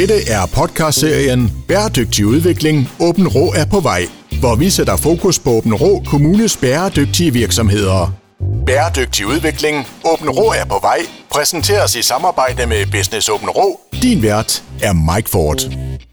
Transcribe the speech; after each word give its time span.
Dette 0.00 0.14
er 0.14 0.44
podcastserien 0.54 1.40
Bæredygtig 1.68 2.26
udvikling. 2.26 2.76
Åben 3.00 3.28
Rå 3.28 3.44
er 3.60 3.66
på 3.70 3.80
vej, 3.80 4.02
hvor 4.40 4.56
vi 4.56 4.70
sætter 4.70 4.96
fokus 4.96 5.38
på 5.38 5.50
Åben 5.50 5.74
Rå 5.74 6.02
Kommunes 6.10 6.56
bæredygtige 6.56 7.32
virksomheder. 7.32 8.12
Bæredygtig 8.66 9.26
udvikling. 9.26 9.76
Åben 10.12 10.30
Rå 10.30 10.46
er 10.60 10.64
på 10.68 10.78
vej. 10.82 10.98
Præsenteres 11.32 11.96
i 11.96 12.02
samarbejde 12.02 12.66
med 12.66 12.86
Business 12.92 13.28
Åben 13.28 13.48
Rå. 13.48 13.80
Din 14.02 14.22
vært 14.22 14.64
er 14.82 15.14
Mike 15.14 15.30
Ford. 15.30 15.60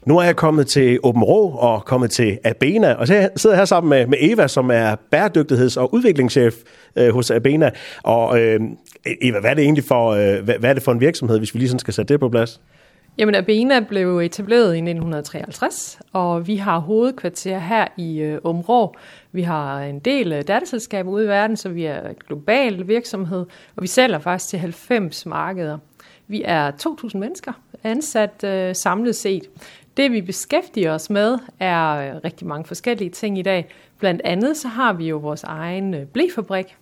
Nu 0.06 0.18
er 0.18 0.22
jeg 0.22 0.36
kommet 0.36 0.66
til 0.66 0.98
Åben 1.02 1.22
Rå 1.22 1.50
og 1.50 1.84
kommet 1.84 2.10
til 2.10 2.38
Abena, 2.44 2.92
og 2.92 3.06
så 3.06 3.28
sidder 3.36 3.56
jeg 3.56 3.60
her 3.60 3.64
sammen 3.64 3.90
med, 3.90 4.06
med 4.06 4.18
Eva, 4.20 4.48
som 4.48 4.70
er 4.70 4.96
bæredygtigheds- 5.14 5.76
og 5.76 5.94
udviklingschef 5.94 6.54
øh, 6.96 7.14
hos 7.14 7.30
Abena. 7.30 7.70
Og 8.02 8.40
øh, 8.40 8.60
Eva, 9.22 9.40
hvad 9.40 9.50
er 9.50 9.54
det 9.54 9.64
egentlig 9.64 9.84
for, 9.84 10.10
øh, 10.10 10.44
hvad, 10.44 10.54
hvad 10.58 10.70
er 10.70 10.74
det 10.74 10.82
for 10.82 10.92
en 10.92 11.00
virksomhed, 11.00 11.38
hvis 11.38 11.54
vi 11.54 11.58
lige 11.58 11.68
sådan 11.68 11.78
skal 11.78 11.94
sætte 11.94 12.14
det 12.14 12.20
på 12.20 12.28
plads? 12.28 12.60
Jamen, 13.18 13.34
Abena 13.34 13.80
blev 13.80 14.18
etableret 14.18 14.74
i 14.74 14.78
1953, 14.78 16.00
og 16.12 16.46
vi 16.46 16.56
har 16.56 16.78
hovedkvarter 16.78 17.58
her 17.58 17.86
i 17.96 18.20
øh, 18.20 18.40
Områ. 18.44 18.96
Vi 19.32 19.42
har 19.42 19.80
en 19.80 19.98
del 19.98 20.32
øh, 20.32 20.42
datterselskaber 20.48 21.10
ude 21.10 21.24
i 21.24 21.28
verden, 21.28 21.56
så 21.56 21.68
vi 21.68 21.84
er 21.84 22.08
en 22.08 22.16
global 22.26 22.88
virksomhed, 22.88 23.46
og 23.76 23.82
vi 23.82 23.86
sælger 23.86 24.18
faktisk 24.18 24.48
til 24.48 24.58
90 24.58 25.26
markeder. 25.26 25.78
Vi 26.26 26.42
er 26.44 26.70
2.000 26.70 27.18
mennesker 27.18 27.52
ansat 27.84 28.44
øh, 28.44 28.74
samlet 28.74 29.16
set. 29.16 29.42
Det 29.96 30.12
vi 30.12 30.20
beskæftiger 30.20 30.94
os 30.94 31.10
med 31.10 31.38
er 31.60 31.90
øh, 31.90 32.20
rigtig 32.24 32.46
mange 32.46 32.64
forskellige 32.64 33.10
ting 33.10 33.38
i 33.38 33.42
dag. 33.42 33.74
Blandt 33.98 34.22
andet 34.24 34.56
så 34.56 34.68
har 34.68 34.92
vi 34.92 35.08
jo 35.08 35.16
vores 35.16 35.44
egen 35.44 35.94
øh, 35.94 36.06
blæfabrik, 36.06 36.76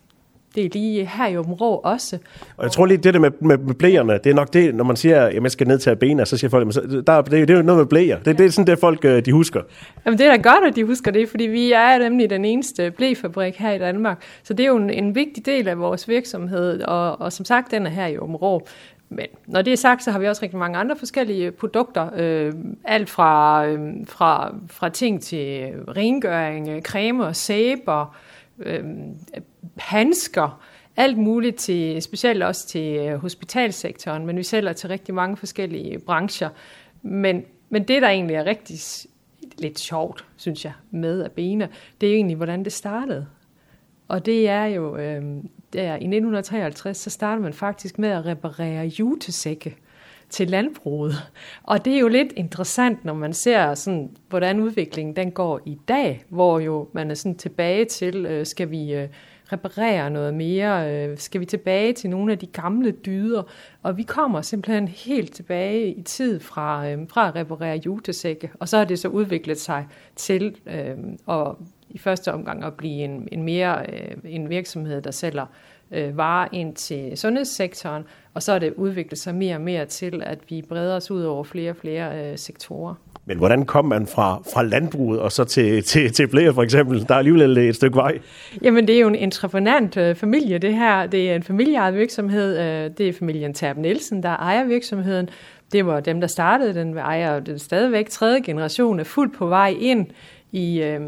det 0.54 0.64
er 0.64 0.68
lige 0.72 1.06
her 1.06 1.26
i 1.26 1.36
Åben 1.36 1.52
Rå 1.52 1.74
også. 1.74 2.18
Og 2.56 2.64
jeg 2.64 2.72
tror 2.72 2.86
lige, 2.86 2.98
det 2.98 3.14
der 3.14 3.20
med, 3.20 3.30
med, 3.40 3.58
med 3.58 3.74
blæerne, 3.74 4.12
det 4.12 4.26
er 4.26 4.34
nok 4.34 4.52
det, 4.52 4.74
når 4.74 4.84
man 4.84 4.96
siger, 4.96 5.26
at 5.26 5.42
man 5.42 5.50
skal 5.50 5.68
ned 5.68 5.78
til 5.78 5.96
bena, 5.96 6.24
så 6.24 6.36
siger 6.36 6.50
folk, 6.50 6.68
at 6.68 7.06
der, 7.06 7.22
det, 7.22 7.48
det 7.48 7.50
er 7.50 7.56
jo 7.56 7.62
noget 7.62 7.78
med 7.78 7.86
blæer. 7.86 8.18
Det, 8.18 8.38
det 8.38 8.46
er 8.46 8.50
sådan 8.50 8.66
det, 8.66 8.78
folk 8.78 9.04
øh, 9.04 9.24
de 9.24 9.32
husker. 9.32 9.60
Jamen 10.06 10.18
det 10.18 10.26
er 10.26 10.36
da 10.36 10.50
godt, 10.50 10.64
at 10.64 10.76
de 10.76 10.84
husker 10.84 11.10
det, 11.10 11.28
fordi 11.28 11.44
vi 11.44 11.72
er 11.72 11.98
nemlig 11.98 12.30
den 12.30 12.44
eneste 12.44 12.90
blæfabrik 12.90 13.56
her 13.56 13.72
i 13.72 13.78
Danmark. 13.78 14.22
Så 14.42 14.54
det 14.54 14.64
er 14.64 14.68
jo 14.68 14.76
en, 14.76 14.90
en 14.90 15.14
vigtig 15.14 15.46
del 15.46 15.68
af 15.68 15.78
vores 15.78 16.08
virksomhed, 16.08 16.82
og, 16.82 17.20
og 17.20 17.32
som 17.32 17.44
sagt, 17.44 17.70
den 17.70 17.86
er 17.86 17.90
her 17.90 18.06
i 18.06 18.18
Åben 18.18 18.36
Rå. 18.36 18.66
Men 19.08 19.26
når 19.46 19.62
det 19.62 19.72
er 19.72 19.76
sagt, 19.76 20.04
så 20.04 20.10
har 20.10 20.18
vi 20.18 20.28
også 20.28 20.42
rigtig 20.42 20.58
mange 20.58 20.78
andre 20.78 20.96
forskellige 20.96 21.50
produkter. 21.50 22.10
Øh, 22.16 22.52
alt 22.84 23.10
fra, 23.10 23.66
øh, 23.66 23.80
fra, 24.06 24.54
fra 24.70 24.88
ting 24.88 25.22
til 25.22 25.72
rengøring, 25.88 26.82
cremer, 26.82 27.32
sæber, 27.32 28.16
øh, 28.58 28.84
handsker, 29.76 30.62
alt 30.96 31.18
muligt 31.18 31.56
til, 31.56 32.02
specielt 32.02 32.42
også 32.42 32.68
til 32.68 32.98
øh, 32.98 33.18
hospitalsektoren, 33.18 34.26
men 34.26 34.36
vi 34.36 34.42
sælger 34.42 34.72
til 34.72 34.88
rigtig 34.88 35.14
mange 35.14 35.36
forskellige 35.36 35.98
brancher. 35.98 36.48
Men, 37.02 37.44
men 37.70 37.82
det, 37.82 38.02
der 38.02 38.08
egentlig 38.08 38.36
er 38.36 38.44
rigtig 38.44 38.78
lidt 39.58 39.78
sjovt, 39.78 40.24
synes 40.36 40.64
jeg, 40.64 40.72
med 40.90 41.24
Abena, 41.24 41.68
det 42.00 42.08
er 42.08 42.14
egentlig, 42.14 42.36
hvordan 42.36 42.64
det 42.64 42.72
startede. 42.72 43.26
Og 44.08 44.26
det 44.26 44.48
er 44.48 44.64
jo, 44.64 44.96
øh, 44.96 45.22
der, 45.72 45.92
i 45.92 45.94
1953, 45.94 46.96
så 46.96 47.10
startede 47.10 47.42
man 47.42 47.52
faktisk 47.52 47.98
med 47.98 48.08
at 48.08 48.26
reparere 48.26 48.86
jutesække 48.86 49.76
til 50.30 50.50
landbruget. 50.50 51.14
Og 51.62 51.84
det 51.84 51.94
er 51.94 51.98
jo 51.98 52.08
lidt 52.08 52.32
interessant, 52.36 53.04
når 53.04 53.14
man 53.14 53.32
ser, 53.32 53.74
sådan, 53.74 54.16
hvordan 54.28 54.60
udviklingen 54.60 55.16
den 55.16 55.30
går 55.30 55.60
i 55.66 55.78
dag, 55.88 56.24
hvor 56.28 56.58
jo 56.58 56.88
man 56.92 57.10
er 57.10 57.14
sådan 57.14 57.38
tilbage 57.38 57.84
til, 57.84 58.26
øh, 58.26 58.46
skal 58.46 58.70
vi... 58.70 58.94
Øh, 58.94 59.08
reparere 59.52 60.10
noget 60.10 60.34
mere? 60.34 60.92
Øh, 60.92 61.18
skal 61.18 61.40
vi 61.40 61.46
tilbage 61.46 61.92
til 61.92 62.10
nogle 62.10 62.32
af 62.32 62.38
de 62.38 62.46
gamle 62.46 62.90
dyder? 62.90 63.42
Og 63.82 63.96
vi 63.96 64.02
kommer 64.02 64.42
simpelthen 64.42 64.88
helt 64.88 65.34
tilbage 65.34 65.94
i 65.94 66.02
tid 66.02 66.40
fra, 66.40 66.88
øh, 66.90 66.98
fra 67.08 67.28
at 67.28 67.34
reparere 67.34 67.80
jutesække, 67.86 68.50
og 68.60 68.68
så 68.68 68.78
har 68.78 68.84
det 68.84 68.98
så 68.98 69.08
udviklet 69.08 69.60
sig 69.60 69.86
til 70.16 70.56
øh, 70.66 70.96
at 71.28 71.54
i 71.90 71.98
første 71.98 72.32
omgang 72.32 72.64
at 72.64 72.74
blive 72.74 73.04
en, 73.04 73.28
en 73.32 73.42
mere 73.42 73.86
øh, 73.92 74.16
en 74.24 74.48
virksomhed, 74.48 75.02
der 75.02 75.10
sælger 75.10 75.46
øh, 75.90 76.16
varer 76.16 76.48
ind 76.52 76.74
til 76.74 77.18
sundhedssektoren, 77.18 78.04
og 78.34 78.42
så 78.42 78.52
er 78.52 78.58
det 78.58 78.74
udviklet 78.76 79.18
sig 79.18 79.34
mere 79.34 79.54
og 79.54 79.60
mere 79.60 79.86
til, 79.86 80.22
at 80.22 80.38
vi 80.48 80.62
breder 80.62 80.96
os 80.96 81.10
ud 81.10 81.22
over 81.22 81.44
flere 81.44 81.70
og 81.70 81.76
flere 81.76 82.30
øh, 82.30 82.38
sektorer. 82.38 82.94
Men 83.26 83.38
hvordan 83.38 83.64
kom 83.64 83.84
man 83.84 84.06
fra, 84.06 84.42
fra 84.54 84.62
landbruget 84.62 85.20
og 85.20 85.32
så 85.32 85.44
til, 85.44 85.82
til, 85.82 86.12
til 86.12 86.26
blære 86.26 86.54
for 86.54 86.62
eksempel? 86.62 87.08
Der 87.08 87.14
er 87.14 87.18
alligevel 87.18 87.58
et 87.58 87.76
stykke 87.76 87.96
vej. 87.96 88.18
Jamen 88.62 88.88
det 88.88 88.96
er 88.96 89.00
jo 89.00 89.08
en 89.08 89.14
entreprenant 89.14 89.96
øh, 89.96 90.16
familie 90.16 90.58
det 90.58 90.74
her. 90.74 91.06
Det 91.06 91.30
er 91.30 91.34
en 91.34 91.42
familieejet 91.42 91.94
virksomhed. 91.94 92.58
Øh, 92.58 92.90
det 92.98 93.08
er 93.08 93.12
familien 93.12 93.54
Terp 93.54 93.76
Nielsen, 93.76 94.22
der 94.22 94.28
ejer 94.28 94.64
virksomheden. 94.64 95.28
Det 95.72 95.86
var 95.86 96.00
dem, 96.00 96.20
der 96.20 96.28
startede 96.28 96.74
den, 96.74 96.98
ejer 96.98 97.40
den 97.40 97.58
stadigvæk. 97.58 98.08
Tredje 98.08 98.40
generation 98.40 99.00
er 99.00 99.04
fuldt 99.04 99.36
på 99.36 99.46
vej 99.46 99.74
ind 99.80 100.06
i, 100.52 100.82
øh, 100.82 101.00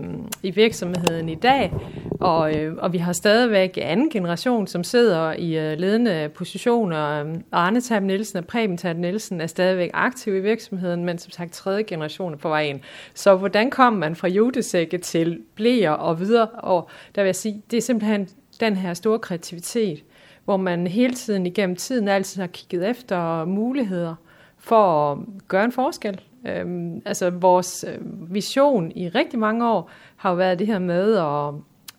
i 0.43 0.51
virksomheden 0.51 1.29
i 1.29 1.35
dag, 1.35 1.73
og, 2.21 2.57
øh, 2.57 2.77
og 2.79 2.93
vi 2.93 2.99
har 2.99 3.13
stadigvæk 3.13 3.79
anden 3.83 4.11
generation, 4.11 4.67
som 4.67 4.85
sidder 4.85 5.33
i 5.33 5.59
øh, 5.59 5.79
ledende 5.79 6.31
positioner. 6.35 7.25
Arne 7.53 7.81
Tab 7.81 8.03
Nielsen 8.03 8.39
og 8.39 8.47
Preben 8.47 8.77
Tab 8.77 8.97
Nielsen 8.97 9.41
er 9.41 9.47
stadigvæk 9.47 9.91
aktive 9.93 10.39
i 10.39 10.41
virksomheden, 10.41 11.05
men 11.05 11.19
som 11.19 11.31
sagt 11.31 11.53
tredje 11.53 11.83
generation 11.83 12.33
er 12.33 12.37
på 12.37 12.49
vej 12.49 12.63
ind. 12.63 12.81
Så 13.15 13.37
hvordan 13.37 13.71
kom 13.71 13.93
man 13.93 14.17
fra 14.17 14.29
jutesække 14.29 14.99
til 14.99 15.41
blæer 15.55 15.91
og 15.91 16.21
videre? 16.21 16.47
Og 16.47 16.89
der 17.15 17.23
vil 17.23 17.29
jeg 17.29 17.37
sige, 17.37 17.63
det 17.71 17.77
er 17.77 17.83
simpelthen 17.83 18.29
den 18.61 18.77
her 18.77 18.95
store 18.95 19.19
kreativitet, 19.19 20.05
hvor 20.45 20.57
man 20.57 20.87
hele 20.87 21.15
tiden 21.15 21.47
igennem 21.47 21.77
tiden 21.77 22.09
altid 22.09 22.41
har 22.41 22.49
kigget 22.49 22.91
efter 22.91 23.45
muligheder 23.45 24.15
for 24.59 25.13
at 25.13 25.19
gøre 25.49 25.65
en 25.65 25.73
forskel. 25.73 26.21
Øhm, 26.47 27.03
altså 27.05 27.31
vores 27.31 27.85
øh, 27.89 28.35
vision 28.35 28.93
i 28.95 29.09
rigtig 29.09 29.39
mange 29.39 29.69
år 29.69 29.91
har 30.17 30.31
jo 30.31 30.37
været 30.37 30.59
det 30.59 30.67
her 30.67 30.79
med 30.79 31.17
at, 31.17 31.55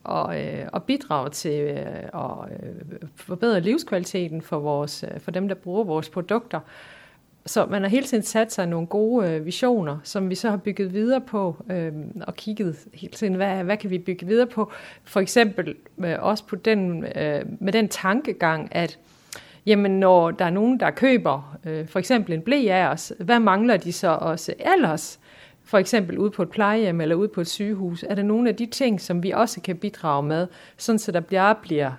og, 0.06 0.42
øh, 0.42 0.68
og 0.74 0.84
bidrage 0.84 1.30
til 1.30 1.62
øh, 1.62 1.78
at 2.14 2.52
øh, 2.52 3.00
forbedre 3.16 3.60
livskvaliteten 3.60 4.42
for, 4.42 4.60
vores, 4.60 5.04
øh, 5.04 5.20
for 5.20 5.32
dem, 5.32 5.48
der 5.48 5.56
bruger 5.56 5.84
vores 5.84 6.10
produkter. 6.10 6.60
Så 7.46 7.66
man 7.66 7.82
har 7.82 7.90
hele 7.90 8.06
tiden 8.06 8.24
sat 8.24 8.54
sig 8.54 8.68
nogle 8.68 8.88
gode 8.88 9.30
øh, 9.30 9.46
visioner, 9.46 9.98
som 10.04 10.30
vi 10.30 10.36
så 10.36 10.50
har 10.50 10.58
bygget 10.58 10.94
videre 10.94 11.22
på, 11.22 11.56
øh, 11.72 11.94
og 12.22 12.36
kigget 12.36 12.78
hele 12.94 13.14
tiden, 13.14 13.34
hvad, 13.34 13.64
hvad 13.64 13.78
kan 13.78 13.90
vi 13.90 13.98
bygge 13.98 14.26
videre 14.26 14.48
på? 14.48 14.72
For 15.04 15.20
eksempel 15.20 15.76
øh, 15.98 16.16
også 16.20 16.46
på 16.46 16.56
den, 16.56 17.04
øh, 17.04 17.42
med 17.60 17.74
den 17.74 17.88
tankegang, 17.88 18.76
at 18.76 19.00
jamen 19.66 20.00
når 20.00 20.32
der 20.32 20.46
er 20.46 20.50
nogen, 20.50 20.80
der 20.80 20.92
køber 20.92 21.58
øh, 21.66 21.88
for 21.88 22.00
eksempel 22.00 22.34
en 22.34 22.42
blæ 22.42 22.68
af 22.70 22.88
os, 22.88 23.14
hvad 23.20 23.40
mangler 23.40 23.78
de 23.78 23.94
så 23.94 24.08
også 24.08 24.54
ellers? 24.60 25.20
For 25.64 25.78
eksempel 25.78 26.18
ude 26.18 26.32
på 26.32 26.42
et 26.42 26.50
plejehjem 26.50 27.02
eller 27.02 27.16
ude 27.16 27.28
på 27.28 27.42
et 27.42 27.48
sygehus, 27.48 28.04
er 28.10 28.16
der 28.16 28.24
nogle 28.24 28.50
af 28.50 28.56
de 28.56 28.66
ting, 28.66 29.02
som 29.02 29.24
vi 29.24 29.32
også 29.32 29.62
kan 29.62 29.78
bidrage 29.78 30.24
med, 30.24 30.48
sådan 30.78 31.00
så 31.00 31.12
der 31.12 31.20
bliver, 31.20 31.54
bliver 31.54 31.92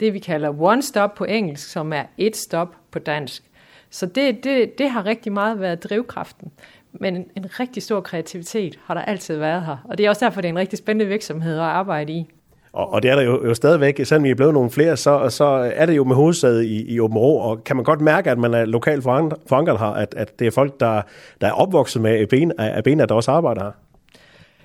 det, 0.00 0.14
vi 0.14 0.18
kalder 0.18 0.62
one 0.62 0.82
stop 0.82 1.14
på 1.14 1.24
engelsk, 1.24 1.68
som 1.68 1.92
er 1.92 2.04
et 2.18 2.36
stop 2.36 2.76
på 2.90 2.98
dansk. 2.98 3.42
Så 3.90 4.06
det, 4.06 4.44
det, 4.44 4.78
det 4.78 4.90
har 4.90 5.06
rigtig 5.06 5.32
meget 5.32 5.60
været 5.60 5.84
drivkraften. 5.84 6.52
Men 6.92 7.16
en, 7.16 7.26
en 7.36 7.60
rigtig 7.60 7.82
stor 7.82 8.00
kreativitet 8.00 8.78
har 8.84 8.94
der 8.94 9.00
altid 9.02 9.36
været 9.36 9.64
her. 9.64 9.76
Og 9.84 9.98
det 9.98 10.06
er 10.06 10.10
også 10.10 10.24
derfor, 10.24 10.40
det 10.40 10.48
er 10.48 10.52
en 10.52 10.58
rigtig 10.58 10.78
spændende 10.78 11.06
virksomhed 11.06 11.54
at 11.54 11.62
arbejde 11.62 12.12
i. 12.12 12.30
Og, 12.72 12.92
og 12.92 13.02
det 13.02 13.10
er 13.10 13.14
der 13.14 13.22
jo, 13.22 13.46
jo 13.46 13.54
stadigvæk, 13.54 14.00
selvom 14.04 14.24
vi 14.24 14.30
er 14.30 14.34
blevet 14.34 14.54
nogle 14.54 14.70
flere, 14.70 14.96
så, 14.96 15.28
så 15.28 15.72
er 15.74 15.86
det 15.86 15.96
jo 15.96 16.04
med 16.04 16.16
hovedsæde 16.16 16.66
i, 16.66 16.94
i 16.94 17.00
Åben 17.00 17.18
Rå, 17.18 17.36
og 17.36 17.64
kan 17.64 17.76
man 17.76 17.84
godt 17.84 18.00
mærke, 18.00 18.30
at 18.30 18.38
man 18.38 18.54
er 18.54 18.64
lokalt 18.64 19.02
forankret 19.02 19.78
her, 19.78 19.86
at, 19.86 20.14
at 20.16 20.38
det 20.38 20.46
er 20.46 20.50
folk, 20.50 20.80
der, 20.80 21.02
der 21.40 21.46
er 21.46 21.52
opvokset 21.52 22.02
med 22.02 22.26
ben, 22.26 22.52
af 22.58 22.84
ben, 22.84 22.98
der 22.98 23.14
også 23.14 23.30
arbejder 23.30 23.62
her? 23.62 23.70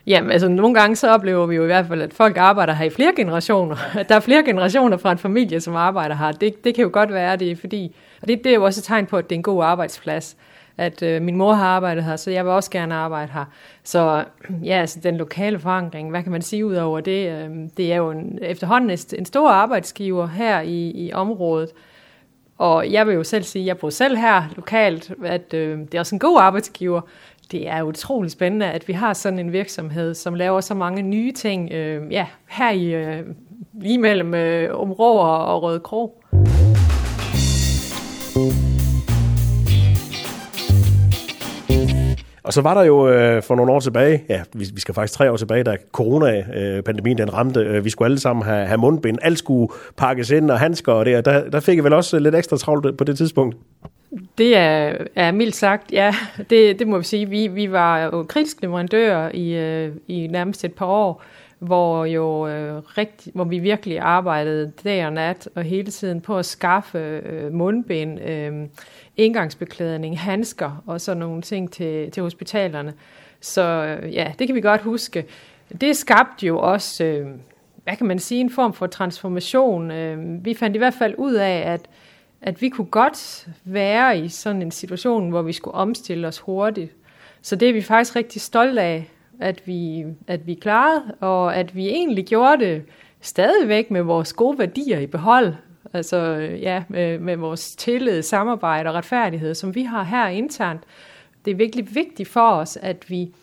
Jamen, 0.07 0.31
altså 0.31 0.47
nogle 0.47 0.79
gange 0.79 0.96
så 0.96 1.13
oplever 1.13 1.46
vi 1.46 1.56
jo 1.56 1.63
i 1.63 1.66
hvert 1.66 1.85
fald, 1.88 2.01
at 2.01 2.13
folk 2.13 2.38
arbejder 2.38 2.73
her 2.73 2.85
i 2.85 2.90
flere 2.90 3.13
generationer. 3.16 3.75
At 3.97 4.06
der 4.09 4.16
er 4.16 4.19
flere 4.19 4.44
generationer 4.44 4.97
fra 4.97 5.12
en 5.12 5.17
familie, 5.17 5.62
som 5.62 5.75
arbejder 5.75 6.16
her. 6.16 6.31
Det, 6.31 6.63
det 6.63 6.75
kan 6.75 6.84
jo 6.84 6.90
godt 6.94 7.13
være, 7.13 7.35
det 7.35 7.51
er 7.51 7.56
fordi, 7.56 7.96
og 8.22 8.28
det, 8.28 8.44
det 8.44 8.50
er 8.50 8.56
jo 8.56 8.63
også 8.63 8.79
et 8.79 8.84
tegn 8.84 9.06
på, 9.06 9.17
at 9.17 9.23
det 9.29 9.35
er 9.35 9.40
en 9.40 9.44
god 9.44 9.63
arbejdsplads 9.63 10.38
at 10.77 11.03
øh, 11.03 11.21
min 11.21 11.35
mor 11.35 11.53
har 11.53 11.67
arbejdet 11.67 12.03
her, 12.03 12.16
så 12.16 12.31
jeg 12.31 12.46
vil 12.46 12.52
også 12.52 12.72
gerne 12.72 12.96
arbejde 12.96 13.31
her. 13.34 13.46
Så 13.84 14.23
ja, 14.63 14.79
altså 14.79 14.99
den 15.03 15.17
lokale 15.17 15.59
forankring, 15.59 16.09
hvad 16.09 16.23
kan 16.23 16.31
man 16.31 16.41
sige 16.41 16.66
ud 16.66 16.75
over 16.75 16.99
det? 16.99 17.29
Øh, 17.29 17.49
det 17.78 17.93
er 17.93 17.97
jo 17.97 18.11
en, 18.11 18.40
efterhånden 18.41 18.99
en 19.17 19.25
stor 19.25 19.49
arbejdsgiver 19.49 20.28
her 20.28 20.61
i, 20.61 20.91
i 20.91 21.13
området. 21.13 21.69
Og 22.57 22.91
jeg 22.91 23.07
vil 23.07 23.16
jo 23.16 23.23
selv 23.23 23.43
sige, 23.43 23.63
at 23.63 23.67
jeg 23.67 23.78
bor 23.78 23.90
selv 23.90 24.17
her 24.17 24.43
lokalt, 24.55 25.11
at 25.25 25.53
øh, 25.53 25.79
det 25.79 25.96
er 25.96 25.99
også 25.99 26.16
en 26.16 26.19
god 26.19 26.37
arbejdsgiver. 26.40 27.02
Det 27.52 27.69
er 27.69 27.84
utrolig 27.84 28.31
spændende, 28.31 28.66
at 28.72 28.87
vi 28.87 28.93
har 28.93 29.13
sådan 29.13 29.40
en 29.40 29.53
virksomhed, 29.53 30.13
som 30.13 30.34
laver 30.34 30.61
så 30.61 30.73
mange 30.73 31.02
nye 31.02 31.31
ting 31.31 31.72
øh, 31.72 32.11
ja, 32.11 32.25
her 32.49 32.72
i 32.72 32.93
øh, 32.93 33.23
lige 33.73 33.97
mellem 33.97 34.34
øh, 34.34 34.79
Områ 34.79 35.17
og 35.17 35.63
Røde 35.63 35.79
Krog. 35.79 36.23
Og 42.47 42.53
så 42.53 42.61
var 42.61 42.73
der 42.73 42.84
jo 42.84 43.09
øh, 43.09 43.44
for 43.44 43.55
nogle 43.55 43.72
år 43.72 43.79
tilbage, 43.79 44.23
ja, 44.29 44.41
vi, 44.53 44.66
vi 44.73 44.79
skal 44.79 44.94
faktisk 44.94 45.17
tre 45.17 45.32
år 45.32 45.38
tilbage, 45.38 45.64
da 45.64 45.78
corona-pandemien 45.91 47.17
den 47.17 47.34
ramte, 47.34 47.59
øh, 47.59 47.85
vi 47.85 47.90
skulle 47.90 48.05
alle 48.05 48.20
sammen 48.20 48.46
have, 48.46 48.67
have 48.67 48.78
mundbind, 48.78 49.17
alt 49.22 49.40
skulle 49.40 49.73
pakkes 49.97 50.29
ind 50.29 50.52
og 50.52 50.59
handsker 50.59 50.94
og 50.94 51.05
det, 51.05 51.26
der, 51.26 51.49
der 51.49 51.59
fik 51.59 51.76
jeg 51.76 51.84
vel 51.84 51.94
også 51.94 52.17
øh, 52.17 52.23
lidt 52.23 52.35
ekstra 52.35 52.58
travlt 52.58 52.97
på 52.97 53.03
det 53.03 53.17
tidspunkt. 53.17 53.55
Det 54.38 54.58
er, 54.58 54.94
er 55.16 55.32
mildt 55.32 55.55
sagt, 55.55 55.91
ja. 55.91 56.16
Det, 56.49 56.79
det 56.79 56.88
må 56.88 56.97
vi 56.97 57.03
sige. 57.03 57.29
Vi, 57.29 57.47
vi 57.47 57.72
var 57.72 58.03
jo 58.03 58.23
kritiske 58.23 58.61
leverandører 58.61 59.32
i, 59.34 59.55
øh, 59.55 59.91
i 60.08 60.28
nærmest 60.28 60.66
et 60.66 60.73
par 60.73 60.85
år, 60.85 61.23
hvor, 61.59 62.05
jo, 62.05 62.47
øh, 62.47 62.78
rigt, 62.97 63.28
hvor 63.34 63.43
vi 63.43 63.59
virkelig 63.59 64.00
arbejdede 64.00 64.72
dag 64.84 65.05
og 65.05 65.14
nat 65.14 65.50
og 65.55 65.64
hele 65.64 65.91
tiden 65.91 66.22
på 66.22 66.38
at 66.38 66.46
skaffe 66.46 67.00
øh, 67.00 67.53
mundbind, 67.53 68.20
øh, 68.22 68.53
indgangsbeklædning, 69.17 70.19
handsker 70.19 70.84
og 70.85 71.02
sådan 71.02 71.19
nogle 71.19 71.41
ting 71.41 71.72
til, 71.72 72.11
til 72.11 72.23
hospitalerne. 72.23 72.93
Så 73.41 73.61
øh, 73.64 74.14
ja, 74.14 74.34
det 74.40 74.47
kan 74.47 74.55
vi 74.55 74.61
godt 74.61 74.81
huske. 74.81 75.25
Det 75.81 75.97
skabte 75.97 76.47
jo 76.47 76.59
også, 76.59 77.03
øh, 77.03 77.28
hvad 77.84 77.96
kan 77.96 78.08
man 78.08 78.19
sige, 78.19 78.41
en 78.41 78.49
form 78.49 78.73
for 78.73 78.87
transformation. 78.87 79.91
Øh, 79.91 80.46
vi 80.46 80.53
fandt 80.53 80.75
i 80.75 80.78
hvert 80.78 80.93
fald 80.93 81.16
ud 81.17 81.34
af, 81.34 81.64
at 81.73 81.81
at 82.41 82.61
vi 82.61 82.69
kunne 82.69 82.87
godt 82.87 83.47
være 83.64 84.19
i 84.19 84.29
sådan 84.29 84.61
en 84.61 84.72
situation, 84.72 85.29
hvor 85.29 85.41
vi 85.41 85.53
skulle 85.53 85.75
omstille 85.75 86.28
os 86.28 86.40
hurtigt. 86.40 86.91
Så 87.41 87.55
det 87.55 87.69
er 87.69 87.73
vi 87.73 87.81
faktisk 87.81 88.16
rigtig 88.16 88.41
stolte 88.41 88.81
af, 88.81 89.09
at 89.40 89.67
vi, 89.67 90.05
at 90.28 90.47
vi 90.47 90.53
klarede, 90.53 91.03
og 91.19 91.55
at 91.55 91.75
vi 91.75 91.87
egentlig 91.87 92.25
gjorde 92.25 92.66
det 92.66 92.84
stadigvæk 93.22 93.91
med 93.91 94.02
vores 94.02 94.34
gode 94.34 94.59
værdier 94.59 94.99
i 94.99 95.08
behold. 95.08 95.53
Altså 95.93 96.17
øh, 96.17 96.61
ja, 96.61 96.84
med, 96.89 97.19
med 97.19 97.35
vores 97.35 97.75
tillid, 97.75 98.22
samarbejde 98.22 98.89
og 98.89 98.95
retfærdighed, 98.95 99.55
som 99.55 99.75
vi 99.75 99.84
har 99.84 100.03
her 100.03 100.28
internt. 100.28 100.84
Det 101.45 101.51
er 101.51 101.55
virkelig 101.55 101.95
vigtigt 101.95 102.29
for 102.29 102.51
os, 102.51 102.78
at 102.81 103.09
vi, 103.09 103.34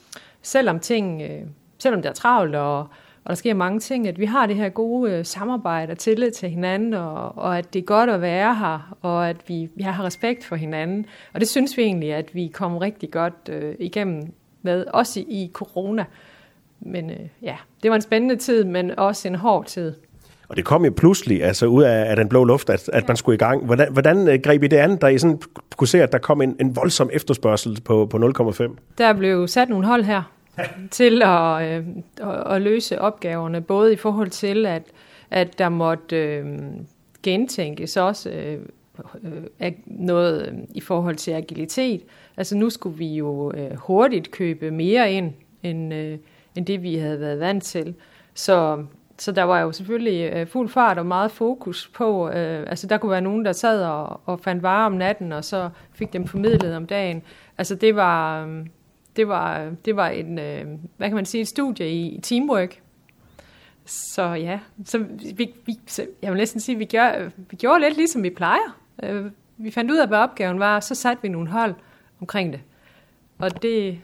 selvom 0.42 0.80
ting, 0.80 1.22
øh, 1.22 1.42
selvom 1.78 2.02
det 2.02 2.08
er 2.08 2.12
travlt 2.12 2.54
og, 2.54 2.78
og 3.24 3.28
der 3.28 3.34
sker 3.34 3.54
mange 3.54 3.80
ting, 3.80 4.08
at 4.08 4.18
vi 4.18 4.24
har 4.24 4.46
det 4.46 4.56
her 4.56 4.68
gode 4.68 5.12
øh, 5.12 5.24
samarbejde 5.24 5.90
og 5.90 5.98
tillid 5.98 6.30
til 6.30 6.50
hinanden, 6.50 6.94
og, 6.94 7.38
og 7.38 7.58
at 7.58 7.74
det 7.74 7.78
er 7.78 7.84
godt 7.84 8.10
at 8.10 8.20
være 8.20 8.54
her, 8.54 8.96
og 9.02 9.28
at 9.28 9.36
vi, 9.48 9.68
vi 9.74 9.82
har 9.82 10.04
respekt 10.04 10.44
for 10.44 10.56
hinanden. 10.56 11.06
Og 11.32 11.40
det 11.40 11.48
synes 11.48 11.76
vi 11.76 11.82
egentlig, 11.82 12.12
at 12.12 12.34
vi 12.34 12.46
kom 12.46 12.76
rigtig 12.76 13.10
godt 13.10 13.48
øh, 13.48 13.74
igennem 13.78 14.32
med, 14.62 14.86
også 14.86 15.20
i, 15.20 15.22
i 15.22 15.50
corona. 15.52 16.04
Men 16.80 17.10
øh, 17.10 17.28
ja, 17.42 17.56
det 17.82 17.90
var 17.90 17.96
en 17.96 18.02
spændende 18.02 18.36
tid, 18.36 18.64
men 18.64 18.98
også 18.98 19.28
en 19.28 19.34
hård 19.34 19.64
tid. 19.64 19.94
Og 20.54 20.56
det 20.56 20.64
kom 20.64 20.84
jo 20.84 20.92
pludselig 20.96 21.44
altså 21.44 21.66
ud 21.66 21.82
af, 21.82 22.10
af 22.10 22.16
den 22.16 22.28
blå 22.28 22.44
luft, 22.44 22.70
at, 22.70 22.90
at 22.92 23.08
man 23.08 23.16
skulle 23.16 23.34
i 23.34 23.38
gang. 23.38 23.64
Hvordan, 23.64 23.92
hvordan 23.92 24.28
øh, 24.28 24.38
greb 24.42 24.62
I 24.62 24.66
det 24.66 24.76
an, 24.76 24.96
da 24.96 25.06
I 25.06 25.18
sådan 25.18 25.40
kunne 25.76 25.88
se, 25.88 26.02
at 26.02 26.12
der 26.12 26.18
kom 26.18 26.42
en, 26.42 26.56
en 26.60 26.76
voldsom 26.76 27.10
efterspørgsel 27.12 27.80
på, 27.80 28.06
på 28.06 28.16
0,5? 28.16 28.76
Der 28.98 29.12
blev 29.12 29.48
sat 29.48 29.68
nogle 29.68 29.86
hold 29.86 30.04
her, 30.04 30.22
til 30.90 31.22
at, 31.22 31.62
øh, 31.62 31.84
at 32.54 32.62
løse 32.62 33.00
opgaverne, 33.00 33.60
både 33.60 33.92
i 33.92 33.96
forhold 33.96 34.30
til, 34.30 34.66
at, 34.66 34.82
at 35.30 35.58
der 35.58 35.68
måtte 35.68 36.16
øh, 36.16 36.44
gentænkes 37.22 37.96
også 37.96 38.30
øh, 38.30 38.58
øh, 39.60 39.72
noget 39.86 40.48
øh, 40.48 40.58
i 40.74 40.80
forhold 40.80 41.16
til 41.16 41.30
agilitet. 41.30 42.02
Altså 42.36 42.56
nu 42.56 42.70
skulle 42.70 42.98
vi 42.98 43.14
jo 43.14 43.52
øh, 43.52 43.70
hurtigt 43.76 44.30
købe 44.30 44.70
mere 44.70 45.12
ind, 45.12 45.32
end, 45.62 45.94
øh, 45.94 46.18
end 46.56 46.66
det 46.66 46.82
vi 46.82 46.94
havde 46.94 47.20
været 47.20 47.40
vant 47.40 47.64
til. 47.64 47.94
Så, 48.34 48.84
så 49.18 49.32
der 49.32 49.42
var 49.42 49.60
jo 49.60 49.72
selvfølgelig 49.72 50.32
øh, 50.32 50.46
fuld 50.46 50.68
fart 50.68 50.98
og 50.98 51.06
meget 51.06 51.30
fokus 51.30 51.88
på, 51.88 52.28
øh, 52.28 52.66
altså 52.66 52.86
der 52.86 52.98
kunne 52.98 53.10
være 53.10 53.20
nogen, 53.20 53.44
der 53.44 53.52
sad 53.52 53.84
og, 53.84 54.20
og 54.24 54.40
fandt 54.40 54.62
varer 54.62 54.86
om 54.86 54.92
natten, 54.92 55.32
og 55.32 55.44
så 55.44 55.70
fik 55.92 56.12
dem 56.12 56.26
formidlet 56.26 56.76
om 56.76 56.86
dagen. 56.86 57.22
Altså 57.58 57.74
det 57.74 57.96
var... 57.96 58.46
Øh, 58.46 58.66
det 59.16 59.28
var, 59.28 59.60
øh, 59.60 59.72
det 59.84 59.96
var 59.96 60.08
en, 60.08 60.38
øh, 60.38 60.66
hvad 60.96 61.08
kan 61.08 61.14
man 61.14 61.26
sige, 61.26 61.40
et 61.40 61.48
studie 61.48 61.90
i 61.90 62.20
teamwork. 62.22 62.80
Så 63.86 64.22
ja, 64.22 64.60
så 64.84 64.98
vi, 65.36 65.54
vi, 65.66 65.80
så 65.86 66.06
jeg 66.22 66.30
vil 66.30 66.38
næsten 66.38 66.60
sige, 66.60 66.78
vi, 66.78 66.84
gør, 66.84 67.30
vi 67.50 67.56
gjorde 67.56 67.80
lidt 67.80 67.96
ligesom 67.96 68.22
vi 68.22 68.30
plejer. 68.30 68.78
Øh, 69.02 69.24
vi 69.56 69.70
fandt 69.70 69.90
ud 69.90 69.96
af, 69.96 70.08
hvad 70.08 70.18
opgaven 70.18 70.58
var, 70.58 70.76
og 70.76 70.82
så 70.82 70.94
satte 70.94 71.22
vi 71.22 71.28
nogle 71.28 71.48
hold 71.48 71.74
omkring 72.20 72.52
det. 72.52 72.60
Og 73.38 73.62
det, 73.62 74.00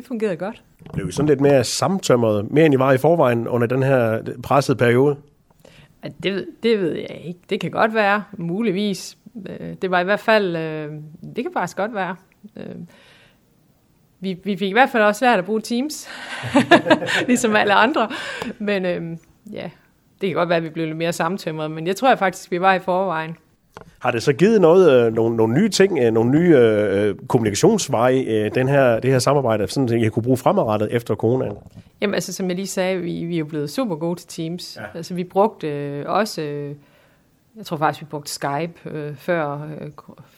det 0.00 0.08
fungerede 0.08 0.36
godt. 0.36 0.62
Blev 0.92 1.06
vi 1.06 1.12
sådan 1.12 1.28
lidt 1.28 1.40
mere 1.40 1.64
samtømret, 1.64 2.50
mere 2.50 2.66
end 2.66 2.74
I 2.74 2.78
var 2.78 2.92
i 2.92 2.98
forvejen 2.98 3.48
under 3.48 3.66
den 3.66 3.82
her 3.82 4.22
pressede 4.42 4.78
periode? 4.78 5.16
Det, 6.22 6.46
det 6.62 6.80
ved 6.80 6.92
jeg 6.92 7.20
ikke. 7.24 7.40
Det 7.50 7.60
kan 7.60 7.70
godt 7.70 7.94
være, 7.94 8.24
muligvis. 8.38 9.18
Øh, 9.48 9.74
det 9.82 9.90
var 9.90 10.00
i 10.00 10.04
hvert 10.04 10.20
fald, 10.20 10.56
øh, 10.56 10.92
det 11.36 11.44
kan 11.44 11.52
faktisk 11.52 11.76
godt 11.76 11.94
være 11.94 12.16
vi, 14.20 14.38
vi 14.44 14.56
fik 14.56 14.68
i 14.68 14.72
hvert 14.72 14.90
fald 14.90 15.02
også 15.02 15.24
lært 15.24 15.38
at 15.38 15.44
bruge 15.44 15.60
Teams, 15.60 16.08
ligesom 17.28 17.56
alle 17.56 17.74
andre. 17.74 18.08
Men 18.58 18.84
øhm, 18.84 19.18
ja, 19.52 19.70
det 20.20 20.28
kan 20.28 20.34
godt 20.34 20.48
være, 20.48 20.56
at 20.56 20.64
vi 20.64 20.68
blev 20.68 20.86
lidt 20.86 20.96
mere 20.96 21.12
samtømret, 21.12 21.70
men 21.70 21.86
jeg 21.86 21.96
tror 21.96 22.08
jeg 22.08 22.18
faktisk, 22.18 22.50
vi 22.50 22.60
var 22.60 22.74
i 22.74 22.78
forvejen. 22.78 23.36
Har 23.98 24.10
det 24.10 24.22
så 24.22 24.32
givet 24.32 24.60
noget, 24.60 25.06
øh, 25.06 25.12
nogle, 25.12 25.36
nogle 25.36 25.54
nye 25.54 25.68
ting, 25.68 25.98
øh, 25.98 26.12
nogle 26.12 26.30
nye 26.30 26.56
øh, 26.56 27.14
kommunikationsveje, 27.28 28.20
øh, 28.20 28.54
den 28.54 28.68
her, 28.68 29.00
det 29.00 29.10
her 29.10 29.18
samarbejde, 29.18 29.68
sådan 29.68 29.94
at 29.94 30.02
jeg 30.02 30.12
kunne 30.12 30.22
bruge 30.22 30.36
fremadrettet 30.36 30.88
efter 30.92 31.14
coronaen? 31.14 31.56
Jamen 32.00 32.14
altså, 32.14 32.32
som 32.32 32.48
jeg 32.48 32.56
lige 32.56 32.66
sagde, 32.66 32.98
vi, 32.98 33.24
vi 33.24 33.34
er 33.34 33.38
jo 33.38 33.44
blevet 33.44 33.70
super 33.70 33.96
gode 33.96 34.20
til 34.20 34.28
Teams. 34.28 34.76
Ja. 34.80 34.98
Altså, 34.98 35.14
vi 35.14 35.24
brugte 35.24 35.68
øh, 35.68 36.04
også, 36.06 36.42
øh, 36.42 36.74
jeg 37.56 37.66
tror 37.66 37.76
faktisk, 37.76 38.00
vi 38.00 38.06
brugte 38.10 38.30
Skype 38.30 38.90
øh, 38.90 39.14
før, 39.14 39.52
øh, 39.80 39.90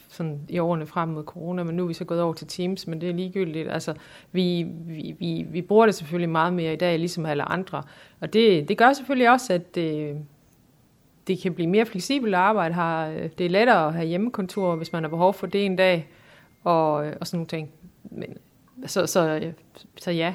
sådan 0.09 0.39
i 0.49 0.59
årene 0.59 0.85
frem 0.85 1.09
mod 1.09 1.23
corona, 1.23 1.63
men 1.63 1.75
nu 1.75 1.83
er 1.83 1.87
vi 1.87 1.93
så 1.93 2.05
gået 2.05 2.21
over 2.21 2.33
til 2.33 2.47
Teams, 2.47 2.87
men 2.87 3.01
det 3.01 3.09
er 3.09 3.13
ligegyldigt. 3.13 3.71
Altså, 3.71 3.93
vi, 4.31 4.67
vi, 4.87 5.15
vi, 5.19 5.45
vi 5.51 5.61
bruger 5.61 5.85
det 5.85 5.95
selvfølgelig 5.95 6.29
meget 6.29 6.53
mere 6.53 6.73
i 6.73 6.75
dag, 6.75 6.99
ligesom 6.99 7.25
alle 7.25 7.51
andre. 7.51 7.83
Og 8.21 8.33
det, 8.33 8.69
det 8.69 8.77
gør 8.77 8.93
selvfølgelig 8.93 9.31
også, 9.31 9.53
at 9.53 9.75
det, 9.75 10.15
det 11.27 11.39
kan 11.39 11.53
blive 11.53 11.69
mere 11.69 11.85
fleksibelt 11.85 12.35
at 12.35 12.41
arbejde 12.41 12.75
her. 12.75 13.27
Det 13.37 13.45
er 13.45 13.49
lettere 13.49 13.87
at 13.87 13.93
have 13.93 14.07
hjemmekontor, 14.07 14.75
hvis 14.75 14.93
man 14.93 15.03
har 15.03 15.09
behov 15.09 15.33
for 15.33 15.47
det 15.47 15.65
en 15.65 15.75
dag, 15.75 16.09
og, 16.63 16.93
og 16.93 17.27
sådan 17.27 17.37
nogle 17.37 17.47
ting. 17.47 17.69
Men, 18.11 18.37
så, 18.85 19.07
så, 19.07 19.41
så 20.01 20.11
ja, 20.11 20.33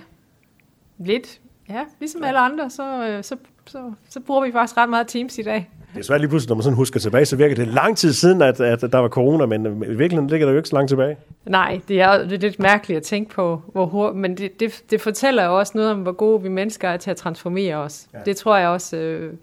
lidt, 0.99 1.41
ja, 1.69 1.85
ligesom 2.01 2.25
alle 2.25 2.39
andre, 2.39 2.71
så, 2.71 3.19
så, 3.23 3.37
så, 3.67 3.93
så 4.09 4.21
bruger 4.21 4.47
vi 4.47 4.53
faktisk 4.53 4.77
ret 4.77 4.89
meget 4.89 5.07
Teams 5.09 5.39
i 5.39 5.43
dag. 5.43 5.71
Det 5.95 6.01
er 6.01 6.05
svært 6.05 6.21
lige 6.21 6.29
pludselig, 6.29 6.49
når 6.49 6.57
man 6.57 6.63
sådan 6.63 6.77
husker 6.77 7.01
tilbage, 7.01 7.25
så 7.25 7.37
virker 7.37 7.57
det 7.57 7.69
lang 7.69 7.97
tid 7.97 8.13
siden, 8.13 8.43
at, 8.43 8.61
at 8.61 8.81
der 8.81 8.99
var 8.99 9.09
corona, 9.09 9.47
men 9.47 9.67
i 9.67 9.69
virkeligheden 9.69 10.27
ligger 10.31 10.47
der 10.47 10.53
jo 10.53 10.59
ikke 10.59 10.69
så 10.69 10.75
langt 10.75 10.89
tilbage. 10.89 11.17
Nej, 11.47 11.81
det 11.89 12.01
er, 12.01 12.19
det 12.19 12.33
er 12.33 12.39
lidt 12.39 12.59
mærkeligt 12.59 12.97
at 12.97 13.03
tænke 13.03 13.31
på, 13.31 13.63
hvor 13.73 13.87
hurtigt, 13.87 14.21
men 14.21 14.37
det, 14.37 14.61
det, 14.61 14.83
det 14.91 15.01
fortæller 15.01 15.45
jo 15.45 15.59
også 15.59 15.73
noget 15.75 15.91
om, 15.91 16.01
hvor 16.01 16.13
gode 16.13 16.43
vi 16.43 16.49
mennesker 16.49 16.89
er 16.89 16.97
til 16.97 17.11
at 17.11 17.17
transformere 17.17 17.77
os. 17.77 18.09
Ja. 18.15 18.19
Det 18.27 18.37
tror 18.37 18.57
jeg 18.57 18.69
også 18.69 18.97
øh, 18.97 19.35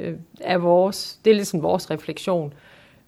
øh, 0.00 0.14
er 0.40 0.58
vores, 0.58 1.20
det 1.24 1.30
er 1.30 1.34
ligesom 1.34 1.62
vores 1.62 1.90
refleksion. 1.90 2.52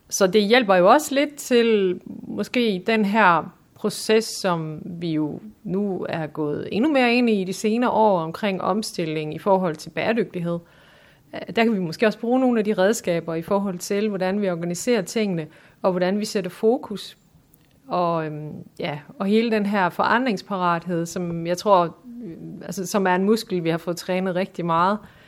Så 0.08 0.26
det 0.26 0.42
hjælper 0.42 0.74
jo 0.74 0.90
også 0.90 1.14
lidt 1.14 1.34
til 1.34 2.00
måske 2.22 2.82
den 2.86 3.04
her 3.04 3.52
proces, 3.74 4.24
som 4.24 4.82
vi 4.84 5.12
jo 5.12 5.40
nu 5.64 6.06
er 6.08 6.26
gået 6.26 6.68
endnu 6.72 6.92
mere 6.92 7.14
ind 7.14 7.30
i 7.30 7.44
de 7.44 7.52
senere 7.52 7.90
år 7.90 8.20
omkring 8.20 8.62
omstilling 8.62 9.34
i 9.34 9.38
forhold 9.38 9.76
til 9.76 9.90
bæredygtighed. 9.90 10.58
Øh, 11.34 11.54
der 11.56 11.64
kan 11.64 11.74
vi 11.74 11.78
måske 11.78 12.06
også 12.06 12.18
bruge 12.18 12.40
nogle 12.40 12.58
af 12.58 12.64
de 12.64 12.74
redskaber 12.74 13.34
i 13.34 13.42
forhold 13.42 13.78
til, 13.78 14.08
hvordan 14.08 14.40
vi 14.40 14.50
organiserer 14.50 15.02
tingene, 15.02 15.46
og 15.82 15.90
hvordan 15.90 16.18
vi 16.18 16.24
sætter 16.24 16.50
fokus. 16.50 17.16
Og, 17.88 18.26
øhm, 18.26 18.52
ja, 18.78 18.98
og 19.18 19.26
hele 19.26 19.50
den 19.50 19.66
her 19.66 19.90
forandringsparathed, 19.90 21.06
som 21.06 21.46
jeg 21.46 21.58
tror, 21.58 21.96
øh, 22.24 22.36
altså, 22.62 22.86
som 22.86 23.06
er 23.06 23.14
en 23.14 23.24
muskel, 23.24 23.64
vi 23.64 23.70
har 23.70 23.78
fået 23.78 23.96
trænet 23.96 24.34
rigtig 24.34 24.66
meget, 24.66 24.98
øh, 25.02 25.21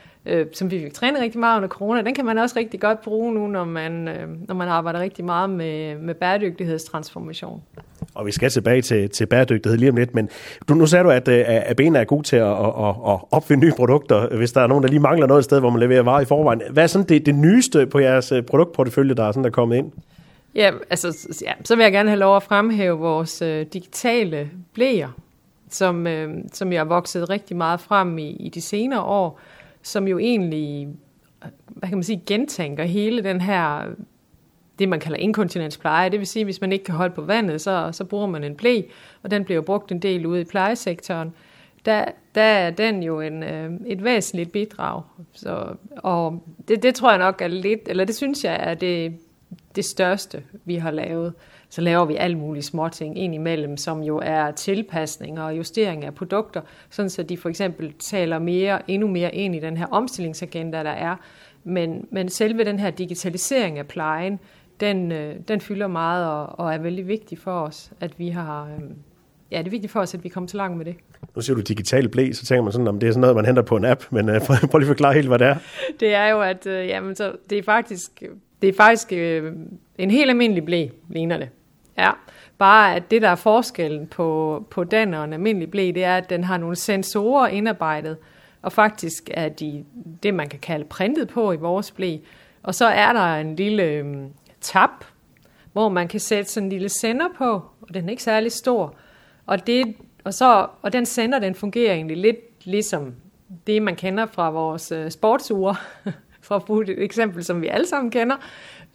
som 0.53 0.71
vi 0.71 0.79
fik 0.79 0.93
trænet 0.93 1.21
rigtig 1.21 1.39
meget 1.39 1.57
under 1.57 1.69
corona, 1.69 2.01
den 2.01 2.13
kan 2.13 2.25
man 2.25 2.37
også 2.37 2.59
rigtig 2.59 2.79
godt 2.79 3.01
bruge 3.01 3.33
nu, 3.33 3.47
når 3.47 3.65
man, 3.65 4.07
øh, 4.07 4.47
når 4.47 4.55
man 4.55 4.67
arbejder 4.67 4.99
rigtig 4.99 5.25
meget 5.25 5.49
med, 5.49 5.95
med 5.95 6.15
bæredygtighedstransformation. 6.15 7.61
Og 8.13 8.25
vi 8.25 8.31
skal 8.31 8.49
tilbage 8.49 8.81
til, 8.81 9.09
til 9.09 9.25
bæredygtighed 9.25 9.77
lige 9.77 9.89
om 9.89 9.95
lidt, 9.95 10.15
men 10.15 10.29
du, 10.69 10.73
nu 10.73 10.85
sagde 10.85 11.03
du, 11.03 11.09
at, 11.09 11.27
øh, 11.27 11.45
Abena 11.47 11.99
er 11.99 12.03
god 12.03 12.23
til 12.23 12.35
at, 12.35 12.51
at, 12.51 12.95
at 13.07 13.19
opfinde 13.31 13.65
nye 13.65 13.73
produkter, 13.75 14.35
hvis 14.37 14.51
der 14.51 14.61
er 14.61 14.67
nogen, 14.67 14.83
der 14.83 14.89
lige 14.89 14.99
mangler 14.99 15.27
noget 15.27 15.43
sted, 15.43 15.59
hvor 15.59 15.69
man 15.69 15.79
leverer 15.79 16.01
varer 16.01 16.21
i 16.21 16.25
forvejen. 16.25 16.61
Hvad 16.69 16.83
er 16.83 16.87
sådan 16.87 17.07
det, 17.07 17.25
det 17.25 17.35
nyeste 17.35 17.85
på 17.85 17.99
jeres 17.99 18.31
øh, 18.31 18.43
produktportefølje, 18.43 19.13
der 19.13 19.23
er, 19.23 19.31
sådan, 19.31 19.43
der 19.43 19.49
er 19.49 19.53
kommet 19.53 19.77
ind? 19.77 19.91
Ja, 20.55 20.71
altså, 20.89 21.37
ja, 21.45 21.51
så 21.63 21.75
vil 21.75 21.83
jeg 21.83 21.91
gerne 21.91 22.09
have 22.09 22.19
lov 22.19 22.35
at 22.35 22.43
fremhæve 22.43 22.97
vores 22.97 23.41
øh, 23.41 23.65
digitale 23.73 24.49
blæer, 24.73 25.09
som, 25.69 26.07
øh, 26.07 26.29
som 26.53 26.71
jeg 26.71 26.79
har 26.79 26.85
vokset 26.85 27.29
rigtig 27.29 27.57
meget 27.57 27.79
frem 27.79 28.17
i, 28.17 28.29
i 28.29 28.49
de 28.49 28.61
senere 28.61 29.01
år, 29.01 29.39
som 29.85 30.07
jo 30.07 30.19
egentlig, 30.19 30.87
hvad 31.65 31.89
kan 31.89 31.97
man 31.97 32.03
sige, 32.03 32.23
gentænker 32.25 32.83
hele 32.83 33.23
den 33.23 33.41
her 33.41 33.85
det, 34.79 34.89
man 34.89 34.99
kalder 34.99 35.17
inkontinenspleje. 35.17 36.09
Det 36.09 36.19
vil 36.19 36.27
sige, 36.27 36.41
at 36.41 36.45
hvis 36.45 36.61
man 36.61 36.71
ikke 36.71 36.85
kan 36.85 36.95
holde 36.95 37.15
på 37.15 37.21
vandet, 37.21 37.61
så, 37.61 37.89
så 37.91 38.03
bruger 38.03 38.27
man 38.27 38.43
en 38.43 38.55
blæ, 38.55 38.81
og 39.23 39.31
den 39.31 39.45
bliver 39.45 39.61
brugt 39.61 39.91
en 39.91 39.99
del 39.99 40.25
ude 40.25 40.41
i 40.41 40.43
plejesektoren. 40.43 41.33
Der, 41.85 42.05
der 42.35 42.41
er 42.41 42.71
den 42.71 43.03
jo 43.03 43.21
en, 43.21 43.43
øh, 43.43 43.71
et 43.85 44.03
væsentligt 44.03 44.51
bidrag. 44.51 45.01
Så, 45.33 45.75
og 45.97 46.43
det, 46.67 46.83
det 46.83 46.95
tror 46.95 47.09
jeg 47.09 47.19
nok 47.19 47.41
er 47.41 47.47
lidt, 47.47 47.81
eller 47.87 48.05
det 48.05 48.15
synes 48.15 48.43
jeg 48.43 48.59
er 48.59 48.73
det, 48.73 49.17
det 49.75 49.85
største, 49.85 50.43
vi 50.65 50.75
har 50.75 50.91
lavet. 50.91 51.33
Så 51.69 51.81
laver 51.81 52.05
vi 52.05 52.15
alle 52.15 52.37
mulige 52.37 52.63
små 52.63 52.89
ting 52.89 53.17
ind 53.17 53.35
imellem, 53.35 53.77
som 53.77 54.03
jo 54.03 54.21
er 54.23 54.51
tilpasninger 54.51 55.43
og 55.43 55.57
justering 55.57 56.05
af 56.05 56.15
produkter, 56.15 56.61
sådan 56.89 57.09
så 57.09 57.23
de 57.23 57.37
for 57.37 57.49
eksempel 57.49 57.93
taler 57.99 58.39
mere, 58.39 58.91
endnu 58.91 59.07
mere 59.07 59.35
ind 59.35 59.55
i 59.55 59.59
den 59.59 59.77
her 59.77 59.85
omstillingsagenda, 59.85 60.83
der 60.83 60.89
er. 60.89 61.15
Men, 61.63 62.07
men 62.11 62.29
selve 62.29 62.63
den 62.63 62.79
her 62.79 62.89
digitalisering 62.89 63.79
af 63.79 63.87
plejen, 63.87 64.39
den, 64.79 65.11
øh, 65.11 65.35
den 65.47 65.61
fylder 65.61 65.87
meget 65.87 66.27
og, 66.27 66.59
og 66.59 66.73
er 66.73 66.77
vældig 66.77 67.07
vigtig 67.07 67.37
for 67.37 67.51
os, 67.51 67.91
at 67.99 68.19
vi 68.19 68.29
har... 68.29 68.63
Øh, 68.65 68.89
ja, 69.51 69.57
det 69.57 69.67
er 69.67 69.71
vigtigt 69.71 69.91
for 69.91 69.99
os, 69.99 70.13
at 70.13 70.23
vi 70.23 70.29
kommer 70.29 70.47
så 70.47 70.57
langt 70.57 70.77
med 70.77 70.85
det. 70.85 70.95
Nu 71.35 71.41
siger 71.41 71.55
du 71.55 71.61
digital 71.61 72.09
blæ, 72.09 72.31
så 72.31 72.45
tænker 72.45 72.63
man 72.63 72.71
sådan, 72.71 72.87
om 72.87 72.99
det 72.99 73.07
er 73.07 73.11
sådan 73.11 73.21
noget, 73.21 73.35
man 73.35 73.45
henter 73.45 73.61
på 73.61 73.77
en 73.77 73.85
app, 73.85 74.03
men 74.09 74.29
uh, 74.29 74.35
prøv 74.69 74.79
lige 74.79 74.87
at 74.87 74.87
forklare 74.87 75.13
helt, 75.13 75.27
hvad 75.27 75.39
det 75.39 75.47
er. 75.47 75.55
Det 75.99 76.13
er 76.13 76.27
jo, 76.27 76.41
at 76.41 76.67
øh, 76.67 76.87
jamen, 76.87 77.15
så 77.15 77.31
det 77.49 77.57
er 77.57 77.63
faktisk, 77.63 78.23
det 78.65 78.71
er 78.73 78.77
faktisk 78.77 79.13
øh, 79.13 79.53
en 79.97 80.11
helt 80.11 80.29
almindelig 80.29 80.65
blæ, 80.65 80.87
ligner 81.09 81.37
det. 81.37 81.49
Ja, 81.97 82.11
bare 82.57 82.95
at 82.95 83.11
det, 83.11 83.21
der 83.21 83.29
er 83.29 83.35
forskellen 83.35 84.07
på, 84.07 84.63
på 84.69 84.83
den 84.83 85.13
og 85.13 85.23
en 85.23 85.33
almindelig 85.33 85.71
blæ, 85.71 85.91
det 85.95 86.03
er, 86.03 86.17
at 86.17 86.29
den 86.29 86.43
har 86.43 86.57
nogle 86.57 86.75
sensorer 86.75 87.47
indarbejdet, 87.47 88.17
og 88.61 88.71
faktisk 88.71 89.29
er 89.33 89.49
de 89.49 89.85
det, 90.23 90.33
man 90.33 90.49
kan 90.49 90.59
kalde 90.59 90.85
printet 90.85 91.27
på 91.27 91.51
i 91.51 91.55
vores 91.55 91.91
blæ. 91.91 92.17
Og 92.63 92.75
så 92.75 92.85
er 92.85 93.13
der 93.13 93.35
en 93.35 93.55
lille 93.55 93.83
øh, 93.83 94.15
tab, 94.61 94.89
hvor 95.73 95.89
man 95.89 96.07
kan 96.07 96.19
sætte 96.19 96.51
sådan 96.51 96.65
en 96.65 96.69
lille 96.69 96.89
sender 96.89 97.27
på, 97.37 97.61
og 97.81 97.93
den 97.93 98.05
er 98.05 98.09
ikke 98.09 98.23
særlig 98.23 98.51
stor. 98.51 98.95
Og, 99.45 99.67
det, 99.67 99.95
og, 100.23 100.33
så, 100.33 100.67
og 100.81 100.93
den 100.93 101.05
sender, 101.05 101.39
den 101.39 101.55
fungerer 101.55 101.93
egentlig 101.93 102.17
lidt 102.17 102.65
ligesom 102.65 103.15
det, 103.67 103.81
man 103.81 103.95
kender 103.95 104.25
fra 104.25 104.49
vores 104.49 104.91
øh, 104.91 105.11
sportsure, 105.11 105.75
for 106.45 106.55
at 106.55 106.65
bruge 106.65 106.83
et 106.83 107.03
eksempel, 107.03 107.43
som 107.43 107.61
vi 107.61 107.67
alle 107.67 107.87
sammen 107.87 108.11
kender, 108.11 108.35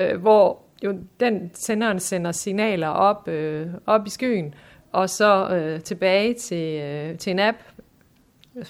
øh, 0.01 0.21
hvor 0.21 0.63
jo 0.85 0.95
den 1.21 1.51
senderen 1.55 2.01
sender 2.01 2.33
signaler 2.33 2.89
op, 2.89 3.29
øh, 3.29 3.67
op 3.87 4.07
i 4.07 4.11
skyen, 4.11 4.55
og 4.93 5.11
så 5.11 5.49
øh, 5.49 5.81
tilbage 5.81 6.35
til, 6.35 6.81
øh, 6.81 7.19
til 7.19 7.31
en 7.31 7.39
app, 7.39 7.59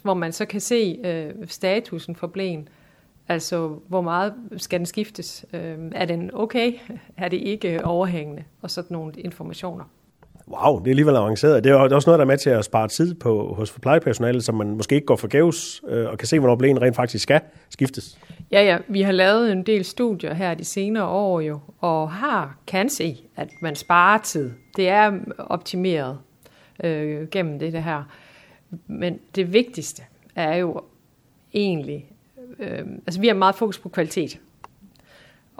hvor 0.02 0.14
man 0.14 0.32
så 0.32 0.44
kan 0.44 0.60
se 0.60 1.00
øh, 1.04 1.49
statusen 1.49 2.16
for 2.16 2.26
blæen. 2.26 2.68
Altså, 3.28 3.68
hvor 3.88 4.00
meget 4.00 4.34
skal 4.56 4.78
den 4.78 4.87
skiftes? 4.87 5.46
Øh, 5.52 5.78
er 5.92 6.04
den 6.04 6.30
okay? 6.34 6.72
Er 7.16 7.28
det 7.28 7.37
ikke 7.37 7.75
øh, 7.75 7.80
overhængende? 7.84 8.44
Og 8.62 8.70
sådan 8.70 8.94
nogle 8.94 9.12
informationer. 9.18 9.84
Wow, 10.50 10.78
det 10.78 10.87
er 10.87 10.90
alligevel 10.90 11.16
avanceret. 11.16 11.64
Det 11.64 11.73
er 11.73 11.76
også 11.76 12.11
noget, 12.11 12.19
der 12.19 12.25
er 12.25 12.28
med 12.28 12.38
til 12.38 12.50
at 12.50 12.64
spare 12.64 12.88
tid 12.88 13.14
på, 13.14 13.54
hos 13.54 13.73
plejepersonalet, 13.83 14.45
så 14.45 14.52
man 14.52 14.71
måske 14.71 14.95
ikke 14.95 15.07
går 15.07 15.16
forgæves 15.16 15.83
øh, 15.88 16.09
og 16.09 16.19
kan 16.19 16.28
se, 16.28 16.38
hvornår 16.38 16.57
blæen 16.57 16.83
rent 16.83 16.97
faktisk 16.97 17.23
skal 17.23 17.40
skiftes. 17.71 18.19
Ja, 18.52 18.62
ja. 18.62 18.78
Vi 18.88 19.02
har 19.02 19.12
lavet 19.12 19.52
en 19.52 19.62
del 19.62 19.85
studier 19.85 20.35
her 20.35 20.54
de 20.54 20.64
senere 20.64 21.07
år 21.07 21.40
jo, 21.40 21.61
og 21.78 22.11
har 22.12 22.59
kan 22.66 22.88
se, 22.88 23.16
at 23.37 23.49
man 23.62 23.76
sparer 23.76 24.19
tid. 24.19 24.50
Det 24.76 24.88
er 24.88 25.12
optimeret 25.38 26.19
øh, 26.85 27.28
gennem 27.28 27.59
det, 27.59 27.73
det 27.73 27.83
her. 27.83 28.02
Men 28.87 29.19
det 29.35 29.52
vigtigste 29.52 30.02
er 30.37 30.57
jo 30.57 30.80
egentlig, 31.54 32.07
øh, 32.59 32.78
altså 33.07 33.21
vi 33.21 33.26
har 33.26 33.35
meget 33.35 33.54
fokus 33.54 33.78
på 33.78 33.88
kvalitet. 33.88 34.38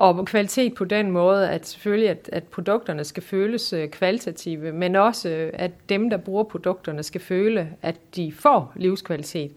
Og 0.01 0.27
kvalitet 0.27 0.75
på 0.75 0.85
den 0.85 1.11
måde, 1.11 1.51
at 1.51 1.67
selvfølgelig, 1.67 2.11
at, 2.11 2.31
at 2.33 2.45
produkterne 2.45 3.05
skal 3.05 3.23
føles 3.23 3.73
øh, 3.73 3.89
kvalitative, 3.89 4.73
men 4.73 4.97
også, 4.97 5.29
øh, 5.29 5.51
at 5.55 5.71
dem, 5.89 6.11
der 6.11 6.17
bruger 6.17 6.45
produkterne, 6.45 7.03
skal 7.03 7.21
føle, 7.21 7.77
at 7.83 7.97
de 8.17 8.33
får 8.33 8.73
livskvalitet, 8.77 9.53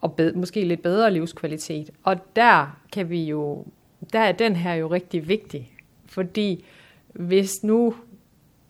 og 0.00 0.12
bed, 0.12 0.32
måske 0.32 0.64
lidt 0.64 0.82
bedre 0.82 1.10
livskvalitet. 1.10 1.90
Og 2.02 2.36
der 2.36 2.78
kan 2.92 3.10
vi 3.10 3.24
jo, 3.24 3.64
der 4.12 4.18
er 4.18 4.32
den 4.32 4.56
her 4.56 4.74
jo 4.74 4.88
rigtig 4.88 5.28
vigtig, 5.28 5.72
fordi 6.06 6.64
hvis 7.12 7.64
nu 7.64 7.94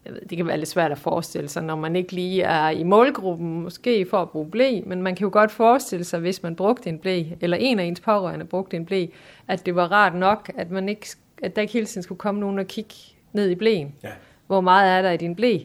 jeg 0.05 0.13
ved, 0.13 0.21
det 0.21 0.37
kan 0.37 0.47
være 0.47 0.59
lidt 0.59 0.69
svært 0.69 0.93
at 0.93 0.99
forestille 0.99 1.49
sig, 1.49 1.63
når 1.63 1.77
man 1.77 1.97
ikke 1.97 2.13
lige 2.13 2.43
er 2.43 2.71
i 2.71 2.83
målgruppen, 2.83 3.63
måske 3.63 4.07
for 4.07 4.23
at 4.23 4.31
bruge 4.31 4.51
blæ, 4.51 4.81
men 4.87 5.03
man 5.03 5.15
kan 5.15 5.25
jo 5.25 5.31
godt 5.33 5.51
forestille 5.51 6.05
sig, 6.05 6.21
hvis 6.21 6.43
man 6.43 6.57
brugte 6.57 6.89
en 6.89 6.99
blæ, 6.99 7.25
eller 7.41 7.57
en 7.57 7.79
af 7.79 7.85
ens 7.85 8.01
pårørende 8.01 8.45
brugte 8.45 8.77
en 8.77 8.87
blæ, 8.87 9.07
at 9.49 9.67
det 9.67 9.75
var 9.75 9.93
rart 9.93 10.15
nok, 10.15 10.51
at, 10.57 10.71
man 10.71 10.89
ikke, 10.89 11.07
at 11.43 11.57
der 11.57 11.63
ikke 11.63 11.73
hele 11.73 11.87
tiden 11.87 12.03
skulle 12.03 12.19
komme 12.19 12.41
nogen 12.41 12.59
og 12.59 12.67
kigge 12.67 12.95
ned 13.33 13.51
i 13.51 13.55
blæen. 13.55 13.95
Ja. 14.03 14.09
Hvor 14.47 14.61
meget 14.61 14.99
er 14.99 15.03
der 15.03 15.11
i 15.11 15.17
din 15.17 15.35
blæ? 15.35 15.59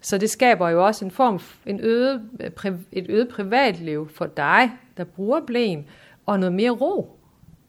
Så 0.00 0.18
det 0.18 0.30
skaber 0.30 0.68
jo 0.68 0.86
også 0.86 1.04
en 1.04 1.10
form, 1.10 1.40
en 1.66 1.80
øget, 1.80 2.22
et 2.92 3.06
øget 3.08 3.28
privatliv 3.28 4.08
for 4.14 4.26
dig, 4.26 4.70
der 4.96 5.04
bruger 5.04 5.40
blæen, 5.40 5.86
og 6.26 6.40
noget 6.40 6.52
mere 6.52 6.70
ro. 6.70 7.18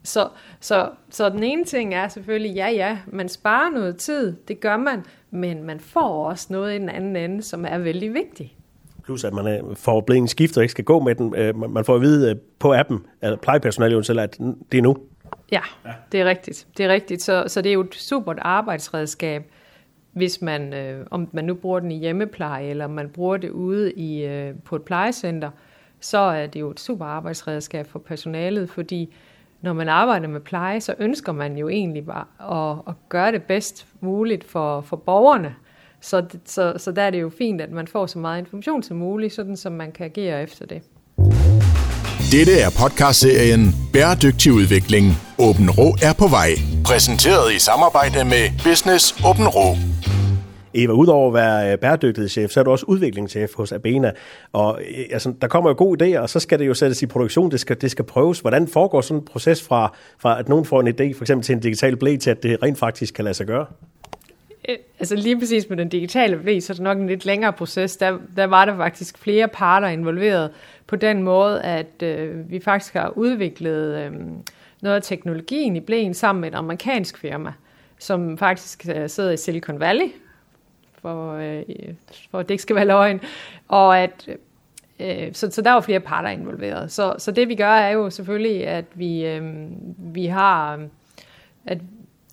Så, 0.03 0.29
så, 0.59 0.89
så 1.09 1.29
den 1.29 1.43
ene 1.43 1.65
ting 1.65 1.93
er 1.93 2.07
selvfølgelig, 2.07 2.55
ja 2.55 2.69
ja, 2.69 2.97
man 3.07 3.29
sparer 3.29 3.69
noget 3.69 3.97
tid, 3.97 4.35
det 4.47 4.59
gør 4.59 4.77
man, 4.77 5.05
men 5.33 5.63
man 5.63 5.79
får 5.79 6.29
også 6.29 6.47
noget 6.49 6.75
i 6.75 6.79
den 6.79 6.89
anden 6.89 7.15
ende, 7.15 7.41
som 7.41 7.65
er 7.67 7.77
vældig 7.77 8.13
vigtigt. 8.13 8.51
Plus 9.03 9.23
at 9.23 9.33
man 9.33 9.47
øh, 9.47 9.75
får 9.75 10.01
blevet 10.01 10.21
en 10.21 10.27
skift 10.27 10.57
og 10.57 10.63
ikke 10.63 10.71
skal 10.71 10.83
gå 10.83 10.99
med 10.99 11.15
den. 11.15 11.35
Øh, 11.35 11.71
man 11.71 11.85
får 11.85 11.95
at 11.95 12.01
vide 12.01 12.31
øh, 12.31 12.35
på 12.59 12.73
appen, 12.73 12.99
eller 13.21 13.37
plejepersonalet 13.37 14.05
selv, 14.05 14.19
at 14.19 14.37
det 14.71 14.77
er 14.77 14.81
nu. 14.81 14.97
Ja, 15.51 15.61
ja, 15.85 15.91
det 16.11 16.21
er 16.21 16.25
rigtigt. 16.25 16.67
Det 16.77 16.85
er 16.85 16.89
rigtigt. 16.89 17.21
Så, 17.21 17.43
så 17.47 17.61
det 17.61 17.69
er 17.69 17.73
jo 17.73 17.81
et 17.81 17.95
supert 17.95 18.37
arbejdsredskab, 18.41 19.51
hvis 20.11 20.41
man, 20.41 20.73
øh, 20.73 21.07
om 21.11 21.29
man 21.31 21.45
nu 21.45 21.53
bruger 21.53 21.79
den 21.79 21.91
i 21.91 21.99
hjemmepleje, 21.99 22.65
eller 22.65 22.87
man 22.87 23.09
bruger 23.09 23.37
det 23.37 23.49
ude 23.49 23.91
i, 23.91 24.25
øh, 24.25 24.53
på 24.65 24.75
et 24.75 24.81
plejecenter, 24.81 25.49
så 25.99 26.17
er 26.17 26.47
det 26.47 26.59
jo 26.59 26.69
et 26.69 26.79
super 26.79 27.05
arbejdsredskab 27.05 27.87
for 27.87 27.99
personalet, 27.99 28.69
fordi 28.69 29.13
når 29.63 29.73
man 29.73 29.89
arbejder 29.89 30.27
med 30.27 30.39
pleje, 30.39 30.81
så 30.81 30.95
ønsker 30.99 31.31
man 31.31 31.57
jo 31.57 31.69
egentlig 31.69 32.05
bare 32.05 32.25
at, 32.71 32.81
at 32.87 32.93
gøre 33.09 33.31
det 33.31 33.43
bedst 33.43 33.85
muligt 34.01 34.43
for, 34.43 34.81
for 34.81 34.95
borgerne. 34.95 35.55
Så, 36.01 36.25
så, 36.45 36.73
så 36.77 36.91
der 36.91 37.01
er 37.01 37.09
det 37.09 37.21
jo 37.21 37.31
fint, 37.37 37.61
at 37.61 37.71
man 37.71 37.87
får 37.87 38.05
så 38.05 38.19
meget 38.19 38.39
information 38.39 38.83
som 38.83 38.97
muligt, 38.97 39.33
sådan 39.33 39.57
som 39.57 39.73
man 39.73 39.91
kan 39.91 40.05
agere 40.05 40.43
efter 40.43 40.65
det. 40.65 40.81
Dette 42.31 42.53
er 42.59 42.69
podcastserien 42.81 43.75
Bæredygtig 43.93 44.53
udvikling. 44.53 45.05
Åben 45.39 45.69
Rå 45.71 45.95
er 46.01 46.13
på 46.19 46.27
vej. 46.27 46.49
Præsenteret 46.85 47.53
i 47.53 47.59
samarbejde 47.59 48.25
med 48.25 48.43
Business 48.63 49.15
Åben 49.25 49.47
Rå. 49.47 49.92
Eva, 50.73 50.93
udover 50.93 51.27
at 51.27 51.33
være 51.33 51.71
øh, 51.71 51.77
bæredygtighedschef, 51.77 52.51
så 52.51 52.59
er 52.59 52.63
du 52.63 52.71
også 52.71 52.85
udviklingschef 52.87 53.53
hos 53.55 53.71
Abena. 53.71 54.11
Og 54.53 54.81
øh, 54.81 55.05
altså, 55.11 55.33
der 55.41 55.47
kommer 55.47 55.69
jo 55.69 55.75
gode 55.77 56.17
idéer, 56.17 56.19
og 56.19 56.29
så 56.29 56.39
skal 56.39 56.59
det 56.59 56.67
jo 56.67 56.73
sættes 56.73 57.01
i 57.01 57.05
produktion. 57.05 57.51
Det 57.51 57.59
skal, 57.59 57.81
det 57.81 57.91
skal 57.91 58.05
prøves. 58.05 58.39
Hvordan 58.39 58.67
foregår 58.67 59.01
sådan 59.01 59.21
en 59.21 59.25
proces 59.25 59.63
fra, 59.63 59.95
fra 60.17 60.39
at 60.39 60.49
nogen 60.49 60.65
får 60.65 60.81
en 60.81 60.87
idé, 60.87 61.17
for 61.17 61.23
eksempel 61.23 61.45
til 61.45 61.53
en 61.53 61.59
digital 61.59 61.95
blæ, 61.95 62.15
til 62.15 62.29
at 62.29 62.43
det 62.43 62.63
rent 62.63 62.77
faktisk 62.77 63.13
kan 63.13 63.23
lade 63.23 63.33
sig 63.33 63.47
gøre? 63.47 63.65
Øh, 64.69 64.75
altså 64.99 65.15
lige 65.15 65.39
præcis 65.39 65.69
med 65.69 65.77
den 65.77 65.89
digitale 65.89 66.37
blæ, 66.37 66.59
så 66.59 66.73
er 66.73 66.75
det 66.75 66.83
nok 66.83 66.97
en 66.97 67.07
lidt 67.07 67.25
længere 67.25 67.53
proces. 67.53 67.97
Der, 67.97 68.17
der 68.35 68.45
var 68.45 68.65
der 68.65 68.75
faktisk 68.75 69.17
flere 69.17 69.47
parter 69.47 69.87
involveret 69.87 70.51
på 70.87 70.95
den 70.95 71.23
måde, 71.23 71.61
at 71.61 72.03
øh, 72.03 72.51
vi 72.51 72.59
faktisk 72.59 72.93
har 72.93 73.13
udviklet 73.15 73.97
øh, 73.97 74.11
noget 74.81 74.95
af 74.95 75.01
teknologien 75.01 75.75
i 75.75 75.79
blæen 75.79 76.13
sammen 76.13 76.41
med 76.41 76.49
et 76.49 76.55
amerikansk 76.55 77.17
firma, 77.17 77.53
som 77.99 78.37
faktisk 78.37 78.85
sidder 79.07 79.31
i 79.31 79.37
Silicon 79.37 79.79
Valley, 79.79 80.07
for, 81.03 81.33
øh, 81.33 81.63
for 82.31 82.39
at 82.39 82.49
det 82.49 82.53
ikke 82.53 82.61
skal 82.61 82.75
være 82.75 82.85
løgn. 82.85 83.21
Og 83.67 83.99
at, 83.99 84.29
øh, 84.99 85.33
så, 85.33 85.51
så 85.51 85.61
der 85.61 85.71
var 85.71 85.81
flere 85.81 85.99
parter 85.99 86.29
involveret. 86.29 86.91
Så, 86.91 87.15
så 87.17 87.31
det 87.31 87.49
vi 87.49 87.55
gør 87.55 87.71
er 87.71 87.91
jo 87.91 88.09
selvfølgelig, 88.09 88.67
at 88.67 88.85
vi, 88.93 89.25
øh, 89.25 89.43
vi 89.97 90.25
har, 90.25 90.79
at, 91.65 91.77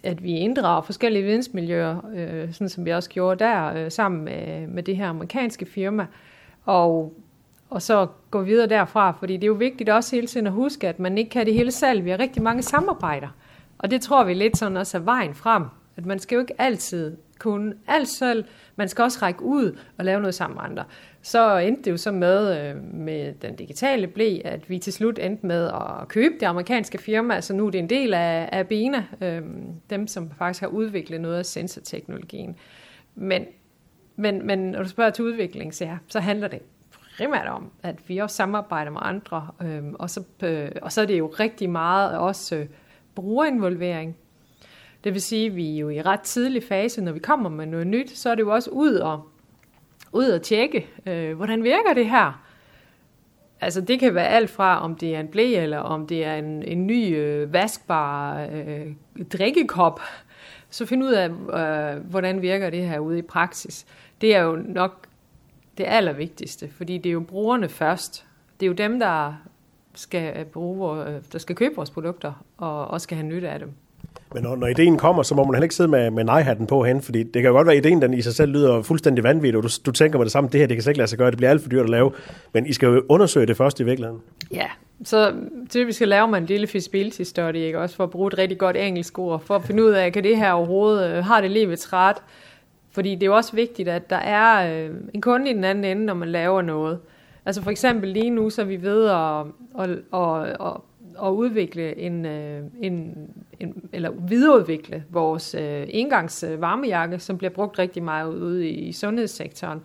at 0.04 0.22
vi 0.22 0.32
inddrager 0.36 0.82
forskellige 0.82 1.24
vidensmiljøer, 1.24 1.96
øh, 2.14 2.52
sådan 2.52 2.68
som 2.68 2.84
vi 2.84 2.90
også 2.90 3.10
gjorde 3.10 3.44
der, 3.44 3.74
øh, 3.74 3.90
sammen 3.90 4.24
med, 4.24 4.66
med 4.66 4.82
det 4.82 4.96
her 4.96 5.08
amerikanske 5.08 5.66
firma. 5.66 6.06
Og, 6.64 7.14
og 7.70 7.82
så 7.82 8.06
gå 8.30 8.42
videre 8.42 8.68
derfra, 8.68 9.12
fordi 9.12 9.36
det 9.36 9.44
er 9.44 9.48
jo 9.48 9.52
vigtigt 9.52 9.90
også 9.90 10.16
hele 10.16 10.26
tiden 10.26 10.46
at 10.46 10.52
huske, 10.52 10.88
at 10.88 10.98
man 10.98 11.18
ikke 11.18 11.30
kan 11.30 11.46
det 11.46 11.54
hele 11.54 11.70
selv. 11.70 12.04
Vi 12.04 12.10
har 12.10 12.18
rigtig 12.18 12.42
mange 12.42 12.62
samarbejder. 12.62 13.28
Og 13.78 13.90
det 13.90 14.02
tror 14.02 14.24
vi 14.24 14.34
lidt 14.34 14.56
sådan 14.56 14.76
også 14.76 14.98
er 14.98 15.02
vejen 15.02 15.34
frem. 15.34 15.64
At 15.96 16.06
man 16.06 16.18
skal 16.18 16.36
jo 16.36 16.40
ikke 16.40 16.60
altid 16.60 17.16
kunne 17.40 17.74
alt 17.86 18.08
selv. 18.08 18.44
Man 18.76 18.88
skal 18.88 19.02
også 19.02 19.18
række 19.22 19.42
ud 19.42 19.78
og 19.98 20.04
lave 20.04 20.20
noget 20.20 20.34
sammen 20.34 20.54
med 20.54 20.64
andre. 20.64 20.84
Så 21.22 21.56
endte 21.56 21.82
det 21.82 21.90
jo 21.90 21.96
så 21.96 22.12
med, 22.12 22.58
øh, 22.58 22.94
med 22.94 23.34
den 23.34 23.56
digitale 23.56 24.06
blæ, 24.06 24.38
at 24.44 24.70
vi 24.70 24.78
til 24.78 24.92
slut 24.92 25.18
endte 25.18 25.46
med 25.46 25.66
at 25.66 26.08
købe 26.08 26.34
det 26.40 26.46
amerikanske 26.46 26.98
firma. 26.98 27.34
Altså 27.34 27.54
nu 27.54 27.66
er 27.66 27.70
det 27.70 27.78
en 27.78 27.90
del 27.90 28.14
af, 28.14 28.48
af 28.52 28.68
Bena, 28.68 29.04
øh, 29.20 29.42
dem 29.90 30.06
som 30.06 30.30
faktisk 30.38 30.60
har 30.60 30.68
udviklet 30.68 31.20
noget 31.20 31.38
af 31.38 31.46
sensorteknologien. 31.46 32.56
Men, 33.14 33.44
men, 34.16 34.46
men 34.46 34.58
når 34.58 34.82
du 34.82 34.88
spørger 34.88 35.10
til 35.10 35.24
udvikling, 35.24 35.74
så, 35.74 35.84
ja, 35.84 35.96
så 36.08 36.20
handler 36.20 36.48
det 36.48 36.60
primært 37.16 37.46
om, 37.46 37.70
at 37.82 38.08
vi 38.08 38.18
også 38.18 38.36
samarbejder 38.36 38.90
med 38.90 39.00
andre, 39.02 39.48
øh, 39.62 39.82
og, 39.94 40.10
så, 40.10 40.22
øh, 40.42 40.70
og 40.82 40.92
så 40.92 41.00
er 41.00 41.06
det 41.06 41.18
jo 41.18 41.26
rigtig 41.26 41.70
meget 41.70 42.18
også 42.18 42.56
øh, 42.56 42.66
brugerinvolvering. 43.14 44.16
Det 45.04 45.14
vil 45.14 45.22
sige, 45.22 45.46
at 45.46 45.56
vi 45.56 45.74
er 45.74 45.78
jo 45.78 45.88
i 45.88 46.02
ret 46.02 46.20
tidlig 46.20 46.62
fase, 46.62 47.02
når 47.02 47.12
vi 47.12 47.18
kommer 47.18 47.50
med 47.50 47.66
noget 47.66 47.86
nyt, 47.86 48.10
så 48.10 48.30
er 48.30 48.34
det 48.34 48.42
jo 48.42 48.52
også 48.52 48.70
ud 48.70 48.94
og, 48.94 49.28
ud 50.12 50.26
og 50.26 50.42
tjekke, 50.42 50.86
øh, 51.06 51.36
hvordan 51.36 51.64
virker 51.64 51.94
det 51.94 52.06
her? 52.06 52.44
Altså 53.60 53.80
det 53.80 54.00
kan 54.00 54.14
være 54.14 54.28
alt 54.28 54.50
fra, 54.50 54.80
om 54.80 54.94
det 54.94 55.14
er 55.14 55.20
en 55.20 55.28
blæ, 55.28 55.62
eller 55.62 55.78
om 55.78 56.06
det 56.06 56.24
er 56.24 56.34
en, 56.34 56.62
en 56.62 56.86
ny 56.86 57.16
øh, 57.16 57.52
vaskbar 57.52 58.40
øh, 58.52 58.92
drikkekop. 59.32 60.00
Så 60.70 60.86
find 60.86 61.04
ud 61.04 61.12
af, 61.12 61.28
øh, 61.28 62.04
hvordan 62.04 62.42
virker 62.42 62.70
det 62.70 62.88
her 62.88 62.98
ude 62.98 63.18
i 63.18 63.22
praksis. 63.22 63.86
Det 64.20 64.34
er 64.34 64.40
jo 64.40 64.56
nok 64.56 65.06
det 65.78 65.84
allervigtigste, 65.88 66.70
fordi 66.76 66.98
det 66.98 67.10
er 67.10 67.12
jo 67.12 67.20
brugerne 67.20 67.68
først. 67.68 68.26
Det 68.60 68.66
er 68.66 68.68
jo 68.68 68.74
dem, 68.74 68.98
der 68.98 69.34
skal, 69.94 70.36
øh, 70.36 70.44
bruge, 70.44 71.04
øh, 71.06 71.22
der 71.32 71.38
skal 71.38 71.56
købe 71.56 71.76
vores 71.76 71.90
produkter, 71.90 72.44
og 72.56 72.88
også 72.88 73.04
skal 73.04 73.16
have 73.16 73.28
nytte 73.28 73.48
af 73.48 73.58
dem. 73.58 73.72
Men 74.34 74.42
når, 74.42 74.56
når 74.56 74.66
ideen 74.66 74.96
kommer, 74.96 75.22
så 75.22 75.34
må 75.34 75.44
man 75.44 75.54
heller 75.54 75.62
ikke 75.62 75.74
sidde 75.74 75.90
med, 75.90 76.10
med 76.10 76.24
nej-hatten 76.24 76.66
på 76.66 76.84
hen, 76.84 77.02
fordi 77.02 77.22
det 77.22 77.32
kan 77.32 77.44
jo 77.44 77.52
godt 77.52 77.66
være, 77.66 77.76
at 77.76 77.86
ideen 77.86 78.02
den 78.02 78.14
i 78.14 78.22
sig 78.22 78.34
selv 78.34 78.52
lyder 78.52 78.82
fuldstændig 78.82 79.24
vanvittig, 79.24 79.58
og 79.58 79.62
du, 79.62 79.68
du 79.86 79.90
tænker 79.90 80.18
med 80.18 80.24
det 80.24 80.32
samme, 80.32 80.50
det 80.52 80.60
her 80.60 80.66
det 80.66 80.76
kan 80.76 80.82
slet 80.82 80.90
ikke 80.90 80.98
lade 80.98 81.08
sig 81.08 81.18
gøre, 81.18 81.30
det 81.30 81.36
bliver 81.36 81.50
alt 81.50 81.62
for 81.62 81.68
dyrt 81.68 81.84
at 81.84 81.90
lave, 81.90 82.12
men 82.52 82.66
I 82.66 82.72
skal 82.72 82.86
jo 82.86 83.02
undersøge 83.08 83.46
det 83.46 83.56
først 83.56 83.80
i 83.80 83.82
virkeligheden. 83.82 84.20
Ja, 84.52 84.66
så 85.04 85.32
typisk 85.70 86.00
laver 86.00 86.26
man 86.26 86.42
en 86.42 86.46
lille 86.46 86.66
feasibility 86.66 87.22
study, 87.22 87.56
ikke? 87.56 87.78
også 87.78 87.96
for 87.96 88.04
at 88.04 88.10
bruge 88.10 88.28
et 88.28 88.38
rigtig 88.38 88.58
godt 88.58 88.76
engelsk 88.76 89.18
ord, 89.18 89.40
for 89.40 89.56
at 89.56 89.62
finde 89.62 89.84
ud 89.84 89.90
af, 89.90 90.12
kan 90.12 90.24
det 90.24 90.36
her 90.36 90.52
overhovedet, 90.52 91.10
øh, 91.10 91.24
har 91.24 91.40
det 91.40 91.50
livets 91.50 91.92
ret? 91.92 92.16
Fordi 92.90 93.14
det 93.14 93.22
er 93.22 93.26
jo 93.26 93.36
også 93.36 93.56
vigtigt, 93.56 93.88
at 93.88 94.10
der 94.10 94.16
er 94.16 94.74
øh, 94.84 94.90
en 95.14 95.20
kunde 95.20 95.50
i 95.50 95.54
den 95.54 95.64
anden 95.64 95.84
ende, 95.84 96.04
når 96.04 96.14
man 96.14 96.28
laver 96.28 96.62
noget. 96.62 96.98
Altså 97.46 97.62
for 97.62 97.70
eksempel 97.70 98.08
lige 98.08 98.30
nu, 98.30 98.50
så 98.50 98.62
er 98.62 98.66
vi 98.66 98.82
ved 98.82 99.06
at, 99.06 99.40
at, 99.78 99.90
at, 100.14 100.66
at, 100.66 100.80
at 101.24 101.30
udvikle 101.30 101.98
en, 101.98 102.26
øh, 102.26 102.62
en, 102.80 103.16
en, 103.60 103.88
eller 103.92 104.10
videreudvikle 104.10 105.04
vores 105.10 105.54
øh, 105.54 105.86
engangs 105.88 106.44
varmejakke, 106.58 107.18
som 107.18 107.38
bliver 107.38 107.50
brugt 107.50 107.78
rigtig 107.78 108.02
meget 108.02 108.34
ude 108.34 108.68
i, 108.68 108.88
i 108.88 108.92
sundhedssektoren. 108.92 109.80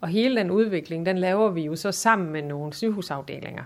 Og 0.00 0.08
hele 0.08 0.36
den 0.36 0.50
udvikling, 0.50 1.06
den 1.06 1.18
laver 1.18 1.50
vi 1.50 1.62
jo 1.62 1.76
så 1.76 1.92
sammen 1.92 2.32
med 2.32 2.42
nogle 2.42 2.72
sygehusafdelinger 2.72 3.64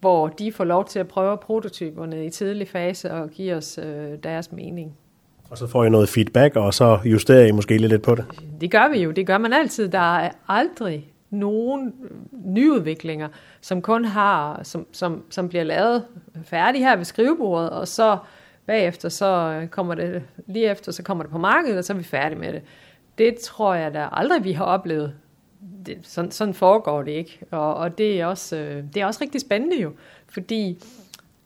hvor 0.00 0.28
de 0.28 0.52
får 0.52 0.64
lov 0.64 0.84
til 0.84 0.98
at 0.98 1.08
prøve 1.08 1.36
prototyperne 1.36 2.26
i 2.26 2.30
tidlig 2.30 2.68
fase 2.68 3.12
og 3.12 3.30
give 3.30 3.54
os 3.54 3.78
øh, 3.82 4.18
deres 4.22 4.52
mening. 4.52 4.96
Og 5.50 5.58
så 5.58 5.66
får 5.66 5.84
I 5.84 5.90
noget 5.90 6.08
feedback, 6.08 6.56
og 6.56 6.74
så 6.74 6.98
justerer 7.04 7.46
I 7.46 7.50
måske 7.50 7.78
lidt 7.78 8.02
på 8.02 8.14
det? 8.14 8.24
Det 8.60 8.70
gør 8.70 8.88
vi 8.92 8.98
jo. 8.98 9.10
Det 9.10 9.26
gør 9.26 9.38
man 9.38 9.52
altid. 9.52 9.88
Der 9.88 10.18
er 10.18 10.30
aldrig 10.48 11.12
nogle 11.30 11.92
nyudviklinger, 12.32 13.28
som 13.60 13.82
kun 13.82 14.04
har, 14.04 14.60
som, 14.62 14.86
som, 14.92 15.24
som 15.30 15.48
bliver 15.48 15.64
lavet 15.64 16.04
færdig 16.44 16.80
her 16.80 16.96
ved 16.96 17.04
skrivebordet, 17.04 17.70
og 17.70 17.88
så 17.88 18.18
bagefter, 18.66 19.08
så 19.08 19.60
kommer 19.70 19.94
det, 19.94 20.22
lige 20.46 20.70
efter, 20.70 20.92
så 20.92 21.02
kommer 21.02 21.24
det 21.24 21.30
på 21.30 21.38
markedet, 21.38 21.78
og 21.78 21.84
så 21.84 21.92
er 21.92 21.96
vi 21.96 22.04
færdige 22.04 22.38
med 22.38 22.52
det. 22.52 22.62
Det 23.18 23.36
tror 23.36 23.74
jeg 23.74 23.94
da 23.94 24.08
aldrig, 24.12 24.44
vi 24.44 24.52
har 24.52 24.64
oplevet 24.64 25.14
det, 25.86 25.98
sådan, 26.02 26.30
sådan 26.30 26.54
foregår 26.54 27.02
det 27.02 27.12
ikke. 27.12 27.38
Og, 27.50 27.74
og 27.74 27.98
det, 27.98 28.20
er 28.20 28.26
også, 28.26 28.56
øh, 28.56 28.84
det 28.94 29.02
er 29.02 29.06
også 29.06 29.20
rigtig 29.22 29.40
spændende 29.40 29.80
jo, 29.80 29.92
fordi 30.28 30.78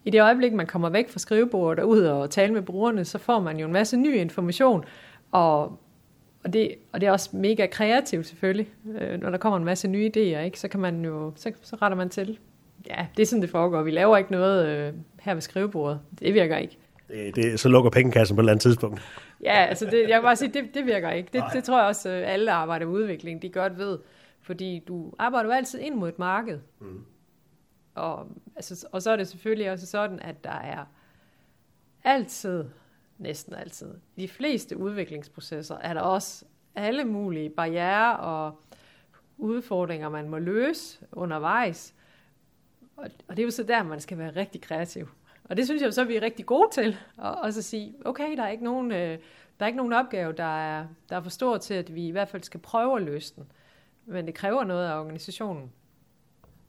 i 0.05 0.11
det 0.11 0.23
øjeblik, 0.23 0.53
man 0.53 0.67
kommer 0.67 0.89
væk 0.89 1.11
fra 1.11 1.19
skrivebordet 1.19 1.85
og 1.85 1.89
ud 1.89 2.01
og 2.01 2.31
tale 2.31 2.53
med 2.53 2.63
brugerne, 2.63 3.05
så 3.05 3.19
får 3.19 3.41
man 3.41 3.59
jo 3.59 3.67
en 3.67 3.73
masse 3.73 3.97
ny 3.97 4.17
information, 4.17 4.85
og, 5.33 5.79
og, 6.45 6.53
det, 6.53 6.75
og 6.93 7.01
det 7.01 7.07
er 7.07 7.11
også 7.13 7.37
mega 7.37 7.67
kreativt 7.67 8.27
selvfølgelig. 8.27 8.69
Øh, 9.01 9.21
når 9.21 9.31
der 9.31 9.39
kommer 9.39 9.57
en 9.57 9.65
masse 9.65 9.89
nye 9.89 10.11
idéer, 10.17 10.39
ikke, 10.39 10.61
så 10.61 10.69
kan 10.69 10.81
man 10.81 11.05
jo, 11.05 11.33
så, 11.37 11.53
så 11.63 11.77
retter 11.77 11.97
man 11.97 12.09
til. 12.09 12.39
Ja, 12.89 13.07
det 13.17 13.23
er 13.23 13.27
sådan, 13.27 13.43
det 13.43 13.51
foregår. 13.51 13.83
Vi 13.83 13.91
laver 13.91 14.17
ikke 14.17 14.33
noget 14.33 14.67
øh, 14.69 14.95
her 15.21 15.35
ved 15.35 15.43
skrivebordet. 15.43 16.01
Det 16.19 16.35
virker 16.35 16.57
ikke. 16.57 16.79
Det, 17.09 17.37
det, 17.37 17.61
så 17.61 17.69
lukker 17.69 17.91
pengekassen 17.91 18.37
på 18.37 18.41
et 18.41 18.43
eller 18.43 18.53
andet 18.53 18.63
tidspunkt. 18.63 19.01
Ja, 19.43 19.67
altså 19.69 19.85
det, 19.85 20.09
jeg 20.09 20.19
vil 20.19 20.25
bare 20.25 20.37
sige, 20.37 20.53
det, 20.53 20.75
det 20.75 20.87
virker 20.87 21.11
ikke. 21.11 21.29
Det, 21.33 21.45
det 21.53 21.65
tror 21.65 21.79
jeg 21.79 21.87
også, 21.87 22.09
øh, 22.09 22.33
alle, 22.33 22.47
der 22.47 22.53
arbejder 22.53 22.87
med 22.87 22.95
udvikling, 22.95 23.43
de 23.43 23.49
godt 23.49 23.79
ved. 23.79 23.99
Fordi 24.43 24.85
du 24.89 25.13
arbejder 25.19 25.49
jo 25.49 25.55
altid 25.55 25.79
ind 25.79 25.95
mod 25.95 26.09
et 26.09 26.19
marked. 26.19 26.59
Mm. 26.81 27.05
Og, 27.95 28.27
altså, 28.57 28.87
og 28.93 29.03
så 29.03 29.11
er 29.11 29.17
det 29.17 29.29
selvfølgelig 29.29 29.71
også 29.71 29.87
sådan, 29.87 30.21
at 30.23 30.45
der 30.45 30.61
er 30.65 30.85
altid, 32.05 32.65
næsten 33.21 33.55
altid, 33.55 33.95
i 34.17 34.23
de 34.23 34.29
fleste 34.29 34.77
udviklingsprocesser, 34.77 35.77
er 35.77 35.95
der 35.95 36.01
også 36.01 36.45
alle 36.75 37.05
mulige 37.05 37.51
barriere 37.51 38.17
og 38.17 38.61
udfordringer, 39.39 40.09
man 40.09 40.29
må 40.29 40.39
løse 40.39 40.99
undervejs. 41.13 41.95
Og, 42.97 43.07
og 43.29 43.37
det 43.37 43.43
er 43.43 43.45
jo 43.45 43.51
så 43.51 43.63
der, 43.63 43.83
man 43.83 44.01
skal 44.01 44.19
være 44.19 44.37
rigtig 44.37 44.61
kreativ. 44.61 45.09
Og 45.45 45.57
det 45.57 45.67
synes 45.67 45.83
jeg 45.83 45.95
så, 45.95 46.05
vi 46.05 46.17
er 46.17 46.23
rigtig 46.23 46.47
gode 46.47 46.69
til. 46.73 46.97
Og, 47.17 47.35
og 47.35 47.53
så 47.53 47.63
sige, 47.63 47.95
okay, 48.05 48.37
der 48.37 48.43
er 48.43 48.49
ikke 48.49 48.65
nogen, 48.65 48.93
øh, 48.93 49.19
der 49.59 49.65
er 49.65 49.67
ikke 49.67 49.77
nogen 49.77 49.93
opgave, 49.93 50.33
der 50.33 50.59
er, 50.59 50.87
der 51.09 51.17
er 51.17 51.23
for 51.23 51.31
stor 51.31 51.59
til, 51.59 51.75
at 51.75 51.95
vi 51.95 52.07
i 52.07 52.11
hvert 52.11 52.29
fald 52.29 52.43
skal 52.43 52.61
prøve 52.61 52.97
at 52.97 53.03
løse 53.03 53.35
den. 53.37 53.45
Men 54.07 54.27
det 54.27 54.35
kræver 54.35 54.65
noget 54.65 54.89
af 54.89 55.01
organisationen. 55.01 55.73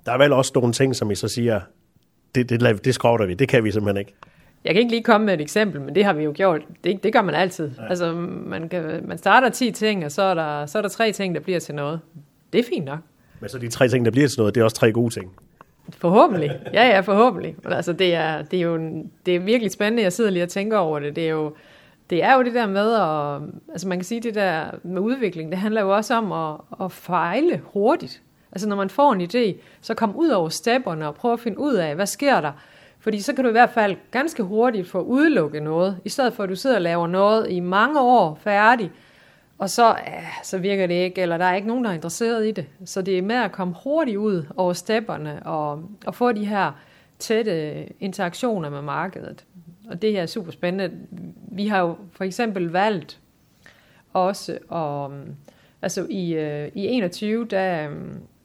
Der 0.05 0.12
er 0.12 0.17
vel 0.17 0.34
også 0.34 0.52
nogle 0.56 0.73
ting, 0.73 0.95
som 0.95 1.12
I 1.12 1.15
så 1.15 1.28
siger, 1.28 1.62
det, 2.36 2.49
det, 2.49 2.86
det 2.86 2.93
skrovter 2.95 3.26
vi, 3.26 3.34
det 3.34 3.49
kan 3.49 3.63
vi 3.63 3.71
simpelthen 3.71 3.97
ikke. 3.97 4.15
Jeg 4.65 4.74
kan 4.74 4.80
ikke 4.80 4.91
lige 4.91 5.04
komme 5.04 5.26
med 5.26 5.34
et 5.34 5.41
eksempel, 5.41 5.82
men 5.82 5.95
det 5.95 6.06
har 6.06 6.13
vi 6.13 6.24
jo 6.24 6.32
gjort. 6.36 6.62
Det, 6.84 7.04
det 7.04 7.13
gør 7.13 7.21
man 7.21 7.36
altid. 7.36 7.71
Ja. 7.78 7.89
Altså, 7.89 8.13
man, 8.45 8.69
kan, 8.69 9.04
man 9.08 9.17
starter 9.17 9.50
10 9.50 9.71
ting, 9.71 10.06
og 10.06 10.12
så 10.12 10.21
er, 10.21 10.34
der, 10.34 10.65
så 10.65 10.78
er 10.78 10.82
der 10.82 10.89
tre 10.89 11.12
ting, 11.12 11.36
der 11.36 11.41
bliver 11.41 11.60
til 11.60 11.76
noget. 11.76 12.00
Det 12.54 12.60
er 12.60 12.63
fint 12.69 12.86
nok. 12.86 13.00
Men 13.39 13.50
så 13.50 13.58
de 13.58 13.69
tre 13.69 13.88
ting, 13.88 14.06
der 14.06 14.12
bliver 14.12 14.28
til 14.28 14.39
noget, 14.39 14.56
det 14.56 14.62
er 14.62 14.65
også 14.65 14.76
tre 14.76 14.91
gode 14.91 15.13
ting. 15.13 15.32
Forhåbentlig. 15.97 16.52
Ja, 16.74 16.88
ja, 16.88 17.00
forhåbentlig. 17.00 17.56
Men 17.63 17.74
altså, 17.74 17.93
det 17.93 18.15
er, 18.15 18.41
det 18.41 18.60
er 18.60 18.63
jo 18.63 19.04
det 19.26 19.36
er 19.36 19.39
virkelig 19.39 19.71
spændende. 19.71 20.04
Jeg 20.04 20.13
sidder 20.13 20.30
lige 20.30 20.43
og 20.43 20.50
tænker 20.50 20.78
over 20.78 21.00
det. 21.00 21.15
Det 21.15 21.26
er 21.26 21.30
jo, 21.30 21.54
det 22.10 22.24
er 22.24 22.36
jo 22.36 22.43
det 22.43 22.54
der 22.54 22.67
med 22.67 22.93
at, 22.93 23.41
altså 23.71 23.88
man 23.88 23.97
kan 23.97 24.06
sige 24.06 24.21
det 24.21 24.36
der 24.36 24.65
med 24.84 25.02
udvikling, 25.02 25.52
det 25.52 25.60
handler 25.60 25.82
jo 25.82 25.95
også 25.95 26.13
om 26.15 26.32
at, 26.32 26.56
at 26.86 26.91
fejle 26.91 27.62
hurtigt. 27.63 28.21
Altså 28.52 28.69
når 28.69 28.76
man 28.76 28.89
får 28.89 29.13
en 29.13 29.21
idé, 29.21 29.62
så 29.82 29.93
kom 29.93 30.15
ud 30.15 30.30
over 30.30 30.50
stepperne 30.50 31.08
og 31.08 31.15
prøv 31.15 31.34
at 31.34 31.39
finde 31.39 31.60
ud 31.60 31.74
af, 31.74 31.95
hvad 31.95 32.06
sker 32.06 32.41
der? 32.41 32.52
Fordi 33.02 33.22
så 33.22 33.34
kan 33.34 33.44
du 33.44 33.50
i 33.50 33.52
hvert 33.52 33.70
fald 33.70 33.96
ganske 34.12 34.44
hurtigt 34.44 34.88
få 34.88 35.02
udelukket 35.02 35.64
noget, 35.64 35.98
i 36.06 36.10
stedet 36.10 36.34
for 36.34 36.44
at 36.44 36.50
du 36.50 36.56
sidder 36.56 36.76
og 36.76 36.82
laver 36.82 37.08
noget 37.08 37.52
i 37.52 37.60
mange 37.60 38.02
år 38.02 38.40
færdig, 38.42 38.92
og 39.58 39.70
så, 39.70 39.90
øh, 39.90 40.24
så 40.44 40.58
virker 40.58 40.88
det 40.88 40.94
ikke, 40.94 41.22
eller 41.22 41.38
der 41.38 41.46
er 41.46 41.56
ikke 41.56 41.68
nogen, 41.68 41.84
der 41.84 41.90
er 41.90 41.94
interesseret 41.94 42.48
i 42.48 42.52
det. 42.52 42.66
Så 42.86 43.02
det 43.02 43.18
er 43.18 43.22
med 43.22 43.36
at 43.36 43.52
komme 43.52 43.76
hurtigt 43.84 44.18
ud 44.18 44.44
over 44.56 44.74
stepperne 44.74 45.46
og, 45.46 45.84
og 46.06 46.16
få 46.16 46.32
de 46.32 46.46
her 46.46 46.72
tætte 47.20 47.86
interaktioner 48.04 48.70
med 48.70 48.82
markedet. 48.82 49.46
Og 49.90 50.02
det 50.02 50.12
her 50.12 50.22
er 50.22 50.26
super 50.26 50.52
spændende. 50.52 50.98
Vi 51.52 51.68
har 51.68 51.80
jo 51.80 51.96
for 52.12 52.24
eksempel 52.24 52.70
valgt 52.70 53.20
også, 54.14 54.52
at, 54.72 55.12
altså 55.82 56.08
i, 56.10 56.34
øh, 56.34 56.68
i 56.76 56.88
21, 56.88 57.46
der 57.46 57.90
øh, 57.90 57.96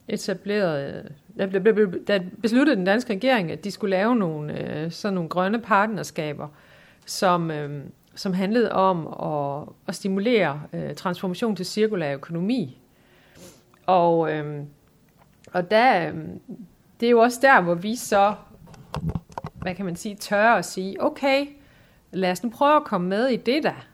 etablerede, 0.09 1.09
der, 1.38 1.46
der, 1.46 1.87
der 2.07 2.20
besluttede 2.42 2.77
den 2.77 2.85
danske 2.85 3.12
regering, 3.12 3.53
at 3.53 3.64
de 3.64 3.70
skulle 3.70 3.90
lave 3.90 4.16
nogle, 4.16 4.61
øh, 4.61 4.90
sådan 4.92 5.14
nogle 5.14 5.29
grønne 5.29 5.61
partnerskaber, 5.61 6.49
som, 7.07 7.51
øh, 7.51 7.85
som 8.14 8.33
handlede 8.33 8.72
om 8.72 9.07
at, 9.07 9.68
at 9.88 9.94
stimulere 9.94 10.62
øh, 10.72 10.94
transformation 10.94 11.57
til 11.57 11.66
cirkulær 11.66 12.14
økonomi. 12.14 12.79
Og, 13.87 14.18
um, 14.18 14.66
og 15.53 15.70
der, 15.70 16.12
det 17.01 17.07
er 17.07 17.11
jo 17.11 17.18
også 17.18 17.38
der, 17.42 17.61
hvor 17.61 17.75
vi 17.75 17.96
så 17.96 18.35
hvad 19.66 19.75
kan 19.75 19.85
man 19.85 19.96
sige, 19.96 20.14
tør 20.14 20.51
at 20.51 20.64
sige, 20.64 21.03
okay, 21.03 21.46
lad 22.12 22.31
os 22.31 22.42
nu 22.42 22.51
prøve 22.51 22.77
at 22.77 22.85
komme 22.85 23.09
med 23.09 23.29
i 23.29 23.37
det 23.37 23.62
der. 23.62 23.87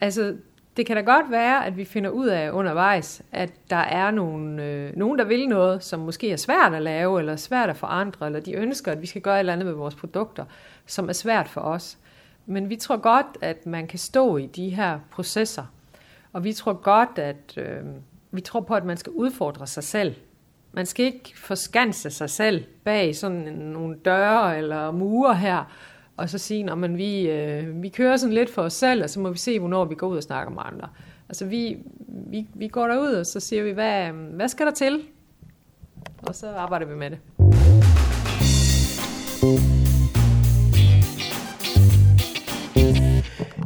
Altså, 0.00 0.36
det 0.76 0.86
kan 0.86 0.96
da 0.96 1.02
godt 1.02 1.30
være, 1.30 1.66
at 1.66 1.76
vi 1.76 1.84
finder 1.84 2.10
ud 2.10 2.26
af 2.26 2.50
undervejs, 2.50 3.22
at 3.32 3.50
der 3.70 3.76
er 3.76 4.10
nogen, 4.10 4.58
øh, 4.58 4.96
nogen, 4.96 5.18
der 5.18 5.24
vil 5.24 5.48
noget, 5.48 5.84
som 5.84 6.00
måske 6.00 6.32
er 6.32 6.36
svært 6.36 6.74
at 6.74 6.82
lave, 6.82 7.18
eller 7.18 7.36
svært 7.36 7.70
at 7.70 7.76
forandre, 7.76 8.26
eller 8.26 8.40
de 8.40 8.52
ønsker, 8.52 8.92
at 8.92 9.02
vi 9.02 9.06
skal 9.06 9.22
gøre 9.22 9.34
et 9.34 9.38
eller 9.38 9.52
andet 9.52 9.66
med 9.66 9.74
vores 9.74 9.94
produkter, 9.94 10.44
som 10.86 11.08
er 11.08 11.12
svært 11.12 11.48
for 11.48 11.60
os. 11.60 11.98
Men 12.46 12.70
vi 12.70 12.76
tror 12.76 12.96
godt, 12.96 13.26
at 13.40 13.66
man 13.66 13.86
kan 13.86 13.98
stå 13.98 14.36
i 14.36 14.46
de 14.46 14.68
her 14.68 14.98
processer. 15.10 15.64
Og 16.32 16.44
vi 16.44 16.52
tror 16.52 16.72
godt, 16.72 17.18
at 17.18 17.56
øh, 17.56 17.82
vi 18.30 18.40
tror 18.40 18.60
på, 18.60 18.74
at 18.74 18.84
man 18.84 18.96
skal 18.96 19.12
udfordre 19.12 19.66
sig 19.66 19.84
selv. 19.84 20.14
Man 20.72 20.86
skal 20.86 21.04
ikke 21.04 21.32
forskanse 21.36 22.10
sig 22.10 22.30
selv 22.30 22.64
bag 22.84 23.16
sådan 23.16 23.52
nogle 23.52 23.96
døre 24.04 24.58
eller 24.58 24.90
mure 24.90 25.34
her, 25.34 25.64
og 26.22 26.28
så 26.28 26.38
sige, 26.38 26.70
at 26.70 26.96
vi, 26.96 27.30
øh, 27.30 27.82
vi 27.82 27.88
kører 27.88 28.16
sådan 28.16 28.34
lidt 28.34 28.50
for 28.50 28.62
os 28.62 28.72
selv, 28.72 29.02
og 29.02 29.10
så 29.10 29.20
må 29.20 29.30
vi 29.30 29.38
se, 29.38 29.58
hvornår 29.58 29.84
vi 29.84 29.94
går 29.94 30.06
ud 30.06 30.16
og 30.16 30.22
snakker 30.22 30.54
med 30.54 30.62
andre. 30.64 30.88
Altså 31.28 31.46
vi, 31.46 31.78
vi, 32.08 32.46
vi 32.54 32.68
går 32.68 32.88
derud, 32.88 33.12
og 33.12 33.26
så 33.26 33.40
siger 33.40 33.62
vi, 33.62 33.70
hvad, 33.70 34.12
hvad 34.12 34.48
skal 34.48 34.66
der 34.66 34.72
til? 34.72 35.02
Og 36.22 36.34
så 36.34 36.50
arbejder 36.50 36.86
vi 36.86 36.94
med 36.94 37.10
det. 37.10 37.18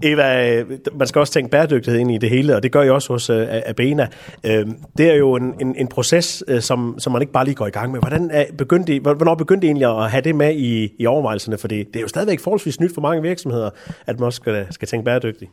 Eva, 0.02 0.54
øh, 0.54 0.78
man 0.94 1.06
skal 1.06 1.18
også 1.18 1.32
tænke 1.32 1.50
bæredygtighed 1.50 2.00
ind 2.00 2.10
i 2.10 2.18
det 2.18 2.30
hele, 2.30 2.56
og 2.56 2.62
det 2.62 2.72
gør 2.72 2.82
jeg 2.82 2.92
også 2.92 3.12
hos 3.12 3.30
uh, 3.30 3.36
Abena. 3.48 4.08
Uh, 4.44 4.50
det 4.98 5.10
er 5.10 5.14
jo 5.14 5.34
en, 5.34 5.54
en, 5.60 5.76
en 5.76 5.88
proces, 5.88 6.44
uh, 6.52 6.58
som, 6.58 6.94
som 6.98 7.12
man 7.12 7.22
ikke 7.22 7.32
bare 7.32 7.44
lige 7.44 7.54
går 7.54 7.66
i 7.66 7.70
gang 7.70 7.92
med. 7.92 8.00
Hvordan 8.00 8.30
er, 8.30 8.44
begyndte 8.58 8.96
I, 8.96 8.98
hvornår 8.98 9.34
begyndte 9.34 9.66
I 9.66 9.68
egentlig 9.68 10.04
at 10.04 10.10
have 10.10 10.20
det 10.20 10.34
med 10.34 10.54
i, 10.54 10.92
i 10.98 11.06
overvejelserne? 11.06 11.58
For 11.58 11.68
det 11.68 11.96
er 11.96 12.00
jo 12.00 12.08
stadigvæk 12.08 12.40
forholdsvis 12.40 12.80
nyt 12.80 12.94
for 12.94 13.00
mange 13.00 13.22
virksomheder, 13.22 13.70
at 14.06 14.18
man 14.18 14.26
også 14.26 14.36
skal, 14.36 14.66
skal 14.70 14.88
tænke 14.88 15.04
bæredygtigt. 15.04 15.50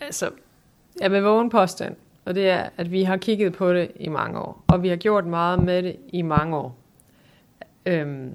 Altså, 0.00 0.30
jeg 1.00 1.12
vil 1.12 1.22
vågen 1.22 1.50
påstand, 1.50 1.94
og 2.24 2.34
det 2.34 2.48
er, 2.48 2.68
at 2.76 2.92
vi 2.92 3.02
har 3.02 3.16
kigget 3.16 3.52
på 3.52 3.72
det 3.72 3.90
i 4.00 4.08
mange 4.08 4.38
år, 4.38 4.64
og 4.68 4.82
vi 4.82 4.88
har 4.88 4.96
gjort 4.96 5.26
meget 5.26 5.62
med 5.62 5.82
det 5.82 5.96
i 6.08 6.22
mange 6.22 6.56
år. 6.56 6.78
Øhm, 7.86 8.30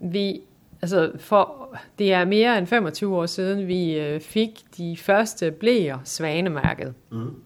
vi 0.00 0.40
Altså, 0.84 1.12
for, 1.18 1.76
det 1.98 2.12
er 2.12 2.24
mere 2.24 2.58
end 2.58 2.66
25 2.66 3.16
år 3.16 3.26
siden, 3.26 3.68
vi 3.68 3.98
øh, 3.98 4.20
fik 4.20 4.64
de 4.76 4.96
første 4.96 5.50
blæer 5.50 5.98
svanemærket. 6.04 6.94
Mm. 7.10 7.42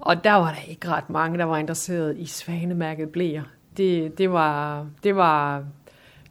Og 0.00 0.24
der 0.24 0.32
var 0.32 0.54
der 0.54 0.70
ikke 0.70 0.88
ret 0.88 1.10
mange, 1.10 1.38
der 1.38 1.44
var 1.44 1.56
interesseret 1.56 2.16
i 2.18 2.26
svanemærket 2.26 3.10
blæer. 3.10 3.42
Det, 3.76 4.18
det, 4.18 4.32
var, 4.32 4.86
det, 5.04 5.16
var, 5.16 5.64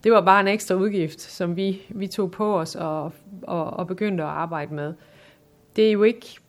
det 0.04 0.12
var 0.12 0.22
bare 0.22 0.42
en 0.42 0.48
ekstra 0.48 0.76
udgift, 0.76 1.22
som 1.22 1.56
vi, 1.56 1.82
vi 1.90 2.08
tog 2.08 2.32
på 2.32 2.60
os 2.60 2.76
og, 2.76 3.14
og, 3.42 3.66
og 3.66 3.88
begyndte 3.88 4.24
at 4.24 4.30
arbejde 4.30 4.74
med. 4.74 4.94
Det 5.76 5.88
er 5.88 5.92
jo 5.92 6.04
ikke, 6.04 6.40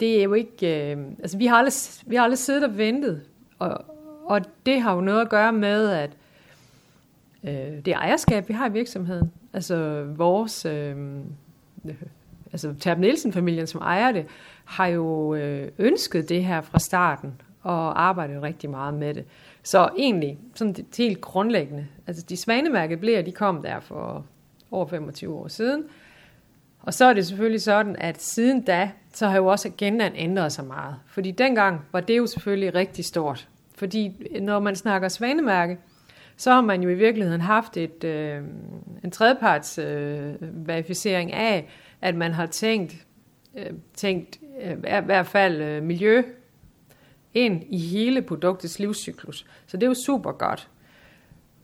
det 0.00 0.18
er 0.18 0.22
jo 0.22 0.32
ikke, 0.32 0.92
øh, 0.92 0.98
altså 1.18 1.38
vi 1.38 1.46
har, 1.46 1.56
aldrig, 1.56 1.72
vi 2.06 2.16
har 2.16 2.22
aldrig 2.22 2.38
siddet 2.38 2.64
og 2.64 2.78
ventet, 2.78 3.22
og, 3.58 3.84
og 4.24 4.40
det 4.66 4.80
har 4.80 4.94
jo 4.94 5.00
noget 5.00 5.20
at 5.20 5.28
gøre 5.28 5.52
med, 5.52 5.90
at 5.90 6.10
øh, 7.44 7.84
det 7.84 7.88
ejerskab, 7.88 8.48
vi 8.48 8.54
har 8.54 8.68
i 8.68 8.72
virksomheden, 8.72 9.32
altså 9.52 10.04
vores, 10.04 10.64
øh, 10.64 10.96
altså 12.52 12.74
Terp 12.80 12.98
Nielsen-familien, 12.98 13.66
som 13.66 13.80
ejer 13.80 14.12
det, 14.12 14.26
har 14.64 14.86
jo 14.86 15.34
øh, 15.34 15.70
ønsket 15.78 16.28
det 16.28 16.44
her 16.44 16.60
fra 16.60 16.78
starten, 16.78 17.40
og 17.62 18.02
arbejdet 18.02 18.42
rigtig 18.42 18.70
meget 18.70 18.94
med 18.94 19.14
det. 19.14 19.24
Så 19.62 19.88
egentlig, 19.98 20.38
sådan 20.54 20.72
det, 20.72 20.86
helt 20.98 21.20
grundlæggende, 21.20 21.86
altså 22.06 22.24
de 22.28 22.36
svanemærket 22.36 23.00
bliver, 23.00 23.22
de 23.22 23.32
kom 23.32 23.62
der 23.62 23.80
for 23.80 24.24
over 24.70 24.86
25 24.86 25.34
år 25.34 25.48
siden, 25.48 25.84
og 26.80 26.94
så 26.94 27.04
er 27.04 27.12
det 27.12 27.26
selvfølgelig 27.26 27.62
sådan, 27.62 27.96
at 27.98 28.22
siden 28.22 28.62
da, 28.62 28.90
så 29.12 29.26
har 29.26 29.36
jo 29.36 29.46
også 29.46 29.68
agendaen 29.68 30.12
ændret 30.16 30.52
sig 30.52 30.64
meget. 30.64 30.96
Fordi 31.06 31.30
dengang 31.30 31.80
var 31.92 32.00
det 32.00 32.18
jo 32.18 32.26
selvfølgelig 32.26 32.74
rigtig 32.74 33.04
stort. 33.04 33.48
Fordi 33.74 34.26
når 34.40 34.60
man 34.60 34.76
snakker 34.76 35.08
svanemærke, 35.08 35.78
så 36.36 36.50
har 36.50 36.60
man 36.60 36.82
jo 36.82 36.88
i 36.88 36.94
virkeligheden 36.94 37.40
haft 37.40 37.76
et, 37.76 38.04
øh, 38.04 38.42
en 39.04 39.10
tredjeparts 39.10 39.78
øh, 39.78 40.34
verificering 40.40 41.32
af, 41.32 41.68
at 42.00 42.14
man 42.14 42.32
har 42.32 42.46
tænkt, 42.46 43.06
øh, 43.56 43.70
tænkt 43.94 44.38
øh, 44.62 44.72
i 44.72 45.04
hvert 45.04 45.26
fald 45.26 45.60
øh, 45.62 45.82
miljø 45.82 46.22
ind 47.34 47.62
i 47.68 47.78
hele 47.78 48.22
produktets 48.22 48.78
livscyklus. 48.78 49.46
Så 49.66 49.76
det 49.76 49.82
er 49.82 49.88
jo 49.88 49.94
super 49.94 50.32
godt. 50.32 50.68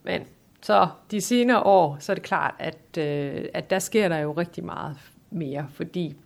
Men 0.02 0.22
så 0.62 0.88
de 1.11 1.20
senere 1.20 1.62
år, 1.62 1.96
så 2.00 2.12
er 2.12 2.14
det 2.14 2.22
klart, 2.22 2.54
at, 2.59 2.98
øh, 2.98 3.44
at 3.54 3.70
der 3.70 3.78
sker 3.78 4.09
der 4.09 4.18
jo 4.18 4.33
rigtig 4.33 4.64
meget 4.64 4.96
mere, 5.30 5.66
fordi 5.70 6.16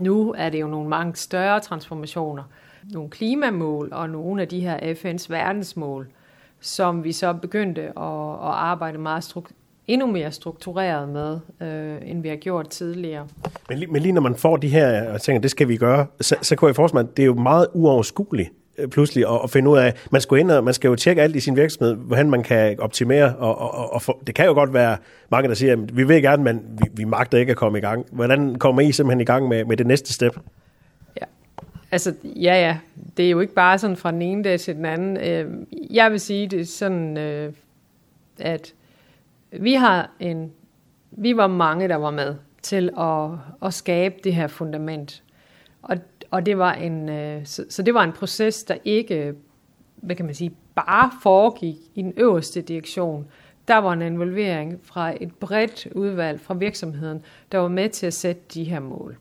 nu 0.00 0.34
er 0.38 0.48
det 0.48 0.60
jo 0.60 0.66
nogle 0.66 0.88
mange 0.88 1.16
større 1.16 1.60
transformationer, 1.60 2.42
nogle 2.84 3.10
klimamål 3.10 3.88
og 3.92 4.10
nogle 4.10 4.42
af 4.42 4.48
de 4.48 4.60
her 4.60 4.78
FN's 4.78 5.26
verdensmål, 5.28 6.10
som 6.60 7.04
vi 7.04 7.12
så 7.12 7.32
begyndte 7.32 7.82
at, 7.82 7.88
at 7.88 8.52
arbejde 8.52 8.98
meget 8.98 9.24
struk- 9.24 9.50
endnu 9.86 10.06
mere 10.06 10.32
struktureret 10.32 11.08
med, 11.08 11.38
øh, 11.60 12.10
end 12.10 12.22
vi 12.22 12.28
har 12.28 12.36
gjort 12.36 12.68
tidligere. 12.68 13.26
Men, 13.68 13.92
men 13.92 14.02
lige 14.02 14.12
når 14.12 14.20
man 14.20 14.34
får 14.34 14.56
de 14.56 14.68
her 14.68 15.12
og 15.12 15.20
tænker, 15.20 15.40
det 15.40 15.50
skal 15.50 15.68
vi 15.68 15.76
gøre, 15.76 16.06
så, 16.20 16.36
så 16.42 16.56
kunne 16.56 16.68
jeg 16.68 16.76
forestille 16.76 17.02
mig, 17.02 17.10
at 17.10 17.16
det 17.16 17.22
er 17.22 17.26
jo 17.26 17.34
meget 17.34 17.66
uoverskueligt 17.72 18.52
øh, 18.78 18.88
pludselig 18.88 19.28
at, 19.28 19.40
at 19.44 19.50
finde 19.50 19.70
ud 19.70 19.78
af, 19.78 19.94
man 20.10 20.20
skal, 20.20 20.38
ind 20.38 20.50
og, 20.50 20.64
man 20.64 20.74
skal 20.74 20.88
jo 20.88 20.96
tjekke 20.96 21.22
alt 21.22 21.36
i 21.36 21.40
sin 21.40 21.56
virksomhed, 21.56 21.94
hvordan 21.94 22.30
man 22.30 22.42
kan 22.42 22.80
optimere, 22.80 23.36
og, 23.36 23.58
og, 23.58 23.92
og 23.92 24.02
for, 24.02 24.18
det 24.26 24.34
kan 24.34 24.46
jo 24.46 24.52
godt 24.52 24.74
være 24.74 24.96
mange, 25.30 25.48
der 25.48 25.54
siger, 25.54 25.76
vi 25.76 26.04
vil 26.04 26.22
gerne, 26.22 26.44
men 26.44 26.62
vi, 26.78 26.88
vi 26.92 27.04
magter 27.04 27.38
ikke 27.38 27.50
at 27.50 27.56
komme 27.56 27.78
i 27.78 27.80
gang. 27.80 28.06
Hvordan 28.12 28.54
kommer 28.54 28.82
I 28.82 28.92
simpelthen 28.92 29.20
i 29.20 29.24
gang 29.24 29.48
med, 29.48 29.64
med 29.64 29.76
det 29.76 29.86
næste 29.86 30.12
step? 30.12 30.38
Ja, 31.20 31.24
altså 31.90 32.14
ja, 32.24 32.54
ja, 32.54 32.78
det 33.16 33.26
er 33.26 33.30
jo 33.30 33.40
ikke 33.40 33.54
bare 33.54 33.78
sådan 33.78 33.96
fra 33.96 34.10
den 34.10 34.22
ene 34.22 34.44
dag 34.44 34.60
til 34.60 34.74
den 34.76 34.84
anden. 34.84 35.16
Øh, 35.16 35.52
jeg 35.90 36.10
vil 36.10 36.20
sige 36.20 36.46
det 36.46 36.68
sådan, 36.68 37.16
øh, 37.16 37.52
at 38.38 38.74
vi 39.52 39.74
har 39.74 40.10
en, 40.20 40.52
vi 41.10 41.36
var 41.36 41.46
mange, 41.46 41.88
der 41.88 41.96
var 41.96 42.10
med 42.10 42.34
til 42.62 42.90
at, 42.98 43.30
at 43.62 43.74
skabe 43.74 44.14
det 44.24 44.34
her 44.34 44.46
fundament. 44.46 45.22
Og, 45.82 45.96
og 46.30 46.46
det 46.46 46.58
var 46.58 46.72
en, 46.72 47.08
øh, 47.08 47.46
så, 47.46 47.64
så 47.68 47.82
det 47.82 47.94
var 47.94 48.04
en 48.04 48.12
proces, 48.12 48.64
der 48.64 48.76
ikke, 48.84 49.34
hvad 49.96 50.16
kan 50.16 50.24
man 50.24 50.34
sige, 50.34 50.52
bare 50.74 51.10
foregik 51.22 51.76
i 51.94 52.02
den 52.02 52.12
øverste 52.16 52.60
direktion. 52.60 53.26
Der 53.68 53.76
var 53.76 53.92
en 53.92 54.02
involvering 54.02 54.80
fra 54.82 55.14
et 55.22 55.34
bredt 55.34 55.86
udvalg 55.94 56.40
fra 56.40 56.54
virksomheden, 56.54 57.22
der 57.52 57.58
var 57.58 57.68
med 57.68 57.88
til 57.88 58.06
at 58.06 58.14
sætte 58.14 58.42
de 58.54 58.64
her 58.64 58.80
mål. 58.80 59.16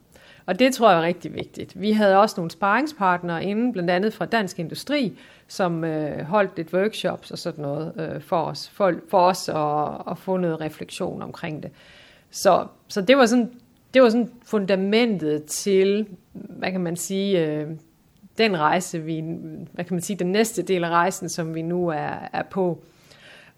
Og 0.50 0.60
det 0.60 0.74
tror 0.74 0.90
jeg 0.90 1.00
er 1.00 1.04
rigtig 1.04 1.34
vigtigt. 1.34 1.82
Vi 1.82 1.92
havde 1.92 2.18
også 2.18 2.34
nogle 2.38 2.52
sparringspartnere 2.52 3.44
inden, 3.44 3.72
blandt 3.72 3.90
andet 3.90 4.14
fra 4.14 4.26
Dansk 4.26 4.60
Industri, 4.60 5.18
som 5.48 5.84
øh, 5.84 6.22
holdt 6.26 6.60
et 6.60 6.74
workshops 6.74 7.32
og 7.32 7.38
sådan 7.38 7.62
noget 7.62 7.94
øh, 7.98 8.22
for 8.22 8.42
os, 8.42 8.70
for, 8.70 8.94
for 9.10 9.20
os 9.20 9.50
at, 9.50 10.12
at 10.12 10.18
få 10.18 10.38
noget 10.38 10.62
refleksion 10.62 11.22
omkring 11.22 11.64
det. 11.64 11.72
Så, 12.32 12.68
så 12.88 13.02
det 13.02 13.18
var 13.18 13.26
sådan 13.26 13.52
det 13.94 14.02
var 14.02 14.10
sådan 14.10 14.32
fundamentet 14.46 15.44
til, 15.44 16.08
hvad 16.34 16.72
kan 16.72 16.82
man 16.82 16.96
sige, 16.96 17.46
øh, 17.46 17.68
den 18.38 18.60
rejse, 18.60 19.00
vi, 19.00 19.24
hvad 19.72 19.86
kan 19.86 19.94
man 19.94 20.02
sige, 20.02 20.18
den 20.18 20.32
næste 20.32 20.62
del 20.62 20.84
af 20.84 20.90
rejsen, 20.90 21.30
som 21.30 21.56
vi 21.56 21.62
nu 21.62 21.88
er, 21.88 22.30
er 22.34 22.44
på. 22.52 22.84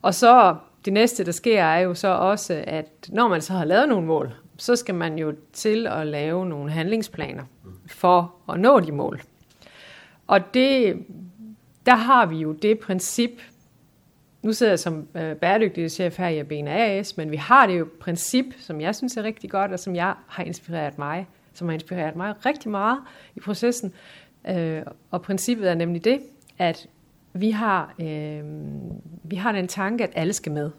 Og 0.02 0.14
så 0.14 0.56
det 0.86 0.94
næste, 0.94 1.26
der 1.26 1.32
sker, 1.32 1.64
er 1.64 1.80
jo 1.80 1.94
så 1.94 2.08
også, 2.08 2.64
at 2.68 3.10
når 3.10 3.28
man 3.28 3.42
så 3.42 3.54
har 3.54 3.66
lavet 3.66 3.90
nogle 3.90 4.08
mål, 4.08 4.34
så 4.62 4.76
skal 4.76 4.96
man 4.96 5.18
jo 5.18 5.36
til 5.54 5.88
at 5.88 6.08
lave 6.08 6.46
nogle 6.46 6.72
handlingsplaner 6.72 7.44
for 7.88 8.36
at 8.50 8.60
nå 8.60 8.80
de 8.80 8.92
mål. 8.92 9.22
Og 10.28 10.54
det, 10.54 11.06
der 11.86 11.96
har 11.96 12.26
vi 12.26 12.38
jo 12.38 12.52
det 12.52 12.80
princip, 12.80 13.32
nu 14.42 14.54
sidder 14.54 14.72
jeg 14.72 14.80
som 14.80 14.96
øh, 14.98 15.04
bæredygtig 15.06 15.40
bæredygtighedschef 15.40 16.18
her 16.18 16.28
i 16.28 16.40
Abena 16.40 16.72
AS, 16.72 17.18
men 17.18 17.32
vi 17.32 17.36
har 17.36 17.68
det 17.68 17.80
jo 17.80 17.88
princip, 18.00 18.46
som 18.60 18.82
jeg 18.82 18.96
synes 18.96 19.18
er 19.18 19.24
rigtig 19.24 19.50
godt, 19.50 19.72
og 19.72 19.80
som 19.80 19.96
jeg 19.96 20.14
har 20.28 20.44
inspireret 20.44 20.98
mig, 20.98 21.28
som 21.54 21.68
har 21.68 21.74
inspireret 21.74 22.16
mig 22.16 22.46
rigtig 22.46 22.72
meget 22.72 23.00
i 23.36 23.40
processen. 23.40 23.94
Øh, 24.50 24.82
og 25.12 25.22
princippet 25.22 25.70
er 25.70 25.76
nemlig 25.76 26.04
det, 26.04 26.20
at 26.58 26.88
vi 27.34 27.52
har, 27.52 27.94
øh, 28.00 28.44
vi 29.24 29.36
har 29.36 29.52
den 29.52 29.68
tanke, 29.68 30.04
at 30.04 30.12
alle 30.16 30.34
skal 30.34 30.52
med. 30.52 30.72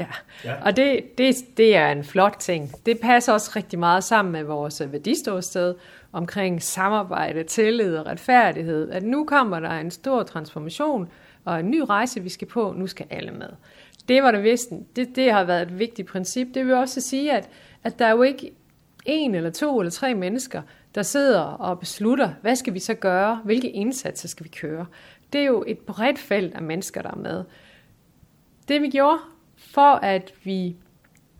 Ja. 0.00 0.06
ja. 0.44 0.54
Og 0.64 0.76
det, 0.76 1.18
det, 1.18 1.36
det 1.56 1.76
er 1.76 1.92
en 1.92 2.04
flot 2.04 2.36
ting. 2.38 2.86
Det 2.86 3.00
passer 3.00 3.32
også 3.32 3.50
rigtig 3.56 3.78
meget 3.78 4.04
sammen 4.04 4.32
med 4.32 4.42
vores 4.42 4.82
værdiståsted 4.92 5.74
omkring 6.12 6.62
samarbejde, 6.62 7.42
tillid 7.42 7.96
og 7.96 8.06
retfærdighed. 8.06 8.90
At 8.90 9.02
nu 9.02 9.24
kommer 9.24 9.60
der 9.60 9.70
en 9.70 9.90
stor 9.90 10.22
transformation 10.22 11.08
og 11.44 11.60
en 11.60 11.70
ny 11.70 11.80
rejse, 11.80 12.20
vi 12.20 12.28
skal 12.28 12.48
på. 12.48 12.74
Nu 12.76 12.86
skal 12.86 13.06
alle 13.10 13.30
med. 13.30 13.48
Det 14.08 14.22
var 14.22 14.30
det 14.30 14.42
vist. 14.42 14.70
Det, 14.96 15.16
det 15.16 15.32
har 15.32 15.44
været 15.44 15.62
et 15.62 15.78
vigtigt 15.78 16.08
princip. 16.08 16.46
Det 16.54 16.66
vil 16.66 16.74
også 16.74 17.00
sige, 17.00 17.32
at, 17.32 17.48
at 17.84 17.98
der 17.98 18.06
er 18.06 18.10
jo 18.10 18.22
ikke 18.22 18.52
en 19.06 19.34
eller 19.34 19.50
to 19.50 19.80
eller 19.80 19.90
tre 19.90 20.14
mennesker, 20.14 20.62
der 20.94 21.02
sidder 21.02 21.40
og 21.40 21.78
beslutter, 21.78 22.30
hvad 22.42 22.56
skal 22.56 22.74
vi 22.74 22.78
så 22.78 22.94
gøre? 22.94 23.40
Hvilke 23.44 23.70
indsatser 23.70 24.28
skal 24.28 24.44
vi 24.44 24.48
køre? 24.48 24.86
Det 25.32 25.40
er 25.40 25.44
jo 25.44 25.64
et 25.66 25.78
bredt 25.78 26.18
felt 26.18 26.54
af 26.54 26.62
mennesker, 26.62 27.02
der 27.02 27.10
er 27.10 27.16
med. 27.16 27.44
Det 28.68 28.82
vi 28.82 28.90
gjorde, 28.90 29.18
for 29.60 29.94
at 29.94 30.32
vi 30.44 30.76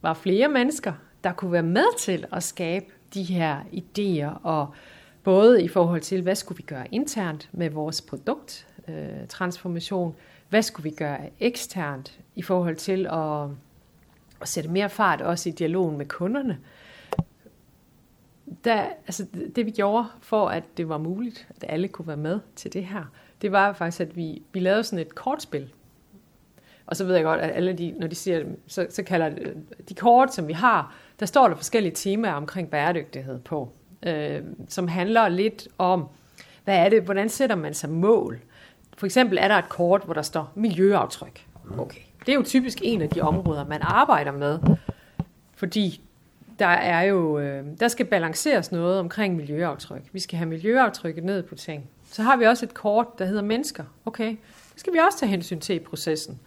var 0.02 0.14
flere 0.14 0.48
mennesker, 0.48 0.92
der 1.24 1.32
kunne 1.32 1.52
være 1.52 1.62
med 1.62 1.98
til 1.98 2.26
at 2.32 2.42
skabe 2.42 2.86
de 3.14 3.22
her 3.22 3.60
idéer, 3.72 4.38
og 4.42 4.74
både 5.22 5.64
i 5.64 5.68
forhold 5.68 6.00
til, 6.00 6.22
hvad 6.22 6.34
skulle 6.34 6.56
vi 6.56 6.62
gøre 6.62 6.94
internt 6.94 7.48
med 7.52 7.70
vores 7.70 8.02
produkttransformation, 8.02 10.10
øh, 10.10 10.16
hvad 10.48 10.62
skulle 10.62 10.90
vi 10.90 10.96
gøre 10.96 11.30
eksternt 11.40 12.20
i 12.34 12.42
forhold 12.42 12.76
til 12.76 13.06
at, 13.06 13.42
at 14.40 14.48
sætte 14.48 14.70
mere 14.70 14.90
fart 14.90 15.20
også 15.20 15.48
i 15.48 15.52
dialogen 15.52 15.98
med 15.98 16.06
kunderne. 16.06 16.58
Der, 18.64 18.86
altså 19.06 19.26
det 19.56 19.66
vi 19.66 19.70
gjorde 19.70 20.06
for, 20.20 20.48
at 20.48 20.64
det 20.76 20.88
var 20.88 20.98
muligt, 20.98 21.48
at 21.56 21.64
alle 21.68 21.88
kunne 21.88 22.08
være 22.08 22.16
med 22.16 22.40
til 22.56 22.72
det 22.72 22.86
her, 22.86 23.04
det 23.42 23.52
var 23.52 23.72
faktisk, 23.72 24.00
at 24.00 24.16
vi, 24.16 24.42
vi 24.52 24.60
lavede 24.60 24.84
sådan 24.84 25.06
et 25.06 25.14
kortspil, 25.14 25.72
og 26.86 26.96
så 26.96 27.04
ved 27.04 27.14
jeg 27.14 27.24
godt, 27.24 27.40
at 27.40 27.50
alle 27.56 27.72
de, 27.72 27.94
når 27.98 28.06
de 28.06 28.14
siger, 28.14 28.44
så, 28.66 28.86
så 28.90 29.02
kalder 29.02 29.28
de, 29.28 29.54
de 29.88 29.94
kort, 29.94 30.34
som 30.34 30.48
vi 30.48 30.52
har, 30.52 30.94
der 31.20 31.26
står 31.26 31.48
der 31.48 31.56
forskellige 31.56 31.94
temaer 31.94 32.32
omkring 32.32 32.70
bæredygtighed 32.70 33.38
på, 33.38 33.72
øh, 34.02 34.40
som 34.68 34.88
handler 34.88 35.28
lidt 35.28 35.68
om, 35.78 36.08
hvad 36.64 36.76
er 36.76 36.88
det, 36.88 37.02
hvordan 37.02 37.28
sætter 37.28 37.56
man 37.56 37.74
sig 37.74 37.90
mål? 37.90 38.40
For 38.96 39.06
eksempel 39.06 39.38
er 39.40 39.48
der 39.48 39.54
et 39.54 39.68
kort, 39.68 40.02
hvor 40.04 40.14
der 40.14 40.22
står 40.22 40.52
miljøaftryk. 40.54 41.46
Okay. 41.78 42.00
Det 42.26 42.28
er 42.28 42.34
jo 42.36 42.42
typisk 42.42 42.78
en 42.82 43.02
af 43.02 43.08
de 43.08 43.20
områder, 43.20 43.66
man 43.66 43.80
arbejder 43.82 44.32
med, 44.32 44.58
fordi 45.54 46.00
der 46.58 46.66
er 46.66 47.02
jo, 47.02 47.38
øh, 47.38 47.64
der 47.80 47.88
skal 47.88 48.06
balanceres 48.06 48.72
noget 48.72 48.98
omkring 48.98 49.36
miljøaftryk. 49.36 50.02
Vi 50.12 50.20
skal 50.20 50.38
have 50.38 50.48
miljøaftrykket 50.48 51.24
ned 51.24 51.42
på 51.42 51.54
ting. 51.54 51.90
Så 52.12 52.22
har 52.22 52.36
vi 52.36 52.44
også 52.44 52.66
et 52.66 52.74
kort, 52.74 53.18
der 53.18 53.24
hedder 53.24 53.42
mennesker. 53.42 53.84
Okay, 54.06 54.28
det 54.72 54.80
skal 54.80 54.92
vi 54.92 54.98
også 54.98 55.18
tage 55.18 55.30
hensyn 55.30 55.60
til 55.60 55.76
i 55.76 55.78
processen. 55.78 56.40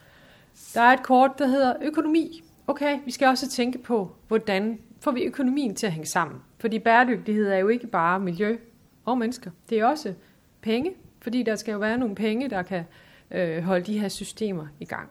Der 0.74 0.82
er 0.82 0.94
et 0.94 1.04
kort, 1.04 1.40
der 1.40 1.48
hedder 1.48 1.74
økonomi. 1.82 2.44
Okay, 2.68 3.00
vi 3.06 3.12
skal 3.12 3.28
også 3.28 3.50
tænke 3.50 3.78
på, 3.78 4.16
hvordan 4.28 4.80
får 5.00 5.12
vi 5.12 5.22
økonomien 5.22 5.76
til 5.76 5.86
at 5.86 5.94
hænge 5.94 6.08
sammen. 6.08 6.42
Fordi 6.60 6.80
bæredygtighed 6.80 7.48
er 7.48 7.58
jo 7.58 7.68
ikke 7.68 7.88
bare 7.88 8.20
miljø 8.20 8.58
og 9.06 9.18
mennesker. 9.18 9.52
Det 9.70 9.80
er 9.80 9.86
også 9.86 10.14
penge, 10.62 10.92
fordi 11.22 11.44
der 11.44 11.56
skal 11.56 11.72
jo 11.72 11.78
være 11.78 11.98
nogle 11.98 12.16
penge, 12.16 12.50
der 12.50 12.62
kan 12.62 12.84
øh, 13.32 13.64
holde 13.64 13.86
de 13.86 14.00
her 14.00 14.10
systemer 14.10 14.68
i 14.80 14.86
gang. 14.86 15.10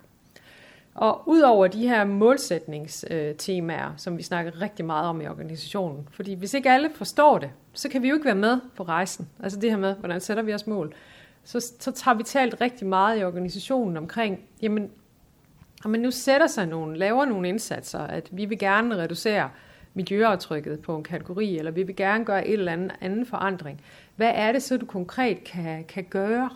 Og 0.94 1.22
udover 1.28 1.66
de 1.66 1.88
her 1.88 2.04
målsætningstemaer, 2.04 3.94
som 3.96 4.18
vi 4.18 4.22
snakker 4.22 4.60
rigtig 4.60 4.84
meget 4.84 5.08
om 5.08 5.20
i 5.20 5.26
organisationen, 5.26 6.08
fordi 6.10 6.34
hvis 6.34 6.54
ikke 6.54 6.70
alle 6.70 6.90
forstår 6.94 7.38
det, 7.38 7.50
så 7.72 7.88
kan 7.88 8.02
vi 8.02 8.08
jo 8.08 8.14
ikke 8.14 8.24
være 8.24 8.34
med 8.34 8.60
på 8.76 8.82
rejsen. 8.82 9.28
Altså 9.42 9.60
det 9.60 9.70
her 9.70 9.78
med, 9.78 9.94
hvordan 9.94 10.20
sætter 10.20 10.42
vi 10.42 10.54
os 10.54 10.66
mål. 10.66 10.94
Så, 11.44 11.60
så 11.80 11.92
tager 11.92 12.14
vi 12.14 12.22
talt 12.22 12.60
rigtig 12.60 12.86
meget 12.86 13.20
i 13.20 13.24
organisationen 13.24 13.96
omkring, 13.96 14.40
jamen 14.62 14.90
at 15.84 15.90
man 15.90 16.00
nu 16.00 16.10
sætter 16.10 16.46
sig 16.46 16.66
nogle, 16.66 16.98
laver 16.98 17.24
nogle 17.24 17.48
indsatser, 17.48 17.98
at 17.98 18.28
vi 18.32 18.44
vil 18.44 18.58
gerne 18.58 18.96
reducere 18.96 19.50
miljøaftrykket 19.94 20.80
på 20.80 20.96
en 20.96 21.02
kategori, 21.02 21.58
eller 21.58 21.70
vi 21.70 21.82
vil 21.82 21.96
gerne 21.96 22.24
gøre 22.24 22.46
et 22.46 22.52
eller 22.52 22.72
andet 22.72 22.92
anden 23.00 23.26
forandring. 23.26 23.80
Hvad 24.16 24.32
er 24.34 24.52
det 24.52 24.62
så, 24.62 24.76
du 24.76 24.86
konkret 24.86 25.44
kan, 25.44 25.84
kan 25.84 26.04
gøre? 26.04 26.50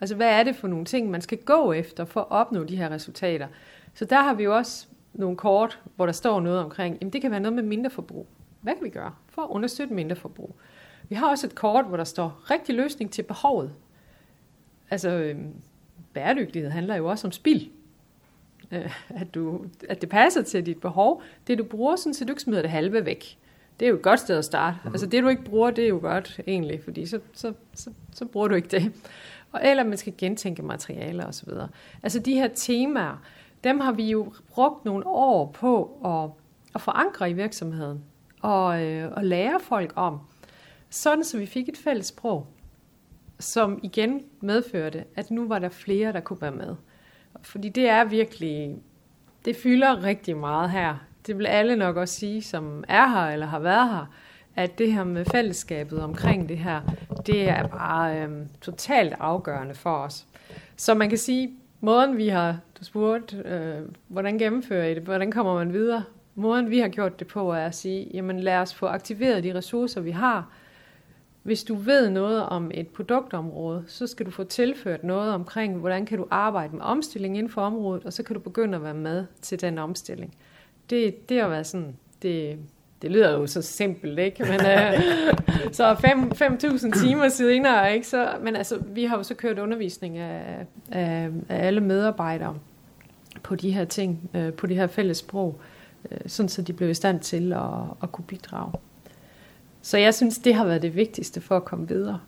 Altså, 0.00 0.16
hvad 0.16 0.28
er 0.28 0.42
det 0.42 0.56
for 0.56 0.68
nogle 0.68 0.84
ting, 0.84 1.10
man 1.10 1.20
skal 1.20 1.38
gå 1.38 1.72
efter 1.72 2.04
for 2.04 2.20
at 2.20 2.26
opnå 2.30 2.64
de 2.64 2.76
her 2.76 2.90
resultater? 2.90 3.46
Så 3.94 4.04
der 4.04 4.20
har 4.20 4.34
vi 4.34 4.44
jo 4.44 4.56
også 4.56 4.86
nogle 5.14 5.36
kort, 5.36 5.80
hvor 5.96 6.06
der 6.06 6.12
står 6.12 6.40
noget 6.40 6.60
omkring, 6.60 6.98
jamen 7.00 7.12
det 7.12 7.20
kan 7.20 7.30
være 7.30 7.40
noget 7.40 7.54
med 7.54 7.62
mindre 7.62 7.90
forbrug. 7.90 8.26
Hvad 8.60 8.74
kan 8.74 8.84
vi 8.84 8.90
gøre 8.90 9.14
for 9.28 9.42
at 9.42 9.48
understøtte 9.50 9.94
mindre 9.94 10.16
forbrug? 10.16 10.56
Vi 11.08 11.14
har 11.14 11.30
også 11.30 11.46
et 11.46 11.54
kort, 11.54 11.84
hvor 11.84 11.96
der 11.96 12.04
står 12.04 12.50
rigtig 12.50 12.74
løsning 12.74 13.10
til 13.10 13.22
behovet. 13.22 13.72
Altså, 14.90 15.10
øh, 15.10 15.36
bæredygtighed 16.12 16.70
handler 16.70 16.96
jo 16.96 17.06
også 17.06 17.26
om 17.26 17.32
spild. 17.32 17.70
Øh, 18.72 18.90
at, 19.08 19.34
du, 19.34 19.64
at 19.88 20.00
det 20.00 20.08
passer 20.08 20.42
til 20.42 20.66
dit 20.66 20.80
behov. 20.80 21.22
Det 21.46 21.58
du 21.58 21.64
bruger, 21.64 21.96
sådan, 21.96 22.14
så 22.14 22.24
du 22.24 22.32
ikke 22.32 22.42
smider 22.42 22.62
det 22.62 22.70
halve 22.70 23.04
væk. 23.04 23.38
Det 23.80 23.86
er 23.86 23.90
jo 23.90 23.96
et 23.96 24.02
godt 24.02 24.20
sted 24.20 24.38
at 24.38 24.44
starte. 24.44 24.76
Mm. 24.84 24.90
Altså 24.90 25.06
det 25.06 25.22
du 25.22 25.28
ikke 25.28 25.44
bruger, 25.44 25.70
det 25.70 25.84
er 25.84 25.88
jo 25.88 25.98
godt 26.02 26.40
egentlig, 26.46 26.80
fordi 26.84 27.06
så, 27.06 27.20
så, 27.32 27.52
så, 27.74 27.90
så 28.14 28.24
bruger 28.24 28.48
du 28.48 28.54
ikke 28.54 28.68
det. 28.68 28.92
Og, 29.52 29.60
eller 29.64 29.84
man 29.84 29.98
skal 29.98 30.14
gentænke 30.18 30.62
materialer 30.62 31.26
osv. 31.26 31.48
Altså 32.02 32.18
de 32.18 32.34
her 32.34 32.48
temaer, 32.48 33.22
dem 33.64 33.80
har 33.80 33.92
vi 33.92 34.10
jo 34.10 34.32
brugt 34.50 34.84
nogle 34.84 35.06
år 35.06 35.46
på 35.46 35.84
at, 36.04 36.30
at 36.74 36.80
forankre 36.80 37.30
i 37.30 37.32
virksomheden 37.32 38.04
og, 38.42 38.82
øh, 38.82 39.12
og 39.12 39.24
lære 39.24 39.60
folk 39.60 39.92
om, 39.96 40.20
sådan 40.90 41.24
så 41.24 41.38
vi 41.38 41.46
fik 41.46 41.68
et 41.68 41.78
fælles 41.78 42.06
sprog, 42.06 42.46
som 43.38 43.80
igen 43.82 44.22
medførte, 44.40 45.04
at 45.14 45.30
nu 45.30 45.48
var 45.48 45.58
der 45.58 45.68
flere, 45.68 46.12
der 46.12 46.20
kunne 46.20 46.40
være 46.40 46.52
med. 46.52 46.74
Fordi 47.46 47.68
det 47.68 47.88
er 47.88 48.04
virkelig, 48.04 48.76
det 49.44 49.56
fylder 49.56 50.02
rigtig 50.02 50.36
meget 50.36 50.70
her. 50.70 50.96
Det 51.26 51.38
vil 51.38 51.46
alle 51.46 51.76
nok 51.76 51.96
også 51.96 52.14
sige, 52.14 52.42
som 52.42 52.84
er 52.88 53.08
her 53.08 53.32
eller 53.32 53.46
har 53.46 53.58
været 53.58 53.90
her, 53.90 54.06
at 54.56 54.78
det 54.78 54.92
her 54.92 55.04
med 55.04 55.24
fællesskabet 55.24 56.02
omkring 56.02 56.48
det 56.48 56.58
her, 56.58 56.80
det 57.26 57.48
er 57.48 57.66
bare 57.66 58.20
øhm, 58.20 58.48
totalt 58.60 59.14
afgørende 59.20 59.74
for 59.74 59.96
os. 59.96 60.26
Så 60.76 60.94
man 60.94 61.08
kan 61.08 61.18
sige, 61.18 61.50
måden 61.80 62.16
vi 62.16 62.28
har, 62.28 62.58
du 62.80 62.84
spurgte, 62.84 63.36
øh, 63.36 63.88
hvordan 64.08 64.38
gennemfører 64.38 64.86
I 64.86 64.94
det, 64.94 65.02
hvordan 65.02 65.30
kommer 65.30 65.54
man 65.54 65.72
videre? 65.72 66.04
Måden 66.34 66.70
vi 66.70 66.78
har 66.78 66.88
gjort 66.88 67.18
det 67.18 67.26
på 67.26 67.52
er 67.52 67.66
at 67.66 67.74
sige, 67.74 68.10
jamen 68.14 68.40
lad 68.40 68.58
os 68.58 68.74
få 68.74 68.86
aktiveret 68.86 69.44
de 69.44 69.54
ressourcer, 69.54 70.00
vi 70.00 70.10
har, 70.10 70.50
hvis 71.46 71.64
du 71.64 71.74
ved 71.74 72.10
noget 72.10 72.42
om 72.42 72.70
et 72.74 72.88
produktområde, 72.88 73.84
så 73.86 74.06
skal 74.06 74.26
du 74.26 74.30
få 74.30 74.44
tilført 74.44 75.04
noget 75.04 75.32
omkring, 75.32 75.78
hvordan 75.78 76.06
kan 76.06 76.18
du 76.18 76.26
arbejde 76.30 76.76
med 76.76 76.84
omstilling 76.84 77.38
inden 77.38 77.52
for 77.52 77.62
området, 77.62 78.04
og 78.04 78.12
så 78.12 78.22
kan 78.22 78.34
du 78.34 78.40
begynde 78.40 78.76
at 78.76 78.82
være 78.82 78.94
med 78.94 79.24
til 79.42 79.60
den 79.60 79.78
omstilling. 79.78 80.34
Det, 80.90 81.28
det 81.28 81.40
har 81.40 81.48
været 81.48 81.66
sådan, 81.66 81.96
det, 82.22 82.58
det 83.02 83.10
lyder 83.10 83.32
jo 83.32 83.46
så 83.46 83.62
simpelt, 83.62 84.18
ikke? 84.18 84.44
Men, 84.44 84.60
øh, 84.60 85.00
så 85.72 85.92
5.000 85.92 87.02
timer 87.04 87.28
senere, 87.28 87.94
ikke? 87.94 88.06
Så, 88.06 88.28
men 88.42 88.56
altså, 88.56 88.78
vi 88.86 89.04
har 89.04 89.16
jo 89.16 89.22
så 89.22 89.34
kørt 89.34 89.58
undervisning 89.58 90.18
af, 90.18 90.66
af, 90.92 91.30
af 91.48 91.66
alle 91.66 91.80
medarbejdere 91.80 92.58
på 93.42 93.54
de 93.54 93.70
her 93.70 93.84
ting, 93.84 94.30
øh, 94.34 94.52
på 94.52 94.66
det 94.66 94.76
her 94.76 94.86
fælles 94.86 95.16
sprog, 95.16 95.60
øh, 96.10 96.18
sådan 96.26 96.48
så 96.48 96.62
de 96.62 96.72
blev 96.72 96.90
i 96.90 96.94
stand 96.94 97.20
til 97.20 97.52
at, 97.52 97.60
at 98.02 98.12
kunne 98.12 98.24
bidrage. 98.24 98.72
Så 99.86 99.98
jeg 99.98 100.14
synes, 100.14 100.38
det 100.38 100.54
har 100.54 100.64
været 100.64 100.82
det 100.82 100.96
vigtigste 100.96 101.40
for 101.40 101.56
at 101.56 101.64
komme 101.64 101.88
videre. 101.88 102.20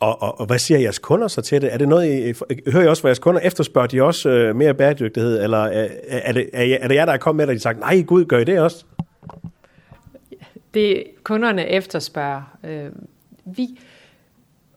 Og, 0.00 0.22
og, 0.22 0.40
og 0.40 0.46
hvad 0.46 0.58
siger 0.58 0.78
jeres 0.78 0.98
kunder 0.98 1.28
så 1.28 1.42
til 1.42 1.62
det? 1.62 1.74
Er 1.74 1.78
det 1.78 1.88
noget, 1.88 2.06
I, 2.06 2.34
hører 2.70 2.84
I 2.84 2.88
også, 2.88 3.02
hvad 3.02 3.10
jeres 3.10 3.18
kunder 3.18 3.40
efterspørger 3.40 3.88
de 3.88 4.02
også 4.02 4.28
øh, 4.28 4.56
mere 4.56 4.74
bæredygtighed, 4.74 5.42
eller 5.42 5.58
er, 5.58 5.88
er, 6.08 6.32
det, 6.32 6.50
er, 6.52 6.78
er 6.80 6.88
det 6.88 6.94
jer, 6.94 7.04
der 7.04 7.12
er 7.12 7.16
kommet 7.16 7.36
med, 7.36 7.48
og 7.48 7.54
de 7.54 7.60
sagt, 7.60 7.78
nej 7.78 8.02
gud, 8.02 8.24
gør 8.24 8.38
I 8.38 8.44
det 8.44 8.60
også? 8.60 8.84
Det 10.74 11.04
kunderne 11.22 11.68
efterspørger. 11.68 12.58
Øh, 12.64 12.90
vi, 13.44 13.80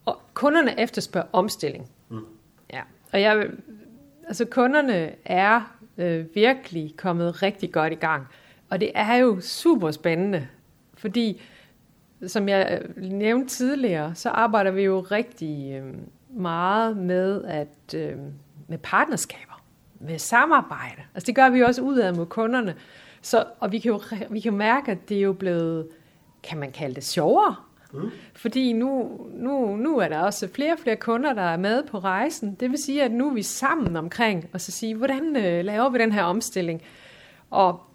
og 0.05 0.21
kunderne 0.33 0.79
efterspørger 0.79 1.27
omstilling. 1.33 1.89
Mm. 2.09 2.19
Ja. 2.73 2.81
Og 3.11 3.21
jeg, 3.21 3.45
altså 4.27 4.45
kunderne 4.45 5.11
er 5.25 5.77
øh, 5.97 6.25
virkelig 6.35 6.93
kommet 6.97 7.43
rigtig 7.43 7.71
godt 7.71 7.93
i 7.93 7.95
gang. 7.95 8.27
Og 8.69 8.79
det 8.79 8.91
er 8.95 9.15
jo 9.15 9.41
super 9.41 9.91
spændende, 9.91 10.47
fordi 10.97 11.41
som 12.27 12.49
jeg 12.49 12.81
øh, 12.97 13.03
nævnte 13.03 13.47
tidligere, 13.47 14.15
så 14.15 14.29
arbejder 14.29 14.71
vi 14.71 14.81
jo 14.81 14.99
rigtig 14.99 15.73
øh, 15.73 15.93
meget 16.29 16.97
med 16.97 17.43
at 17.43 17.95
øh, 17.95 18.17
med 18.69 18.77
partnerskaber, 18.77 19.63
med 19.99 20.19
samarbejde. 20.19 21.01
Altså 21.15 21.27
det 21.27 21.35
gør 21.35 21.49
vi 21.49 21.61
også 21.61 21.81
udad 21.81 22.13
mod 22.13 22.25
kunderne. 22.25 22.75
Så, 23.21 23.45
og 23.59 23.71
vi 23.71 23.79
kan, 23.79 23.91
jo, 23.91 24.01
vi 24.29 24.39
kan 24.39 24.51
jo 24.51 24.57
mærke, 24.57 24.91
at 24.91 25.09
det 25.09 25.17
er 25.17 25.21
jo 25.21 25.33
blevet, 25.33 25.87
kan 26.43 26.57
man 26.57 26.71
kalde 26.71 26.95
det 26.95 27.03
sjovere. 27.03 27.55
Mm. 27.93 28.09
Fordi 28.33 28.73
nu, 28.73 29.19
nu, 29.33 29.75
nu 29.75 29.97
er 29.97 30.07
der 30.07 30.19
også 30.19 30.49
flere 30.53 30.73
og 30.73 30.79
flere 30.79 30.95
kunder, 30.95 31.33
der 31.33 31.41
er 31.41 31.57
med 31.57 31.83
på 31.83 31.99
rejsen. 31.99 32.55
Det 32.55 32.71
vil 32.71 32.77
sige, 32.77 33.03
at 33.03 33.11
nu 33.11 33.29
er 33.29 33.33
vi 33.33 33.43
sammen 33.43 33.95
omkring 33.95 34.49
og 34.53 34.61
så 34.61 34.71
sige, 34.71 34.95
hvordan 34.95 35.35
øh, 35.35 35.65
laver 35.65 35.89
vi 35.89 35.97
den 35.97 36.11
her 36.11 36.23
omstilling? 36.23 36.81
Og 37.49 37.88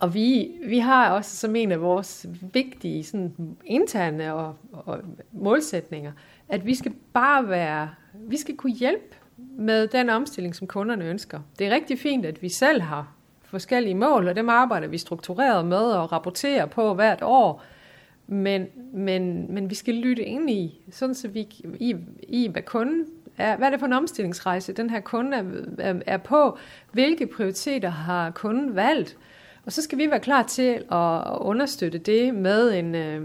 og 0.00 0.14
vi, 0.14 0.50
vi 0.66 0.78
har 0.78 1.10
også 1.10 1.36
som 1.36 1.56
en 1.56 1.72
af 1.72 1.80
vores 1.80 2.26
vigtige 2.52 3.04
sådan, 3.04 3.56
interne 3.64 4.34
og, 4.34 4.56
og 4.72 5.00
målsætninger, 5.32 6.12
at 6.48 6.66
vi 6.66 6.74
skal 6.74 6.92
bare 7.12 7.48
være, 7.48 7.90
vi 8.14 8.36
skal 8.36 8.56
kunne 8.56 8.72
hjælpe 8.72 9.16
med 9.38 9.88
den 9.88 10.10
omstilling, 10.10 10.54
som 10.54 10.66
kunderne 10.66 11.04
ønsker. 11.04 11.40
Det 11.58 11.66
er 11.66 11.70
rigtig 11.70 11.98
fint, 11.98 12.26
at 12.26 12.42
vi 12.42 12.48
selv 12.48 12.80
har 12.80 13.12
forskellige 13.42 13.94
mål, 13.94 14.28
og 14.28 14.36
dem 14.36 14.48
arbejder 14.48 14.88
vi 14.88 14.98
struktureret 14.98 15.66
med 15.66 15.78
og 15.78 16.12
rapporterer 16.12 16.66
på 16.66 16.94
hvert 16.94 17.22
år. 17.22 17.62
Men, 18.26 18.66
men, 18.92 19.54
men 19.54 19.70
vi 19.70 19.74
skal 19.74 19.94
lytte 19.94 20.24
ind 20.24 20.50
i, 20.50 20.80
sådan 20.90 21.14
så 21.14 21.28
vi 21.28 21.40
i, 21.80 21.96
i 22.28 22.48
hvad 22.48 22.62
kunden 22.62 23.06
er, 23.38 23.56
hvad 23.56 23.66
er 23.66 23.70
det 23.70 23.80
for 23.80 23.86
en 23.86 23.92
omstillingsrejse, 23.92 24.72
den 24.72 24.90
her 24.90 25.00
kunde 25.00 25.36
er, 25.36 25.44
er, 25.78 26.00
er 26.06 26.16
på, 26.16 26.58
hvilke 26.92 27.26
prioriteter 27.26 27.88
har 27.88 28.30
kunden 28.30 28.76
valgt, 28.76 29.16
og 29.66 29.72
så 29.72 29.82
skal 29.82 29.98
vi 29.98 30.10
være 30.10 30.20
klar 30.20 30.42
til 30.42 30.82
at 30.92 31.22
understøtte 31.40 31.98
det 31.98 32.34
med 32.34 32.78
en, 32.78 32.94
øh, 32.94 33.22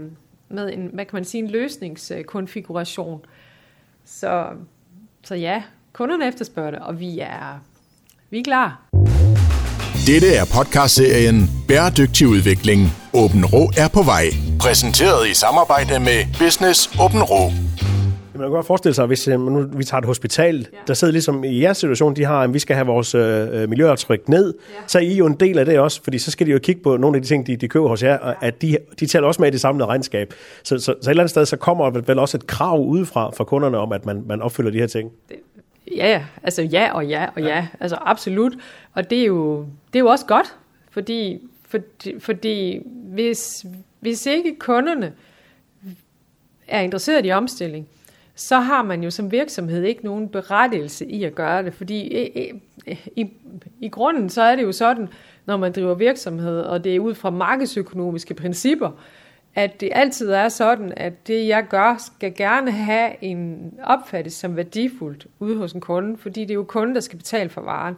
med 0.48 0.72
en 0.72 0.90
hvad 0.92 1.04
kan 1.04 1.16
man 1.16 1.24
sige, 1.24 1.42
en 1.42 1.50
løsningskonfiguration. 1.50 3.20
Så, 4.04 4.46
så 5.24 5.34
ja, 5.34 5.62
kunderne 5.92 6.28
efterspørger 6.28 6.70
det, 6.70 6.80
og 6.80 7.00
vi 7.00 7.18
er, 7.18 7.62
vi 8.30 8.38
er 8.38 8.44
klar. 8.44 8.82
Dette 10.06 10.34
er 10.34 10.44
podcastserien 10.56 11.50
Bæredygtig 11.68 12.28
udvikling. 12.28 12.80
Åben 13.14 13.44
Rå 13.46 13.70
er 13.76 13.88
på 13.88 14.02
vej. 14.02 14.24
Præsenteret 14.60 15.28
i 15.28 15.34
samarbejde 15.34 16.00
med 16.00 16.26
Business 16.38 16.90
Åben 17.00 17.22
Rå. 17.22 17.69
Man 18.40 18.48
kan 18.48 18.54
godt 18.54 18.66
forestille 18.66 18.94
sig, 18.94 19.06
hvis 19.06 19.28
øh, 19.28 19.40
nu, 19.40 19.66
vi 19.76 19.84
tager 19.84 19.98
et 19.98 20.04
hospital, 20.04 20.68
ja. 20.72 20.78
der 20.86 20.94
sidder 20.94 21.12
ligesom 21.12 21.44
i 21.44 21.62
jeres 21.62 21.78
situation, 21.78 22.16
de 22.16 22.24
har, 22.24 22.42
at 22.42 22.54
vi 22.54 22.58
skal 22.58 22.76
have 22.76 22.86
vores 22.86 23.14
øh, 23.14 23.62
øh, 23.62 23.68
miljøaftryk 23.68 24.28
ned, 24.28 24.54
ja. 24.70 24.74
så 24.86 24.98
er 24.98 25.02
I 25.02 25.14
jo 25.14 25.26
en 25.26 25.34
del 25.34 25.58
af 25.58 25.66
det 25.66 25.78
også, 25.78 26.02
fordi 26.02 26.18
så 26.18 26.30
skal 26.30 26.46
de 26.46 26.52
jo 26.52 26.58
kigge 26.58 26.82
på 26.82 26.96
nogle 26.96 27.16
af 27.16 27.22
de 27.22 27.28
ting, 27.28 27.46
de, 27.46 27.56
de 27.56 27.68
køber 27.68 27.88
hos 27.88 28.02
jer, 28.02 28.18
og 28.18 28.44
at 28.44 28.62
de, 28.62 28.78
de 29.00 29.06
tæller 29.06 29.28
også 29.28 29.42
med 29.42 29.48
i 29.48 29.52
det 29.52 29.60
samlede 29.60 29.86
regnskab. 29.86 30.34
Så, 30.62 30.78
så, 30.78 30.84
så 30.84 30.92
et 30.92 31.08
eller 31.08 31.22
andet 31.22 31.30
sted, 31.30 31.46
så 31.46 31.56
kommer 31.56 31.90
vel 31.90 32.18
også 32.18 32.36
et 32.36 32.46
krav 32.46 32.84
udefra 32.84 33.30
for 33.30 33.44
kunderne 33.44 33.78
om, 33.78 33.92
at 33.92 34.06
man, 34.06 34.22
man 34.26 34.42
opfylder 34.42 34.70
de 34.70 34.78
her 34.78 34.86
ting. 34.86 35.12
Det, 35.28 35.36
ja, 35.96 36.24
altså 36.42 36.62
ja 36.62 36.92
og 36.92 37.06
ja 37.06 37.26
og 37.34 37.42
ja, 37.42 37.48
ja. 37.48 37.66
altså 37.80 37.98
absolut. 38.00 38.52
Og 38.94 39.10
det 39.10 39.20
er 39.20 39.26
jo, 39.26 39.66
det 39.92 39.98
er 39.98 40.00
jo 40.00 40.06
også 40.06 40.26
godt, 40.26 40.56
fordi, 40.90 41.38
fordi, 41.68 42.20
fordi 42.20 42.80
hvis, 43.14 43.66
hvis 44.00 44.26
ikke 44.26 44.56
kunderne 44.58 45.12
er 46.68 46.80
interesseret 46.80 47.26
i 47.26 47.30
omstilling, 47.30 47.88
så 48.40 48.60
har 48.60 48.82
man 48.82 49.02
jo 49.02 49.10
som 49.10 49.32
virksomhed 49.32 49.82
ikke 49.82 50.04
nogen 50.04 50.28
berettigelse 50.28 51.06
i 51.06 51.24
at 51.24 51.34
gøre 51.34 51.62
det, 51.62 51.74
fordi 51.74 52.00
i, 52.00 52.52
i, 53.16 53.30
i 53.80 53.88
grunden 53.88 54.30
så 54.30 54.42
er 54.42 54.56
det 54.56 54.62
jo 54.62 54.72
sådan, 54.72 55.08
når 55.46 55.56
man 55.56 55.72
driver 55.72 55.94
virksomhed, 55.94 56.60
og 56.60 56.84
det 56.84 56.96
er 56.96 57.00
ud 57.00 57.14
fra 57.14 57.30
markedsøkonomiske 57.30 58.34
principper, 58.34 58.90
at 59.54 59.80
det 59.80 59.88
altid 59.92 60.30
er 60.30 60.48
sådan, 60.48 60.92
at 60.96 61.26
det 61.26 61.48
jeg 61.48 61.66
gør, 61.68 62.12
skal 62.16 62.34
gerne 62.34 62.70
have 62.70 63.24
en 63.24 63.72
opfattelse 63.82 64.38
som 64.38 64.56
værdifuldt 64.56 65.26
ude 65.38 65.56
hos 65.56 65.72
en 65.72 65.80
kunde, 65.80 66.16
fordi 66.16 66.40
det 66.40 66.50
er 66.50 66.54
jo 66.54 66.64
kunden, 66.64 66.94
der 66.94 67.00
skal 67.00 67.18
betale 67.18 67.50
for 67.50 67.60
varen. 67.60 67.94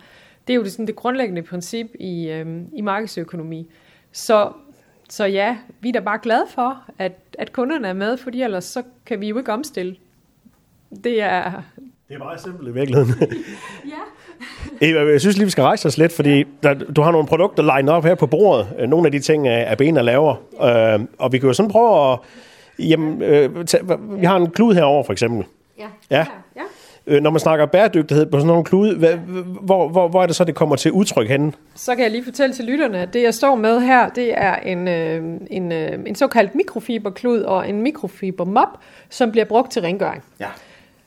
Det 0.46 0.52
er 0.52 0.56
jo 0.56 0.62
det, 0.62 0.72
sådan 0.72 0.86
det 0.86 0.96
grundlæggende 0.96 1.42
princip 1.42 1.86
i, 2.00 2.28
øhm, 2.28 2.68
i 2.72 2.80
markedsøkonomi. 2.80 3.70
Så, 4.12 4.52
så 5.08 5.24
ja, 5.24 5.56
vi 5.80 5.88
er 5.88 5.92
da 5.92 6.00
bare 6.00 6.18
glade 6.22 6.46
for, 6.48 6.84
at, 6.98 7.12
at 7.38 7.52
kunderne 7.52 7.88
er 7.88 7.92
med, 7.92 8.16
fordi 8.16 8.42
ellers 8.42 8.64
så 8.64 8.82
kan 9.06 9.20
vi 9.20 9.28
jo 9.28 9.38
ikke 9.38 9.52
omstille 9.52 9.96
det 11.04 11.22
er... 11.22 11.62
Det 12.08 12.14
er 12.14 12.18
meget 12.18 12.40
simpelt 12.40 12.68
i 12.68 12.72
virkeligheden. 12.72 13.14
ja. 13.94 14.02
Eva, 14.88 15.10
jeg 15.10 15.20
synes 15.20 15.36
lige, 15.36 15.44
vi 15.44 15.50
skal 15.50 15.62
rejse 15.62 15.88
os 15.88 15.98
lidt, 15.98 16.12
fordi 16.12 16.44
der, 16.62 16.74
du 16.74 17.02
har 17.02 17.10
nogle 17.10 17.26
produkter 17.26 17.76
lined 17.76 17.92
op 17.92 18.04
her 18.04 18.14
på 18.14 18.26
bordet. 18.26 18.68
Øh, 18.78 18.88
nogle 18.88 19.06
af 19.06 19.12
de 19.12 19.18
ting, 19.18 19.48
er 19.48 19.72
Abena 19.72 20.00
laver. 20.00 20.34
Øh, 20.62 21.00
og 21.18 21.32
vi 21.32 21.38
kan 21.38 21.46
jo 21.46 21.52
sådan 21.52 21.70
prøve 21.70 22.12
at... 22.12 22.18
Jamen, 22.78 23.22
øh, 23.22 23.64
tage, 23.64 23.84
vi 24.00 24.26
har 24.26 24.36
en 24.36 24.50
klud 24.50 24.74
herover 24.74 25.04
for 25.04 25.12
eksempel. 25.12 25.44
Ja. 25.78 25.86
ja. 26.10 26.26
ja. 26.56 26.62
Øh, 27.06 27.22
når 27.22 27.30
man 27.30 27.40
snakker 27.40 27.66
bæredygtighed 27.66 28.26
på 28.26 28.36
sådan 28.38 28.46
nogle 28.46 28.64
klude, 28.64 28.98
hvad, 28.98 29.14
hvor, 29.62 29.88
hvor, 29.88 30.08
hvor 30.08 30.22
er 30.22 30.26
det 30.26 30.36
så, 30.36 30.44
det 30.44 30.54
kommer 30.54 30.76
til 30.76 30.92
udtryk 30.92 31.28
henne? 31.28 31.52
Så 31.74 31.94
kan 31.94 32.02
jeg 32.02 32.10
lige 32.10 32.24
fortælle 32.24 32.54
til 32.54 32.64
lytterne, 32.64 32.98
at 32.98 33.14
det 33.14 33.22
jeg 33.22 33.34
står 33.34 33.54
med 33.54 33.80
her, 33.80 34.08
det 34.08 34.38
er 34.38 34.56
en, 34.56 34.88
øh, 34.88 35.22
en, 35.50 35.72
øh, 35.72 35.98
en 36.06 36.14
såkaldt 36.14 36.54
mikrofiberklud 36.54 37.40
og 37.40 37.68
en 37.68 37.82
mikrofibermop, 37.82 38.68
som 39.10 39.30
bliver 39.30 39.44
brugt 39.44 39.72
til 39.72 39.82
rengøring. 39.82 40.22
Ja. 40.40 40.48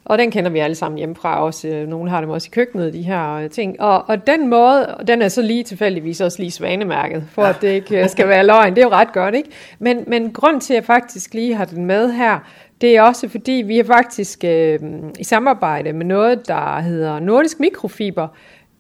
Og 0.06 0.18
den 0.18 0.32
kender 0.32 0.50
vi 0.50 0.60
alle 0.60 0.76
sammen 0.76 0.98
hjemmefra 0.98 1.44
også. 1.44 1.68
Øh, 1.68 1.88
nogle 1.88 2.10
har 2.10 2.22
dem 2.22 2.30
også 2.30 2.48
i 2.52 2.54
køkkenet, 2.54 2.94
de 2.94 3.02
her 3.02 3.34
øh, 3.34 3.50
ting. 3.50 3.82
Og, 3.82 4.10
og 4.10 4.28
den 4.28 4.48
måde, 4.48 4.96
den 5.08 5.22
er 5.22 5.28
så 5.28 5.42
lige 5.42 5.64
tilfældigvis 5.64 6.22
også 6.22 6.40
lige 6.40 6.52
svanemærket, 6.52 7.24
for 7.30 7.44
ja. 7.44 7.50
at 7.50 7.56
det 7.62 7.68
ikke 7.68 8.04
øh, 8.04 8.10
skal 8.10 8.28
være 8.28 8.46
løgn. 8.46 8.76
Det 8.76 8.82
er 8.82 8.86
jo 8.86 8.92
ret 8.92 9.14
godt, 9.14 9.36
ikke? 9.36 9.50
Men, 9.80 10.04
men 10.08 10.32
grund 10.34 10.62
til, 10.62 10.74
at 10.74 10.76
jeg 10.76 10.86
faktisk 10.86 11.34
lige 11.34 11.56
har 11.56 11.66
den 11.66 11.86
med 11.86 12.12
her, 12.12 12.40
det 12.82 12.98
er 12.98 13.02
også 13.02 13.30
fordi, 13.30 13.52
vi 13.52 13.80
er 13.80 13.84
faktisk 13.84 14.44
øh, 14.44 14.80
i 15.20 15.24
samarbejde 15.24 15.94
med 15.94 16.06
noget, 16.06 16.48
der 16.48 16.80
hedder 16.80 17.20
Nordisk 17.20 17.60
Mikrofiber. 17.60 18.28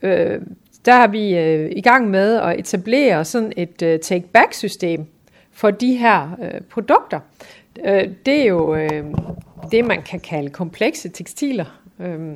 Øh, 0.01 0.41
der 0.85 0.93
har 0.93 1.07
vi 1.07 1.37
øh, 1.37 1.71
i 1.75 1.81
gang 1.81 2.09
med 2.09 2.35
at 2.35 2.59
etablere 2.59 3.25
sådan 3.25 3.53
et 3.57 3.81
øh, 3.81 3.99
take-back-system 3.99 5.05
for 5.53 5.71
de 5.71 5.95
her 5.95 6.37
øh, 6.41 6.61
produkter. 6.69 7.19
Øh, 7.85 8.07
det 8.25 8.41
er 8.41 8.45
jo 8.45 8.75
øh, 8.75 9.03
det, 9.71 9.85
man 9.85 10.01
kan 10.01 10.19
kalde 10.19 10.49
komplekse 10.49 11.09
tekstiler. 11.09 11.81
Øh, 11.99 12.35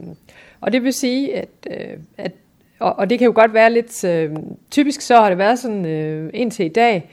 og 0.62 0.72
det 0.72 0.84
vil 0.84 0.94
sige, 0.94 1.36
at, 1.36 1.50
øh, 1.70 1.98
at 2.18 2.32
og, 2.80 3.00
og 3.00 3.10
det 3.10 3.20
kan 3.20 3.26
jo 3.26 3.32
godt 3.36 3.54
være 3.54 3.74
lidt, 3.74 4.04
øh, 4.04 4.32
typisk 4.72 5.02
så 5.02 5.16
har 5.16 5.30
det 5.30 5.38
været 5.38 5.60
sådan 5.60 5.86
øh, 5.86 6.30
indtil 6.34 6.66
i 6.66 6.70
dag, 6.70 7.10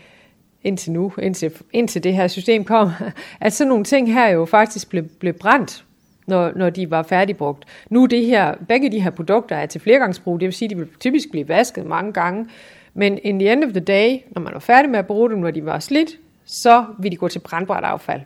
indtil 0.63 0.93
nu, 0.93 1.13
indtil, 1.19 1.53
indtil 1.73 2.05
det 2.05 2.15
her 2.15 2.29
system 2.29 2.65
kom, 2.65 2.91
at 3.41 3.53
sådan 3.53 3.69
nogle 3.69 3.85
ting 3.85 4.13
her 4.13 4.29
jo 4.29 4.45
faktisk 4.45 4.91
blev, 4.91 5.05
blev 5.05 5.33
brændt, 5.33 5.85
når, 6.27 6.53
når 6.57 6.71
de 6.71 6.91
var 6.91 7.03
færdigbrugt. 7.03 7.65
Nu 7.91 8.07
det 8.07 8.27
her, 8.27 8.55
begge 8.69 8.93
de 8.93 9.01
her 9.01 9.11
produkter 9.11 9.57
er 9.57 9.67
til 9.67 9.81
flergangsbrug, 9.81 10.41
det 10.41 10.47
vil 10.47 10.53
sige, 10.53 10.67
at 10.67 10.71
de 10.71 10.77
vil 10.77 10.89
typisk 11.01 11.31
blive 11.31 11.49
vasket 11.49 11.87
mange 11.87 12.13
gange, 12.13 12.47
men 12.95 13.19
in 13.23 13.39
the 13.39 13.53
end 13.53 13.65
of 13.65 13.71
the 13.71 13.81
day, 13.81 14.19
når 14.31 14.43
man 14.43 14.53
var 14.53 14.61
færdig 14.61 14.91
med 14.91 14.99
at 14.99 15.07
bruge 15.07 15.31
dem, 15.31 15.39
når 15.39 15.51
de 15.51 15.65
var 15.65 15.79
slidt, 15.79 16.11
så 16.45 16.85
vil 16.99 17.13
de 17.13 17.17
gå 17.17 17.29
til 17.29 17.39
brandbart 17.39 17.85
affald. 17.85 18.21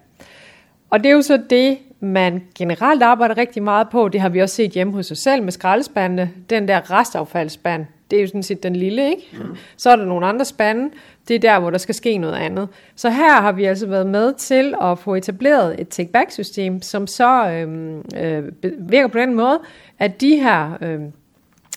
Og 0.90 0.98
det 0.98 1.10
er 1.10 1.14
jo 1.14 1.22
så 1.22 1.42
det, 1.50 1.78
man 2.00 2.42
generelt 2.54 3.02
arbejder 3.02 3.36
rigtig 3.36 3.62
meget 3.62 3.88
på. 3.88 4.08
Det 4.08 4.20
har 4.20 4.28
vi 4.28 4.38
også 4.38 4.54
set 4.54 4.70
hjemme 4.70 4.92
hos 4.92 5.10
os 5.10 5.18
selv 5.18 5.42
med 5.42 5.52
skraldespandene. 5.52 6.30
Den 6.50 6.68
der 6.68 6.98
restaffaldsspand, 6.98 7.86
det 8.10 8.16
er 8.16 8.20
jo 8.20 8.26
sådan 8.26 8.42
set 8.42 8.62
den 8.62 8.76
lille, 8.76 9.10
ikke? 9.10 9.28
Mm. 9.32 9.56
Så 9.76 9.90
er 9.90 9.96
der 9.96 10.04
nogle 10.04 10.26
andre 10.26 10.44
spande. 10.44 10.90
Det 11.28 11.36
er 11.36 11.40
der, 11.40 11.60
hvor 11.60 11.70
der 11.70 11.78
skal 11.78 11.94
ske 11.94 12.18
noget 12.18 12.34
andet. 12.34 12.68
Så 12.96 13.10
her 13.10 13.40
har 13.40 13.52
vi 13.52 13.64
altså 13.64 13.86
været 13.86 14.06
med 14.06 14.34
til 14.34 14.74
at 14.82 14.98
få 14.98 15.14
etableret 15.14 15.80
et 15.80 15.88
take-back-system, 15.88 16.82
som 16.82 17.06
så 17.06 17.50
øh, 17.50 17.96
øh, 18.16 18.44
virker 18.78 19.08
på 19.08 19.18
den 19.18 19.34
måde, 19.34 19.60
at 19.98 20.20
de 20.20 20.36
her, 20.36 20.78
øh, 20.80 21.00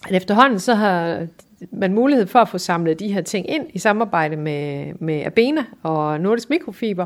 at 0.10 0.16
efterhånden 0.16 0.60
så 0.60 0.74
har 0.74 1.26
man 1.72 1.94
mulighed 1.94 2.28
for 2.28 2.40
at 2.40 2.50
få 2.50 2.58
samlet 2.58 3.00
de 3.00 3.14
her 3.14 3.22
ting 3.22 3.50
ind 3.50 3.66
i 3.74 3.80
samarbejde 3.80 4.36
med, 4.36 4.94
med 5.00 5.26
Abena 5.26 5.64
og 5.84 6.22
Nordisk 6.22 6.50
Mikrofiber, 6.50 7.06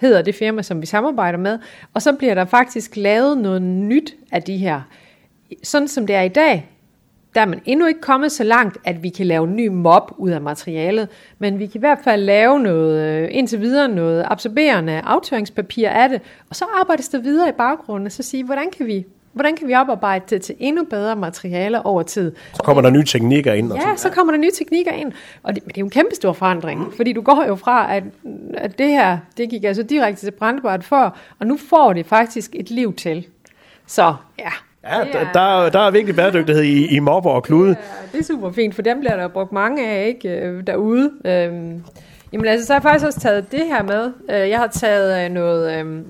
hedder 0.00 0.22
det 0.22 0.34
firma, 0.34 0.62
som 0.62 0.80
vi 0.80 0.86
samarbejder 0.86 1.38
med. 1.38 1.58
Og 1.94 2.02
så 2.02 2.12
bliver 2.12 2.34
der 2.34 2.44
faktisk 2.44 2.96
lavet 2.96 3.38
noget 3.38 3.62
nyt 3.62 4.14
af 4.32 4.42
de 4.42 4.56
her. 4.56 4.80
Sådan 5.62 5.88
som 5.88 6.06
det 6.06 6.16
er 6.16 6.22
i 6.22 6.28
dag, 6.28 6.70
der 7.34 7.40
er 7.40 7.46
man 7.46 7.60
endnu 7.64 7.86
ikke 7.86 8.00
kommet 8.00 8.32
så 8.32 8.44
langt, 8.44 8.78
at 8.84 9.02
vi 9.02 9.08
kan 9.08 9.26
lave 9.26 9.44
en 9.44 9.56
ny 9.56 9.68
mob 9.68 10.10
ud 10.18 10.30
af 10.30 10.40
materialet, 10.40 11.08
men 11.38 11.58
vi 11.58 11.66
kan 11.66 11.78
i 11.78 11.80
hvert 11.80 11.98
fald 12.04 12.22
lave 12.22 12.60
noget, 12.60 13.00
øh, 13.00 13.28
indtil 13.30 13.60
videre 13.60 13.88
noget 13.88 14.24
absorberende 14.28 15.00
aftøringspapir 15.00 15.88
af 15.88 16.08
det, 16.08 16.20
og 16.50 16.56
så 16.56 16.64
arbejdes 16.80 17.08
der 17.08 17.18
videre 17.18 17.48
i 17.48 17.52
baggrunden, 17.52 18.06
og 18.06 18.12
så 18.12 18.22
sige, 18.22 18.44
hvordan 18.44 18.70
kan 18.70 18.86
vi 18.86 19.06
Hvordan 19.32 19.56
kan 19.56 19.68
vi 19.68 19.74
oparbejde 19.74 20.24
det 20.30 20.42
til 20.42 20.54
endnu 20.58 20.84
bedre 20.84 21.16
materialer 21.16 21.78
over 21.78 22.02
tid? 22.02 22.32
Så 22.54 22.62
kommer 22.62 22.82
der 22.82 22.90
nye 22.90 23.04
teknikker 23.04 23.52
ind. 23.52 23.72
Og 23.72 23.78
ja, 23.78 23.96
så 23.96 24.10
kommer 24.10 24.32
der 24.32 24.38
nye 24.38 24.50
teknikker 24.50 24.92
ind. 24.92 25.12
Og 25.42 25.54
det, 25.54 25.64
det 25.64 25.76
er 25.76 25.80
jo 25.80 25.86
en 25.86 25.90
kæmpe 25.90 26.14
stor 26.14 26.32
forandring, 26.32 26.80
mm. 26.80 26.92
fordi 26.92 27.12
du 27.12 27.20
går 27.20 27.44
jo 27.48 27.56
fra, 27.56 27.96
at, 27.96 28.02
at 28.54 28.78
det 28.78 28.88
her, 28.88 29.18
det 29.36 29.50
gik 29.50 29.64
altså 29.64 29.82
direkte 29.82 30.26
til 30.26 30.30
brændbart 30.30 30.84
før, 30.84 31.18
og 31.38 31.46
nu 31.46 31.56
får 31.56 31.92
det 31.92 32.06
faktisk 32.06 32.50
et 32.54 32.70
liv 32.70 32.94
til. 32.94 33.26
Så 33.86 34.14
ja, 34.38 34.50
Ja, 34.84 34.88
er, 34.88 35.32
der, 35.32 35.70
der 35.70 35.78
er 35.80 35.90
virkelig 35.90 36.16
bæredygtighed 36.16 36.62
i, 36.62 36.86
i 36.86 36.98
mobber 36.98 37.30
og 37.30 37.42
klude. 37.42 37.68
Ja, 37.68 37.74
det 38.12 38.20
er 38.20 38.24
super 38.24 38.52
fint, 38.52 38.74
for 38.74 38.82
dem 38.82 39.00
bliver 39.00 39.16
der 39.16 39.28
brugt 39.28 39.52
mange 39.52 39.88
af 39.88 40.06
ikke 40.06 40.28
øh, 40.28 40.66
derude. 40.66 41.10
Øhm, 41.24 41.84
jamen 42.32 42.46
altså, 42.46 42.66
så 42.66 42.72
har 42.72 42.78
jeg 42.78 42.82
faktisk 42.82 43.06
også 43.06 43.20
taget 43.20 43.52
det 43.52 43.66
her 43.66 43.82
med. 43.82 44.12
Øh, 44.30 44.48
jeg 44.48 44.58
har 44.58 44.66
taget 44.66 45.24
øh, 45.24 45.30
noget... 45.30 45.80
Øh, 45.80 46.02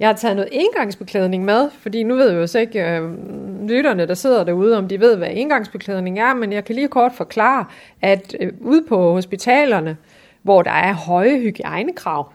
jeg 0.00 0.08
har 0.08 0.14
taget 0.14 0.36
noget 0.36 0.48
engangsbeklædning 0.52 1.44
med, 1.44 1.70
fordi 1.70 2.02
nu 2.02 2.14
ved 2.14 2.32
vi 2.32 2.38
jo 2.38 2.46
så 2.46 2.58
ikke 2.58 2.84
øh, 2.84 3.02
lytterne, 3.68 4.06
der 4.06 4.14
sidder 4.14 4.44
derude, 4.44 4.78
om 4.78 4.88
de 4.88 5.00
ved, 5.00 5.16
hvad 5.16 5.28
engangsbeklædning 5.30 6.18
er, 6.18 6.34
men 6.34 6.52
jeg 6.52 6.64
kan 6.64 6.74
lige 6.74 6.88
kort 6.88 7.12
forklare, 7.12 7.64
at 8.02 8.36
øh, 8.40 8.52
ude 8.60 8.82
på 8.88 9.12
hospitalerne, 9.12 9.96
hvor 10.42 10.62
der 10.62 10.70
er 10.70 10.92
høje 10.92 11.38
hygiejnekrav, 11.38 12.32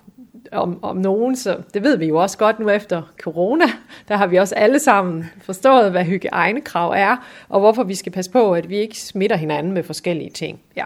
om, 0.52 0.80
om 0.84 0.98
nogen, 0.98 1.36
så 1.36 1.58
det 1.74 1.84
ved 1.84 1.98
vi 1.98 2.06
jo 2.06 2.18
også 2.18 2.38
godt 2.38 2.60
nu 2.60 2.70
efter 2.70 3.02
corona. 3.22 3.66
Der 4.08 4.18
har 4.18 4.28
vi 4.28 4.38
også 4.38 4.56
alle 4.56 4.80
sammen 4.80 5.26
forstået, 5.42 5.92
hvad 5.92 6.04
hygiejnekrav 6.04 6.94
er, 6.96 7.16
og 7.50 7.60
hvorfor 7.60 7.84
vi 7.84 7.96
skal 7.96 8.12
passe 8.12 8.32
på, 8.32 8.54
at 8.54 8.70
vi 8.70 8.78
ikke 8.78 9.00
smitter 9.00 9.36
hinanden 9.36 9.74
med 9.74 9.84
forskellige 9.84 10.30
ting. 10.30 10.60
Ja. 10.76 10.86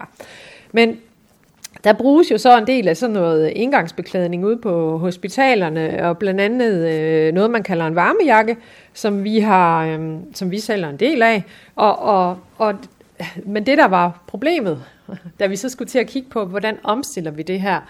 Men 0.72 0.98
der 1.84 1.92
bruges 1.92 2.30
jo 2.30 2.38
så 2.38 2.58
en 2.58 2.66
del 2.66 2.88
af 2.88 2.96
sådan 2.96 3.14
noget 3.14 3.50
indgangsbeklædning 3.50 4.44
ude 4.44 4.56
på 4.56 4.98
hospitalerne, 4.98 6.08
og 6.08 6.18
blandt 6.18 6.40
andet 6.40 6.88
øh, 6.88 7.34
noget, 7.34 7.50
man 7.50 7.62
kalder 7.62 7.86
en 7.86 7.94
varmejakke, 7.94 8.56
som 8.94 9.24
vi 9.24 9.38
har, 9.38 9.86
øh, 9.86 10.16
som 10.34 10.50
vi 10.50 10.58
sælger 10.58 10.88
en 10.88 10.96
del 10.96 11.22
af. 11.22 11.44
Og, 11.76 11.98
og, 11.98 12.38
og, 12.58 12.74
men 13.44 13.66
det, 13.66 13.78
der 13.78 13.88
var 13.88 14.22
problemet, 14.26 14.82
da 15.40 15.46
vi 15.46 15.56
så 15.56 15.68
skulle 15.68 15.88
til 15.88 15.98
at 15.98 16.06
kigge 16.06 16.30
på, 16.30 16.44
hvordan 16.44 16.78
omstiller 16.82 17.30
vi 17.30 17.42
det 17.42 17.60
her, 17.60 17.80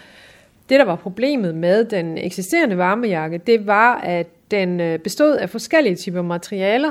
det, 0.68 0.78
der 0.78 0.84
var 0.84 0.96
problemet 0.96 1.54
med 1.54 1.84
den 1.84 2.18
eksisterende 2.18 2.78
varmejakke, 2.78 3.38
det 3.38 3.66
var, 3.66 3.94
at 3.94 4.26
den 4.50 4.80
øh, 4.80 4.98
bestod 4.98 5.36
af 5.36 5.50
forskellige 5.50 5.96
typer 5.96 6.22
materialer, 6.22 6.90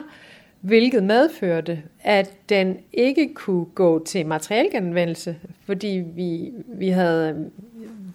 hvilket 0.61 1.03
medførte, 1.03 1.83
at 2.03 2.49
den 2.49 2.77
ikke 2.93 3.33
kunne 3.33 3.65
gå 3.65 4.05
til 4.05 4.25
materialgenanvendelse, 4.25 5.35
fordi 5.65 6.03
vi, 6.15 6.51
vi 6.67 6.89
havde, 6.89 7.51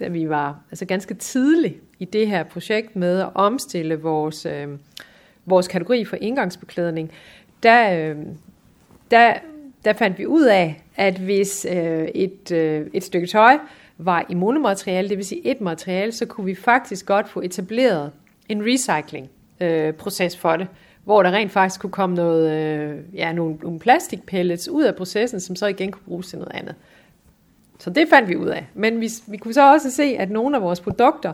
da 0.00 0.09
vi 0.09 0.28
var 0.28 0.61
altså 0.70 0.85
ganske 0.85 1.14
tidligt 1.14 1.74
i 1.98 2.04
det 2.04 2.26
her 2.26 2.42
projekt 2.42 2.96
med 2.96 3.20
at 3.20 3.28
omstille 3.35 3.94
vores, 3.94 4.46
øh, 4.46 4.68
vores 5.46 5.68
kategori 5.68 6.04
for 6.04 6.16
indgangsbeklædning, 6.20 7.11
der, 7.62 8.11
øh, 8.11 8.16
der, 9.11 9.35
der 9.85 9.92
fandt 9.92 10.18
vi 10.18 10.26
ud 10.26 10.44
af, 10.44 10.83
at 10.96 11.18
hvis 11.18 11.66
øh, 11.70 12.09
et, 12.14 12.52
øh, 12.52 12.87
et 12.92 13.04
stykke 13.04 13.26
tøj 13.26 13.59
var 13.98 14.26
i 14.28 14.35
monomateriale, 14.35 15.09
det 15.09 15.16
vil 15.16 15.26
sige 15.26 15.46
et 15.46 15.61
materiale, 15.61 16.12
så 16.12 16.26
kunne 16.26 16.44
vi 16.44 16.54
faktisk 16.54 17.07
godt 17.07 17.28
få 17.28 17.40
etableret 17.40 18.12
en 18.48 18.62
recycling 18.66 19.30
øh, 19.61 19.92
proces 19.92 20.37
for 20.37 20.57
det 20.57 20.68
hvor 21.05 21.23
der 21.23 21.31
rent 21.31 21.53
faktisk 21.53 21.81
kunne 21.81 21.90
komme 21.90 22.17
noget, 22.17 22.51
øh, 22.53 22.99
ja, 23.14 23.33
nogle, 23.33 23.57
nogle 23.62 23.79
plastikpellets 23.79 24.69
ud 24.69 24.83
af 24.83 24.95
processen, 24.95 25.40
som 25.40 25.57
så 25.57 25.67
igen 25.67 25.93
kunne 25.93 26.05
bruges 26.07 26.27
til 26.29 26.38
noget 26.38 26.53
andet. 26.55 26.75
Så 27.79 27.90
det 27.90 28.09
fandt 28.09 28.29
vi 28.29 28.37
ud 28.37 28.47
af. 28.47 28.67
Men 28.75 29.01
vi, 29.01 29.11
vi 29.27 29.37
kunne 29.37 29.55
så 29.55 29.73
også 29.73 29.90
se, 29.90 30.17
at 30.19 30.31
nogle 30.31 30.57
af 30.57 30.62
vores 30.62 30.81
produkter, 30.81 31.33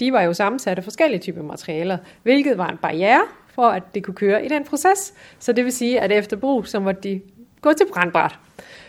de 0.00 0.12
var 0.12 0.22
jo 0.22 0.32
sammensat 0.32 0.78
af 0.78 0.84
forskellige 0.84 1.20
typer 1.20 1.42
materialer, 1.42 1.98
hvilket 2.22 2.58
var 2.58 2.68
en 2.68 2.76
barriere 2.76 3.22
for, 3.48 3.68
at 3.68 3.82
det 3.94 4.04
kunne 4.04 4.14
køre 4.14 4.44
i 4.44 4.48
den 4.48 4.64
proces. 4.64 5.14
Så 5.38 5.52
det 5.52 5.64
vil 5.64 5.72
sige, 5.72 6.00
at 6.00 6.12
efter 6.12 6.36
brug, 6.36 6.66
så 6.66 6.80
måtte 6.80 7.00
de 7.02 7.20
gå 7.60 7.72
til 7.72 7.86
brandbræt. 7.92 8.38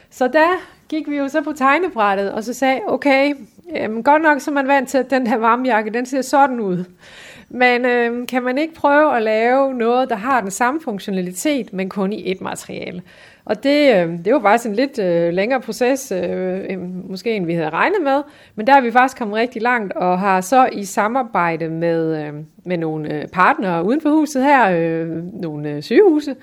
Så 0.10 0.28
der 0.28 0.48
gik 0.94 1.10
vi 1.10 1.18
jo 1.18 1.28
så 1.28 1.42
på 1.42 1.52
tegnebrættet, 1.52 2.32
og 2.32 2.44
så 2.44 2.54
sagde, 2.54 2.80
okay, 2.88 3.34
øhm, 3.78 4.04
godt 4.04 4.22
nok 4.22 4.40
så 4.40 4.52
er 4.52 4.54
man 4.54 4.68
vant 4.68 4.90
til, 4.90 4.98
at 4.98 5.10
den 5.10 5.28
her 5.28 5.38
varmejakke, 5.38 5.92
den 5.92 6.06
ser 6.06 6.22
sådan 6.22 6.60
ud. 6.60 6.86
Men 7.50 7.86
øhm, 7.86 8.26
kan 8.26 8.44
man 8.44 8.58
ikke 8.58 8.74
prøve 8.74 9.16
at 9.18 9.24
lave 9.24 9.74
noget, 9.74 10.10
der 10.10 10.16
har 10.16 10.42
den 10.42 10.52
samme 10.52 10.82
funktionalitet, 10.82 11.74
men 11.74 11.90
kun 11.90 12.14
i 12.14 12.32
et 12.32 12.42
materiale? 12.42 13.02
Og 13.46 13.64
det, 13.64 13.96
øh, 13.96 14.26
det 14.26 14.34
var 14.34 14.42
faktisk 14.42 14.70
en 14.70 14.76
lidt 14.76 15.00
øh, 15.00 15.34
længere 15.34 15.62
proces, 15.62 16.12
øh, 16.12 16.80
måske 17.10 17.36
end 17.36 17.46
vi 17.46 17.54
havde 17.54 17.70
regnet 17.70 18.02
med, 18.04 18.22
men 18.56 18.68
der 18.68 18.74
er 18.74 18.82
vi 18.82 18.92
faktisk 18.92 19.18
kommet 19.18 19.38
rigtig 19.38 19.62
langt, 19.62 19.94
og 19.94 20.20
har 20.20 20.42
så 20.42 20.70
i 20.72 20.86
samarbejde 20.86 21.70
med, 21.70 22.26
øh, 22.26 22.34
med 22.66 22.78
nogle 22.78 23.14
øh, 23.14 23.28
partnere 23.28 23.86
uden 23.86 24.02
for 24.02 24.10
huset 24.10 24.44
her, 24.44 24.72
øh, 24.72 25.08
nogle 25.42 25.70
øh, 25.70 25.82
sygehuse, 25.82 26.32
øh, 26.32 26.38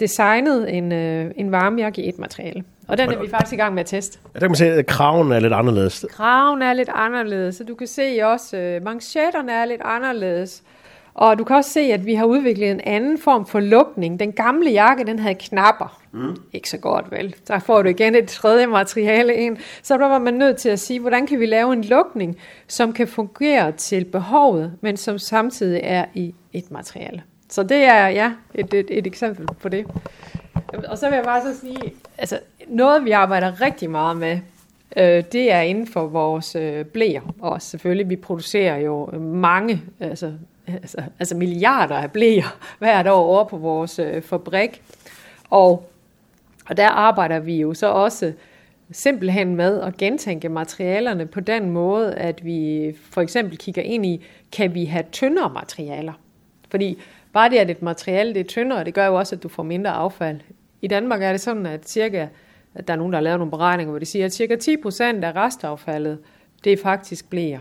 designet 0.00 0.76
en, 0.76 0.92
øh, 0.92 1.30
en 1.36 1.52
varmejakke 1.52 2.02
i 2.02 2.08
et 2.08 2.18
materiale. 2.18 2.64
Og 2.88 2.98
den 2.98 3.12
er 3.12 3.22
vi 3.22 3.28
faktisk 3.28 3.52
i 3.52 3.56
gang 3.56 3.74
med 3.74 3.80
at 3.80 3.86
teste. 3.86 4.18
Ja, 4.24 4.38
der 4.38 4.40
kan 4.40 4.50
man 4.50 4.56
se, 4.56 4.66
at 4.66 4.86
kraven 4.86 5.32
er 5.32 5.40
lidt 5.40 5.52
anderledes. 5.52 6.06
Kraven 6.10 6.62
er 6.62 6.72
lidt 6.72 6.90
anderledes, 6.94 7.56
så 7.56 7.64
du 7.64 7.74
kan 7.74 7.86
se 7.86 8.20
også, 8.22 8.56
øh, 8.56 8.84
manchetterne 8.84 9.52
er 9.52 9.64
lidt 9.64 9.80
anderledes. 9.84 10.62
Og 11.14 11.38
du 11.38 11.44
kan 11.44 11.56
også 11.56 11.70
se, 11.70 11.80
at 11.80 12.06
vi 12.06 12.14
har 12.14 12.24
udviklet 12.24 12.70
en 12.70 12.80
anden 12.84 13.18
form 13.18 13.46
for 13.46 13.60
lukning. 13.60 14.20
Den 14.20 14.32
gamle 14.32 14.70
jakke, 14.70 15.04
den 15.04 15.18
havde 15.18 15.34
knapper. 15.34 16.00
Mm. 16.12 16.36
Ikke 16.52 16.70
så 16.70 16.78
godt, 16.78 17.10
vel? 17.10 17.34
Så 17.44 17.58
får 17.58 17.82
du 17.82 17.88
igen 17.88 18.14
et 18.14 18.28
tredje 18.28 18.66
materiale 18.66 19.34
ind. 19.34 19.56
Så 19.82 19.96
der 19.96 20.08
var 20.08 20.18
man 20.18 20.34
nødt 20.34 20.56
til 20.56 20.68
at 20.68 20.80
sige, 20.80 21.00
hvordan 21.00 21.26
kan 21.26 21.40
vi 21.40 21.46
lave 21.46 21.72
en 21.72 21.84
lukning, 21.84 22.36
som 22.68 22.92
kan 22.92 23.08
fungere 23.08 23.72
til 23.72 24.04
behovet, 24.04 24.72
men 24.80 24.96
som 24.96 25.18
samtidig 25.18 25.80
er 25.82 26.04
i 26.14 26.34
et 26.52 26.70
materiale. 26.70 27.22
Så 27.50 27.62
det 27.62 27.84
er 27.84 28.06
ja, 28.08 28.32
et, 28.54 28.74
et, 28.74 28.86
et 28.90 29.06
eksempel 29.06 29.46
på 29.46 29.68
det. 29.68 29.86
Og 30.88 30.98
så 30.98 31.08
vil 31.08 31.16
jeg 31.16 31.24
bare 31.24 31.42
så 31.42 31.60
sige, 31.60 31.92
altså 32.18 32.38
noget 32.68 33.04
vi 33.04 33.10
arbejder 33.10 33.60
rigtig 33.60 33.90
meget 33.90 34.16
med, 34.16 34.38
øh, 34.96 35.24
det 35.32 35.52
er 35.52 35.60
inden 35.60 35.86
for 35.86 36.06
vores 36.06 36.56
øh, 36.56 36.84
blæer. 36.84 37.34
Og 37.40 37.62
selvfølgelig, 37.62 38.08
vi 38.08 38.16
producerer 38.16 38.76
jo 38.76 39.06
mange, 39.20 39.82
altså, 40.00 40.32
altså, 40.66 41.02
altså 41.18 41.36
milliarder 41.36 41.94
af 41.94 42.12
blæer 42.12 42.58
hvert 42.78 43.06
år 43.06 43.24
over 43.24 43.44
på 43.44 43.56
vores 43.56 43.98
øh, 43.98 44.22
fabrik. 44.22 44.82
Og, 45.50 45.90
og 46.66 46.76
der 46.76 46.88
arbejder 46.88 47.38
vi 47.38 47.56
jo 47.56 47.74
så 47.74 47.86
også 47.86 48.32
simpelthen 48.92 49.56
med 49.56 49.80
at 49.80 49.96
gentænke 49.96 50.48
materialerne 50.48 51.26
på 51.26 51.40
den 51.40 51.70
måde, 51.70 52.14
at 52.14 52.44
vi 52.44 52.92
for 53.10 53.20
eksempel 53.20 53.58
kigger 53.58 53.82
ind 53.82 54.06
i, 54.06 54.26
kan 54.52 54.74
vi 54.74 54.84
have 54.84 55.04
tyndere 55.12 55.50
materialer? 55.50 56.12
Fordi 56.70 56.98
bare 57.32 57.50
det, 57.50 57.56
at 57.56 57.70
et 57.70 57.82
materiale 57.82 58.34
det 58.34 58.40
er 58.40 58.44
tyndere, 58.44 58.84
det 58.84 58.94
gør 58.94 59.06
jo 59.06 59.14
også, 59.14 59.34
at 59.34 59.42
du 59.42 59.48
får 59.48 59.62
mindre 59.62 59.90
affald. 59.90 60.40
I 60.82 60.86
Danmark 60.86 61.22
er 61.22 61.30
det 61.30 61.40
sådan, 61.40 61.66
at 61.66 61.88
cirka, 61.88 62.26
at 62.74 62.88
der 62.88 62.94
er 62.94 62.98
nogen, 62.98 63.12
der 63.12 63.18
har 63.18 63.22
lavet 63.22 63.38
nogle 63.38 63.50
beregninger, 63.50 63.90
hvor 63.90 63.98
de 63.98 64.06
siger, 64.06 64.24
at 64.24 64.32
cirka 64.32 64.56
10% 64.56 65.02
af 65.02 65.36
restaffaldet, 65.36 66.18
det 66.64 66.72
er 66.72 66.76
faktisk 66.82 67.30
bliver. 67.30 67.58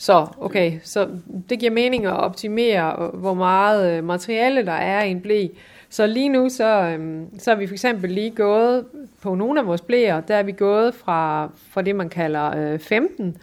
Så 0.00 0.26
okay, 0.40 0.72
så 0.82 1.08
det 1.48 1.58
giver 1.58 1.72
mening 1.72 2.06
at 2.06 2.12
optimere, 2.12 2.96
øh, 3.02 3.20
hvor 3.20 3.34
meget 3.34 3.92
øh, 3.92 4.04
materiale 4.04 4.66
der 4.66 4.72
er 4.72 5.04
i 5.04 5.10
en 5.10 5.20
blæ. 5.20 5.46
Så 5.90 6.06
lige 6.06 6.28
nu, 6.28 6.48
så, 6.48 6.82
øhm, 6.82 7.38
så 7.38 7.50
er 7.50 7.54
vi 7.54 7.66
for 7.66 7.74
eksempel 7.74 8.10
lige 8.10 8.30
gået 8.30 8.84
på 9.22 9.34
nogle 9.34 9.60
af 9.60 9.66
vores 9.66 9.80
blæer, 9.80 10.20
der 10.20 10.36
er 10.36 10.42
vi 10.42 10.52
gået 10.52 10.94
fra, 10.94 11.50
fra 11.70 11.82
det, 11.82 11.96
man 11.96 12.08
kalder 12.08 12.72
øh, 12.72 12.78
15 12.78 13.36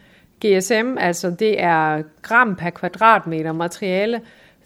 GSM, 0.46 0.98
altså 1.00 1.30
det 1.30 1.62
er 1.64 2.04
gram 2.22 2.56
per 2.56 2.70
kvadratmeter 2.70 3.52
materiale, 3.52 4.22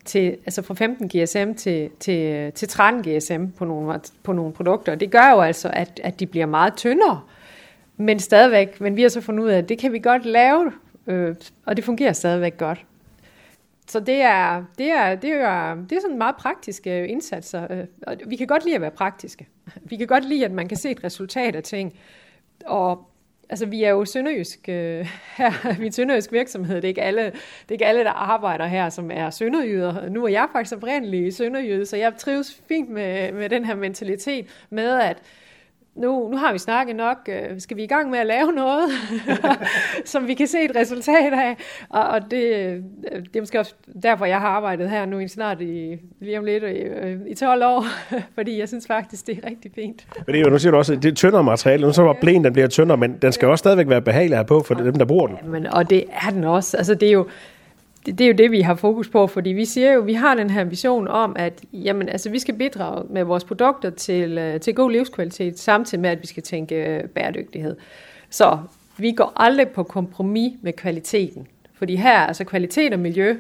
til, 0.06 0.38
altså 0.46 0.62
fra 0.62 0.74
15 0.74 1.08
GSM 1.08 1.54
til, 1.54 1.90
til, 2.00 2.52
til 2.52 2.68
13 2.68 3.02
GSM 3.02 3.46
på 3.58 3.66
nogle, 3.66 4.00
på 4.24 4.34
nogle 4.34 4.54
produkter. 4.54 4.96
Det 4.96 5.12
gør 5.12 5.32
jo 5.32 5.42
altså, 5.42 5.70
at, 5.74 6.00
at 6.04 6.20
de 6.20 6.26
bliver 6.26 6.46
meget 6.46 6.76
tyndere, 6.76 7.22
men 7.98 8.20
stadigvæk, 8.20 8.82
men 8.82 8.96
vi 8.96 9.02
har 9.02 9.10
så 9.10 9.22
fundet 9.22 9.44
ud 9.44 9.50
af, 9.50 9.58
at 9.58 9.70
det 9.70 9.78
kan 9.78 9.94
vi 9.94 10.00
godt 10.00 10.26
lave, 10.26 10.72
øh, 11.08 11.36
og 11.66 11.76
det 11.76 11.86
fungerer 11.86 12.14
stadigvæk 12.14 12.58
godt. 12.58 12.86
Så 13.88 14.00
det 14.00 14.22
er, 14.22 14.64
det 14.78 14.92
er, 14.92 15.16
det 15.16 15.32
er, 15.32 15.76
det 15.76 15.92
er 15.92 16.02
sådan 16.02 16.18
meget 16.18 16.36
praktiske 16.36 17.08
indsatser. 17.08 17.68
Øh, 17.70 17.86
og 18.08 18.18
vi 18.28 18.36
kan 18.36 18.48
godt 18.48 18.64
lide 18.64 18.76
at 18.76 18.82
være 18.82 18.92
praktiske. 18.92 19.48
Vi 19.82 19.96
kan 19.96 20.08
godt 20.08 20.30
lide, 20.30 20.46
at 20.46 20.52
man 20.52 20.68
kan 20.68 20.78
se 20.78 20.92
et 20.92 21.04
resultat 21.04 21.56
af 21.56 21.64
ting. 21.64 21.94
Og 22.66 23.11
altså, 23.52 23.66
vi 23.66 23.84
er 23.84 23.90
jo 23.90 24.06
sønderjysk, 24.06 24.70
øh, 24.70 25.06
her, 25.38 25.80
vi 25.80 25.88
er 25.88 25.92
sønderjysk 25.92 26.32
virksomhed. 26.32 26.76
Det 26.76 26.84
er, 26.84 26.88
ikke 26.88 27.02
alle, 27.02 27.26
det 27.26 27.70
er 27.70 27.72
ikke 27.72 27.86
alle, 27.86 28.04
der 28.04 28.12
arbejder 28.12 28.66
her, 28.66 28.90
som 28.90 29.12
er 29.14 29.30
sønderjyder. 29.30 30.10
Nu 30.10 30.24
er 30.24 30.30
jeg 30.30 30.48
faktisk 30.52 30.76
oprindelig 30.76 31.34
sønderjyde, 31.34 31.86
så 31.86 31.98
jeg 31.98 32.18
trives 32.18 32.62
fint 32.68 32.90
med, 32.90 33.32
med 33.32 33.50
den 33.50 33.66
her 33.66 33.76
mentalitet 33.76 34.66
med, 34.70 35.00
at 35.00 35.18
nu, 35.96 36.30
nu 36.32 36.38
har 36.38 36.52
vi 36.52 36.58
snakket 36.58 36.96
nok, 36.96 37.18
øh, 37.30 37.60
skal 37.60 37.78
vi 37.78 37.84
i 37.84 37.88
gang 37.88 38.10
med 38.10 38.20
at 38.20 38.28
lave 38.28 38.52
noget, 38.52 38.90
som 40.06 40.28
vi 40.28 40.34
kan 40.34 40.48
se 40.48 40.64
et 40.64 40.76
resultat 40.76 41.34
af. 41.34 41.58
Og, 41.90 42.04
og 42.08 42.32
det, 42.32 42.44
øh, 42.44 42.84
det 43.12 43.36
er 43.36 43.40
måske 43.40 43.60
også 43.60 43.76
derfor, 44.04 44.26
jeg 44.26 44.40
har 44.40 44.48
arbejdet 44.48 44.90
her 44.90 45.06
nu 45.06 45.20
i 45.20 45.28
snart 45.28 45.62
i, 45.62 45.98
lige 46.20 46.40
om 46.40 46.46
lidt 46.46 46.64
i, 46.64 46.68
øh, 46.68 47.20
i 47.28 47.36
12 47.36 47.64
år, 47.64 47.86
fordi 48.36 48.60
jeg 48.60 48.68
synes 48.68 48.88
faktisk, 48.88 49.28
det 49.28 49.40
er 49.44 49.50
rigtig 49.50 49.72
fint. 49.76 50.08
Men 50.16 50.26
det 50.26 50.36
er 50.36 50.44
jo, 50.44 50.50
nu 50.50 50.60
siger 50.60 50.72
du 50.72 50.78
også, 50.78 50.96
det 50.96 51.06
er 51.06 51.16
tyndere 51.16 51.44
materiale, 51.44 51.86
nu 51.86 51.94
så 51.94 52.04
var 52.04 52.14
blæen, 52.14 52.44
den 52.44 52.54
bliver 52.54 52.68
tyndere, 52.68 52.98
men 52.98 53.18
den 53.22 53.32
skal 53.32 53.48
også 53.48 53.62
stadigvæk 53.62 53.90
være 53.90 54.02
behagelig 54.02 54.38
have 54.38 54.46
på 54.46 54.64
for 54.64 54.74
dem, 54.74 54.96
der 54.96 55.06
bruger 55.06 55.28
den. 55.28 55.38
Ja, 55.44 55.48
men, 55.48 55.68
og 55.68 55.90
det 55.90 56.04
er 56.26 56.30
den 56.30 56.44
også. 56.44 56.78
Altså, 56.78 56.96
det 56.96 57.08
er 57.08 57.14
jo, 57.14 57.28
det, 58.06 58.18
det 58.18 58.24
er 58.24 58.28
jo 58.28 58.34
det, 58.34 58.52
vi 58.52 58.62
har 58.62 58.76
fokus 58.76 59.10
på, 59.10 59.28
fordi 59.28 59.50
vi 59.50 59.66
siger 59.66 59.94
jo, 59.94 60.02
vi 60.02 60.14
har 60.14 60.36
den 60.36 60.50
her 60.50 60.64
vision 60.64 61.08
om, 61.08 61.36
at 61.40 61.62
jamen, 61.74 62.10
altså, 62.10 62.30
vi 62.30 62.40
skal 62.40 62.56
bidrage 62.56 63.06
med 63.10 63.24
vores 63.24 63.44
produkter 63.44 63.90
til, 63.90 64.38
øh, 64.38 64.60
til 64.60 64.76
god 64.76 64.92
livskvalitet, 64.92 65.60
samtidig 65.60 66.02
med, 66.02 66.10
at 66.10 66.22
vi 66.22 66.28
skal 66.28 66.44
tænke 66.44 66.76
øh, 66.76 67.04
bæredygtighed. 67.04 67.76
Så 68.30 68.58
vi 68.98 69.12
går 69.12 69.34
aldrig 69.36 69.68
på 69.70 69.84
kompromis 69.84 70.54
med 70.62 70.74
kvaliteten. 70.74 71.48
Fordi 71.74 71.96
her, 71.96 72.20
altså 72.20 72.44
kvalitet 72.44 72.94
og 72.94 73.00
miljø, 73.00 73.36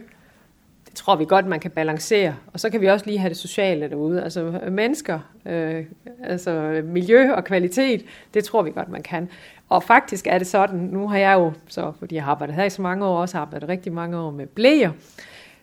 det 0.85 0.95
tror 0.95 1.15
vi 1.15 1.25
godt, 1.25 1.47
man 1.47 1.59
kan 1.59 1.71
balancere. 1.71 2.35
Og 2.53 2.59
så 2.59 2.69
kan 2.69 2.81
vi 2.81 2.87
også 2.87 3.05
lige 3.05 3.17
have 3.17 3.29
det 3.29 3.37
sociale 3.37 3.89
derude. 3.89 4.23
Altså 4.23 4.59
mennesker, 4.71 5.19
øh, 5.45 5.85
altså 6.23 6.81
miljø 6.85 7.31
og 7.33 7.43
kvalitet, 7.43 8.05
det 8.33 8.43
tror 8.43 8.61
vi 8.61 8.71
godt, 8.71 8.89
man 8.89 9.03
kan. 9.03 9.29
Og 9.71 9.83
faktisk 9.83 10.27
er 10.27 10.37
det 10.37 10.47
sådan, 10.47 10.79
nu 10.79 11.07
har 11.07 11.17
jeg 11.17 11.33
jo, 11.33 11.53
så, 11.67 11.91
fordi 11.99 12.15
jeg 12.15 12.23
har 12.23 12.31
arbejdet 12.31 12.55
her 12.55 12.63
i 12.63 12.69
så 12.69 12.81
mange 12.81 13.05
år, 13.05 13.21
også 13.21 13.37
arbejdet 13.37 13.69
rigtig 13.69 13.93
mange 13.93 14.17
år 14.17 14.31
med 14.31 14.47
blæer, 14.47 14.91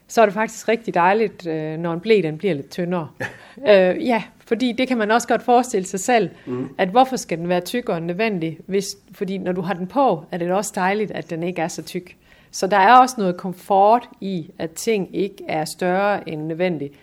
så 0.06 0.20
er 0.20 0.26
det 0.26 0.34
faktisk 0.34 0.68
rigtig 0.68 0.94
dejligt, 0.94 1.46
øh, 1.46 1.78
når 1.78 1.92
en 1.92 2.00
blæ 2.00 2.20
den 2.22 2.38
bliver 2.38 2.54
lidt 2.54 2.70
tyndere. 2.70 3.08
øh, 3.70 4.06
ja, 4.06 4.22
fordi 4.46 4.72
det 4.72 4.88
kan 4.88 4.98
man 4.98 5.10
også 5.10 5.28
godt 5.28 5.42
forestille 5.42 5.86
sig 5.86 6.00
selv, 6.00 6.30
mm. 6.46 6.68
at 6.78 6.88
hvorfor 6.88 7.16
skal 7.16 7.38
den 7.38 7.48
være 7.48 7.60
tykkere 7.60 7.96
end 7.96 8.06
nødvendig? 8.06 8.58
Hvis, 8.66 8.96
fordi 9.12 9.38
når 9.38 9.52
du 9.52 9.60
har 9.60 9.74
den 9.74 9.86
på, 9.86 10.24
er 10.32 10.38
det 10.38 10.52
også 10.52 10.72
dejligt, 10.74 11.10
at 11.10 11.30
den 11.30 11.42
ikke 11.42 11.62
er 11.62 11.68
så 11.68 11.82
tyk. 11.82 12.16
Så 12.50 12.66
der 12.66 12.76
er 12.76 12.96
også 12.96 13.14
noget 13.18 13.36
komfort 13.36 14.08
i, 14.20 14.50
at 14.58 14.70
ting 14.70 15.16
ikke 15.16 15.44
er 15.48 15.64
større 15.64 16.28
end 16.28 16.42
nødvendigt. 16.42 16.94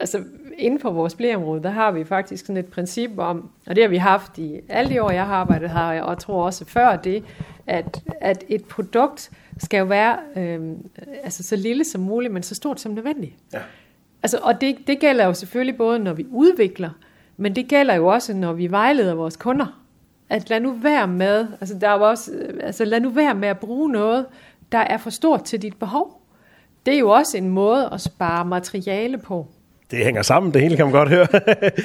Altså 0.00 0.24
inden 0.58 0.80
for 0.80 0.90
vores 0.90 1.14
blæområde, 1.14 1.62
der 1.62 1.70
har 1.70 1.90
vi 1.90 2.04
faktisk 2.04 2.46
sådan 2.46 2.56
et 2.56 2.66
princip 2.66 3.10
om, 3.18 3.50
og 3.66 3.76
det 3.76 3.84
har 3.84 3.88
vi 3.88 3.96
haft 3.96 4.38
i 4.38 4.60
alle 4.68 4.90
de 4.90 5.02
år, 5.02 5.10
jeg 5.10 5.26
har 5.26 5.34
arbejdet 5.34 5.70
her, 5.70 5.80
og 5.80 6.10
jeg 6.10 6.18
tror 6.18 6.44
også 6.44 6.64
før 6.64 6.96
det, 6.96 7.24
at, 7.66 8.02
at 8.20 8.44
et 8.48 8.64
produkt 8.64 9.30
skal 9.58 9.78
jo 9.78 9.84
være 9.84 10.18
øh, 10.36 10.76
altså 11.24 11.42
så 11.42 11.56
lille 11.56 11.84
som 11.84 12.00
muligt, 12.00 12.32
men 12.32 12.42
så 12.42 12.54
stort 12.54 12.80
som 12.80 12.92
nødvendigt. 12.92 13.34
Ja. 13.52 13.60
Altså, 14.22 14.38
og 14.42 14.60
det, 14.60 14.76
det 14.86 14.98
gælder 14.98 15.26
jo 15.26 15.34
selvfølgelig 15.34 15.76
både, 15.76 15.98
når 15.98 16.12
vi 16.12 16.26
udvikler, 16.30 16.90
men 17.36 17.56
det 17.56 17.68
gælder 17.68 17.94
jo 17.94 18.06
også, 18.06 18.34
når 18.34 18.52
vi 18.52 18.70
vejleder 18.70 19.14
vores 19.14 19.36
kunder. 19.36 19.82
At 20.28 20.50
lad 20.50 20.60
nu 20.60 20.72
være 20.72 21.08
med, 21.08 21.46
altså 21.60 21.78
der 21.78 21.88
er 21.88 21.92
også, 21.92 22.30
altså 22.60 22.84
lad 22.84 23.00
nu 23.00 23.10
være 23.10 23.34
med 23.34 23.48
at 23.48 23.58
bruge 23.58 23.92
noget, 23.92 24.26
der 24.72 24.78
er 24.78 24.96
for 24.96 25.10
stort 25.10 25.44
til 25.44 25.62
dit 25.62 25.76
behov. 25.76 26.22
Det 26.86 26.94
er 26.94 26.98
jo 26.98 27.10
også 27.10 27.36
en 27.36 27.48
måde 27.48 27.88
at 27.92 28.00
spare 28.00 28.44
materiale 28.44 29.18
på. 29.18 29.46
Det 29.90 30.04
hænger 30.04 30.22
sammen, 30.22 30.54
det 30.54 30.62
hele 30.62 30.76
kan 30.76 30.84
man 30.84 30.92
godt 30.92 31.08
høre. 31.08 31.26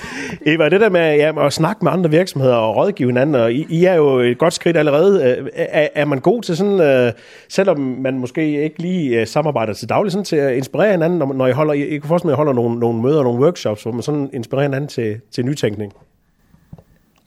Eva, 0.53 0.69
det 0.69 0.81
der 0.81 0.89
med 0.89 1.15
ja, 1.15 1.45
at 1.45 1.53
snakke 1.53 1.83
med 1.83 1.91
andre 1.91 2.09
virksomheder 2.09 2.55
og 2.55 2.75
rådgive 2.75 3.09
hinanden, 3.09 3.35
og 3.35 3.53
I, 3.53 3.65
I 3.69 3.85
er 3.85 3.93
jo 3.93 4.19
et 4.19 4.37
godt 4.37 4.53
skridt 4.53 4.77
allerede. 4.77 5.37
Øh, 5.39 5.49
er, 5.55 5.87
er 5.95 6.05
man 6.05 6.19
god 6.19 6.41
til 6.41 6.57
sådan, 6.57 7.07
uh, 7.07 7.13
selvom 7.49 7.79
man 7.79 8.19
måske 8.19 8.63
ikke 8.63 8.81
lige 8.81 9.21
uh, 9.21 9.27
samarbejder 9.27 9.73
til 9.73 9.89
daglig, 9.89 10.11
sådan 10.11 10.25
til 10.25 10.35
at 10.35 10.55
inspirere 10.55 10.91
hinanden, 10.91 11.19
når, 11.19 11.33
når 11.33 11.47
I 11.47 11.51
holder, 11.51 11.73
I, 11.73 11.81
I 11.81 11.97
kan 11.97 12.07
forestille 12.07 12.27
mig, 12.27 12.33
at 12.33 12.35
I 12.35 12.37
holder 12.37 12.53
nogle, 12.53 12.79
nogle 12.79 13.01
møder 13.01 13.17
og 13.17 13.23
nogle 13.23 13.41
workshops, 13.41 13.83
hvor 13.83 13.91
man 13.91 14.01
sådan 14.01 14.29
inspirerer 14.33 14.63
hinanden 14.63 14.87
til, 14.87 15.19
til 15.31 15.45
nytænkning? 15.45 15.93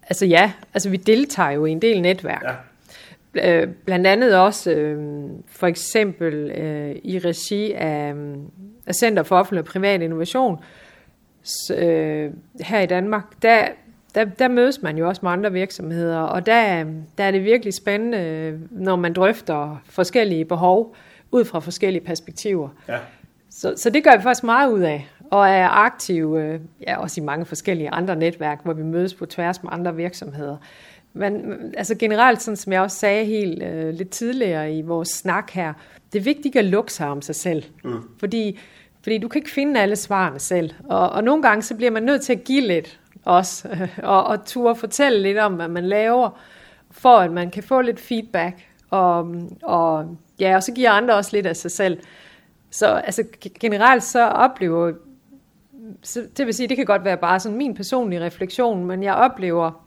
Altså 0.09 0.27
ja, 0.27 0.53
altså 0.75 0.91
vi 0.91 0.97
deltager 0.97 1.51
jo 1.51 1.65
i 1.65 1.71
en 1.71 1.83
del 1.83 2.03
netværk. 2.03 2.45
Ja. 2.45 3.61
Øh, 3.63 3.69
blandt 3.85 4.07
andet 4.07 4.37
også 4.39 4.71
øh, 4.71 4.99
for 5.49 5.67
eksempel 5.67 6.51
øh, 6.51 6.97
i 7.05 7.19
regi 7.19 7.73
af, 7.73 8.15
af 8.87 8.95
Center 8.95 9.23
for 9.23 9.39
Offentlig 9.39 9.61
og 9.61 9.67
Privat 9.67 10.03
Innovation 10.03 10.59
øh, 11.77 12.31
her 12.61 12.81
i 12.81 12.87
Danmark, 12.87 13.25
der, 13.43 13.69
der, 14.15 14.25
der 14.25 14.49
mødes 14.49 14.83
man 14.83 14.99
jo 14.99 15.09
også 15.09 15.21
med 15.23 15.31
andre 15.31 15.53
virksomheder, 15.53 16.21
og 16.21 16.47
der, 16.47 16.85
der 17.19 17.25
er 17.25 17.31
det 17.31 17.45
virkelig 17.45 17.75
spændende, 17.75 18.59
når 18.71 18.97
man 18.97 19.13
drøfter 19.13 19.83
forskellige 19.85 20.45
behov 20.45 20.97
ud 21.31 21.45
fra 21.45 21.59
forskellige 21.61 22.05
perspektiver. 22.05 22.69
Ja. 22.89 22.99
Så, 23.51 23.75
så 23.77 23.91
det 23.91 24.05
gør 24.05 24.17
vi 24.17 24.23
faktisk 24.23 24.45
meget 24.45 24.73
ud 24.73 24.81
af, 24.81 25.09
og 25.31 25.49
er 25.49 25.69
aktive 25.69 26.61
ja, 26.87 26.99
også 26.99 27.21
i 27.21 27.25
mange 27.25 27.45
forskellige 27.45 27.91
andre 27.91 28.17
netværk, 28.17 28.61
hvor 28.65 28.73
vi 28.73 28.83
mødes 28.83 29.15
på 29.15 29.27
tværs 29.27 29.63
med 29.63 29.73
andre 29.73 29.97
virksomheder. 29.97 30.57
Men 31.17 31.61
altså 31.77 31.95
generelt, 31.95 32.43
sådan 32.43 32.57
som 32.57 32.73
jeg 32.73 32.81
også 32.81 32.97
sagde 32.97 33.25
helt 33.25 33.63
øh, 33.63 33.95
lidt 33.95 34.11
tidligere 34.11 34.75
i 34.75 34.83
vores 34.83 35.09
snak 35.09 35.51
her, 35.51 35.73
det 36.13 36.19
er 36.19 36.23
vigtigt 36.23 36.47
ikke 36.47 36.59
at 36.59 36.65
lukke 36.65 36.93
sig 36.93 37.09
om 37.09 37.23
sig 37.23 37.35
selv. 37.35 37.65
Mm. 37.85 38.03
Fordi, 38.19 38.59
fordi 39.03 39.19
du 39.19 39.29
kan 39.29 39.39
ikke 39.39 39.51
finde 39.51 39.81
alle 39.81 39.97
svarene 39.97 40.39
selv. 40.39 40.71
Og, 40.85 41.11
og 41.11 41.25
nogle 41.25 41.43
gange 41.43 41.63
så 41.63 41.77
bliver 41.77 41.91
man 41.91 42.03
nødt 42.03 42.23
til 42.23 42.33
at 42.33 42.45
give 42.45 42.61
lidt 42.61 43.01
også, 43.25 43.69
øh, 43.69 43.99
og, 44.13 44.25
og 44.25 44.45
turde 44.45 44.77
fortælle 44.77 45.23
lidt 45.23 45.39
om, 45.39 45.55
hvad 45.55 45.69
man 45.69 45.85
laver, 45.87 46.41
for 46.91 47.19
at 47.19 47.33
man 47.33 47.51
kan 47.51 47.63
få 47.63 47.81
lidt 47.81 48.01
feedback. 48.01 48.57
Og, 48.91 49.35
og, 49.63 50.17
ja, 50.41 50.57
og 50.57 50.63
så 50.63 50.73
giver 50.73 50.91
andre 50.91 51.15
også 51.15 51.31
lidt 51.33 51.47
af 51.47 51.57
sig 51.57 51.71
selv. 51.71 51.99
Så 52.71 52.87
altså, 52.87 53.25
generelt 53.61 54.03
så 54.03 54.27
oplever 54.27 54.93
så 56.03 56.27
det 56.37 56.47
vil 56.47 56.55
sige, 56.55 56.69
det 56.69 56.77
kan 56.77 56.87
godt 56.87 57.05
være 57.05 57.17
bare 57.17 57.41
sådan 57.41 57.59
min 57.59 57.75
personlige 57.75 58.25
refleksion, 58.25 58.85
men 58.87 59.03
jeg 59.03 59.15
oplever 59.15 59.86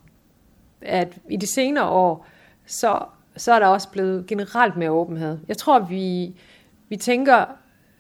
at 0.82 1.18
i 1.30 1.38
de 1.38 1.48
senere 1.48 1.90
år, 1.90 2.26
så, 2.66 3.00
så 3.38 3.54
er 3.54 3.60
der 3.60 3.68
også 3.68 3.90
blevet 3.90 4.28
generelt 4.28 4.78
mere 4.78 4.92
åbenhed. 4.92 5.38
Jeg 5.48 5.58
tror, 5.58 5.80
vi, 5.80 6.36
vi 6.90 6.96
tænker 6.96 7.46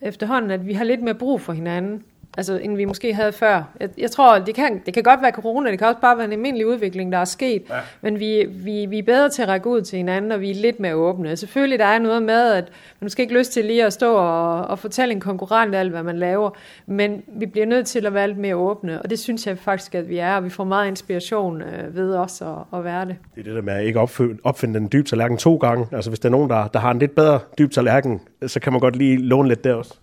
efterhånden, 0.02 0.52
at 0.52 0.66
vi 0.66 0.74
har 0.74 0.84
lidt 0.84 1.04
mere 1.04 1.16
brug 1.16 1.42
for 1.42 1.54
hinanden 1.54 2.04
altså, 2.38 2.58
end 2.58 2.76
vi 2.76 2.86
måske 2.86 3.14
havde 3.14 3.32
før. 3.32 3.64
Jeg, 3.80 3.90
jeg 3.98 4.12
tror, 4.12 4.40
det 4.40 4.56
kan, 4.56 4.82
det 4.86 4.94
kan 4.94 5.04
godt 5.04 5.22
være 5.22 5.32
corona, 5.32 5.72
det 5.72 5.80
kan 5.80 5.88
også 5.88 6.02
bare 6.02 6.18
være 6.18 6.26
en 6.26 6.32
almindelig 6.32 6.68
udvikling, 6.68 7.12
der 7.12 7.18
er 7.18 7.26
sket, 7.26 7.64
ja. 7.70 7.76
men 8.02 8.20
vi, 8.20 8.46
vi, 8.50 8.86
vi 8.86 9.00
er 9.00 9.04
bedre 9.04 9.30
til 9.30 9.42
at 9.42 9.48
række 9.48 9.68
ud 9.68 9.82
til 9.82 9.98
hinanden, 9.98 10.32
og 10.32 10.42
vi 10.42 10.52
er 10.52 10.56
lidt 10.56 10.80
mere 10.80 10.96
åbne. 10.96 11.38
Selvfølgelig, 11.38 11.80
der 11.80 11.86
er 11.86 12.00
noget 12.00 12.24
med, 12.24 12.52
at 12.52 12.64
man 13.00 13.06
måske 13.06 13.22
ikke 13.22 13.38
lyst 13.38 13.52
til 13.52 13.66
lige 13.66 13.86
at 13.86 13.94
stå 13.94 14.16
og, 14.16 14.62
og 14.62 14.80
fortælle 14.80 15.12
en 15.12 15.20
konkurrent 15.20 15.76
alt, 15.76 15.92
hvad 15.92 16.04
man 16.04 16.20
laver, 16.20 16.50
men 16.86 17.24
vi 17.28 17.46
bliver 17.46 17.66
nødt 17.66 17.88
til 17.88 18.06
at 18.06 18.14
være 18.14 18.28
lidt 18.28 18.40
mere 18.40 18.56
åbne, 18.56 19.02
og 19.02 19.10
det 19.10 19.20
synes 19.20 19.48
jeg 19.48 19.58
faktisk, 19.58 19.96
at 19.96 20.10
vi 20.10 20.18
er, 20.18 20.36
og 20.36 20.44
vi 20.44 20.50
får 20.50 20.64
meget 20.64 20.88
inspiration 20.88 21.62
øh, 21.62 21.96
ved 21.96 22.16
os 22.16 22.42
at, 22.42 22.80
at 22.80 22.84
være 22.84 23.06
det. 23.06 23.16
Det 23.36 23.42
er 23.42 23.44
det 23.44 23.56
der 23.56 23.62
med 23.62 23.74
at 23.74 23.86
ikke 23.86 24.00
opfinde, 24.00 24.38
opfinde 24.44 24.80
den 24.80 24.90
dybe 24.92 25.08
tallerken 25.08 25.38
to 25.38 25.56
gange. 25.56 25.88
Altså 25.92 26.10
hvis 26.10 26.20
der 26.20 26.30
er 26.30 26.32
nogen, 26.32 26.50
der, 26.50 26.68
der 26.68 26.80
har 26.80 26.92
en 26.92 27.00
lidt 27.00 27.16
bedre 27.16 27.40
dyb 27.58 27.72
tallerken, 27.72 28.22
så 28.48 28.60
kan 28.60 28.74
man 28.74 28.80
godt 28.80 28.96
lige 28.96 29.18
låne 29.18 29.48
lidt 29.50 29.64
der 29.64 29.74
også. 29.74 30.00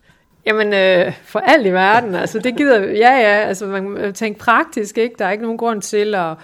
Jamen, 0.46 0.72
øh, 0.72 1.12
for 1.22 1.38
alt 1.38 1.66
i 1.66 1.72
verden, 1.72 2.14
altså 2.14 2.38
det 2.38 2.56
gider, 2.56 2.80
ja 2.80 3.12
ja, 3.12 3.46
altså 3.48 3.66
man 3.66 4.14
tænker 4.14 4.44
praktisk, 4.44 4.98
ikke? 4.98 5.14
Der 5.18 5.24
er 5.24 5.30
ikke 5.30 5.44
nogen 5.44 5.58
grund 5.58 5.82
til 5.82 6.14
at 6.14 6.34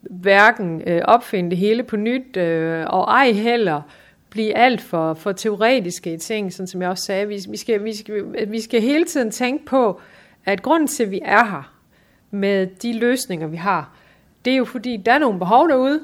hverken 0.00 0.82
øh, 0.86 1.02
opfinde 1.04 1.50
det 1.50 1.58
hele 1.58 1.82
på 1.82 1.96
nyt, 1.96 2.36
øh, 2.36 2.86
og 2.88 3.04
ej 3.04 3.32
heller 3.32 3.82
blive 4.30 4.56
alt 4.56 4.80
for, 4.80 5.14
for 5.14 5.32
teoretiske 5.32 6.14
i 6.14 6.18
ting, 6.18 6.52
sådan 6.52 6.66
som 6.66 6.82
jeg 6.82 6.90
også 6.90 7.04
sagde. 7.04 7.28
Vi, 7.28 7.38
vi, 7.48 7.56
skal, 7.56 7.84
vi, 7.84 7.96
skal, 7.96 8.24
vi 8.48 8.60
skal 8.60 8.80
hele 8.80 9.04
tiden 9.04 9.30
tænke 9.30 9.64
på, 9.64 10.00
at 10.44 10.62
grunden 10.62 10.88
til, 10.88 11.02
at 11.02 11.10
vi 11.10 11.20
er 11.24 11.44
her 11.44 11.72
med 12.30 12.66
de 12.66 12.98
løsninger, 12.98 13.46
vi 13.46 13.56
har, 13.56 13.90
det 14.44 14.52
er 14.52 14.56
jo 14.56 14.64
fordi, 14.64 14.96
der 14.96 15.12
er 15.12 15.18
nogle 15.18 15.38
behov 15.38 15.68
derude, 15.68 16.00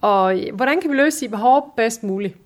og 0.00 0.40
hvordan 0.52 0.80
kan 0.80 0.90
vi 0.90 0.96
løse 0.96 1.20
de 1.20 1.28
behov 1.28 1.72
bedst 1.76 2.02
muligt? 2.02 2.41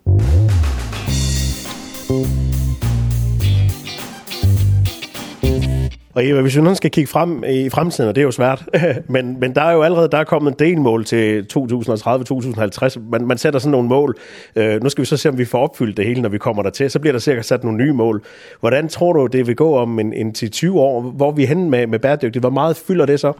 Og 6.17 6.25
Eva, 6.25 6.41
hvis 6.41 6.55
vi 6.55 6.61
nu 6.61 6.75
skal 6.75 6.91
kigge 6.91 7.07
frem 7.07 7.43
i 7.43 7.69
fremtiden, 7.69 8.09
og 8.09 8.15
det 8.15 8.21
er 8.21 8.25
jo 8.25 8.31
svært, 8.31 8.65
men, 9.09 9.39
men 9.39 9.55
der 9.55 9.61
er 9.61 9.71
jo 9.71 9.81
allerede 9.81 10.09
der 10.11 10.17
er 10.17 10.23
kommet 10.23 10.51
en 10.51 10.55
delmål 10.59 11.05
til 11.05 11.45
2030-2050. 11.57 12.99
Man, 13.09 13.27
man 13.27 13.37
sætter 13.37 13.59
sådan 13.59 13.71
nogle 13.71 13.89
mål. 13.89 14.17
Øh, 14.55 14.83
nu 14.83 14.89
skal 14.89 15.01
vi 15.01 15.05
så 15.05 15.17
se, 15.17 15.29
om 15.29 15.37
vi 15.37 15.45
får 15.45 15.59
opfyldt 15.59 15.97
det 15.97 16.05
hele, 16.05 16.21
når 16.21 16.29
vi 16.29 16.37
kommer 16.37 16.63
der 16.63 16.69
til. 16.69 16.91
Så 16.91 16.99
bliver 16.99 17.11
der 17.11 17.19
sikkert 17.19 17.45
sat 17.45 17.63
nogle 17.63 17.77
nye 17.77 17.93
mål. 17.93 18.23
Hvordan 18.59 18.87
tror 18.89 19.13
du, 19.13 19.27
det 19.27 19.47
vil 19.47 19.55
gå 19.55 19.75
om 19.75 19.99
en, 19.99 20.13
en 20.13 20.33
til 20.33 20.51
20 20.51 20.79
år? 20.79 21.01
Hvor 21.01 21.27
er 21.27 21.35
vi 21.35 21.45
hen 21.45 21.69
med, 21.69 21.87
med 21.87 21.99
bæredygtigt? 21.99 22.43
Hvor 22.43 22.49
meget 22.49 22.77
fylder 22.77 23.05
det 23.05 23.19
så? 23.19 23.33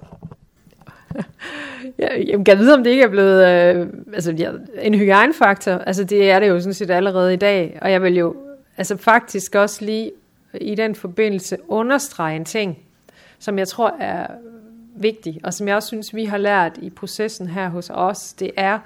Ja, 1.99 2.07
Jeg 2.27 2.45
kan 2.45 2.57
vide, 2.57 2.73
om 2.73 2.83
det 2.83 2.91
ikke 2.91 3.03
er 3.03 3.09
blevet 3.09 3.47
øh, 3.47 3.87
altså, 4.13 4.31
ja, 4.31 4.49
en 4.81 4.93
hygiejnefaktor. 4.93 5.71
Altså, 5.71 6.03
det 6.03 6.31
er 6.31 6.39
det 6.39 6.47
jo 6.47 6.59
sådan 6.59 6.73
set 6.73 6.91
allerede 6.91 7.33
i 7.33 7.37
dag. 7.37 7.79
Og 7.81 7.91
jeg 7.91 8.01
vil 8.01 8.17
jo 8.17 8.35
altså, 8.77 8.97
faktisk 8.97 9.55
også 9.55 9.85
lige 9.85 10.11
i 10.61 10.75
den 10.75 10.95
forbindelse 10.95 11.57
understrege 11.67 12.35
en 12.35 12.45
ting, 12.45 12.79
som 13.39 13.59
jeg 13.59 13.67
tror 13.67 13.95
er 13.99 14.27
vigtig, 14.95 15.39
og 15.43 15.53
som 15.53 15.67
jeg 15.67 15.75
også 15.75 15.87
synes, 15.87 16.15
vi 16.15 16.25
har 16.25 16.37
lært 16.37 16.77
i 16.81 16.89
processen 16.89 17.47
her 17.47 17.69
hos 17.69 17.89
os, 17.93 18.33
det 18.33 18.51
er, 18.57 18.79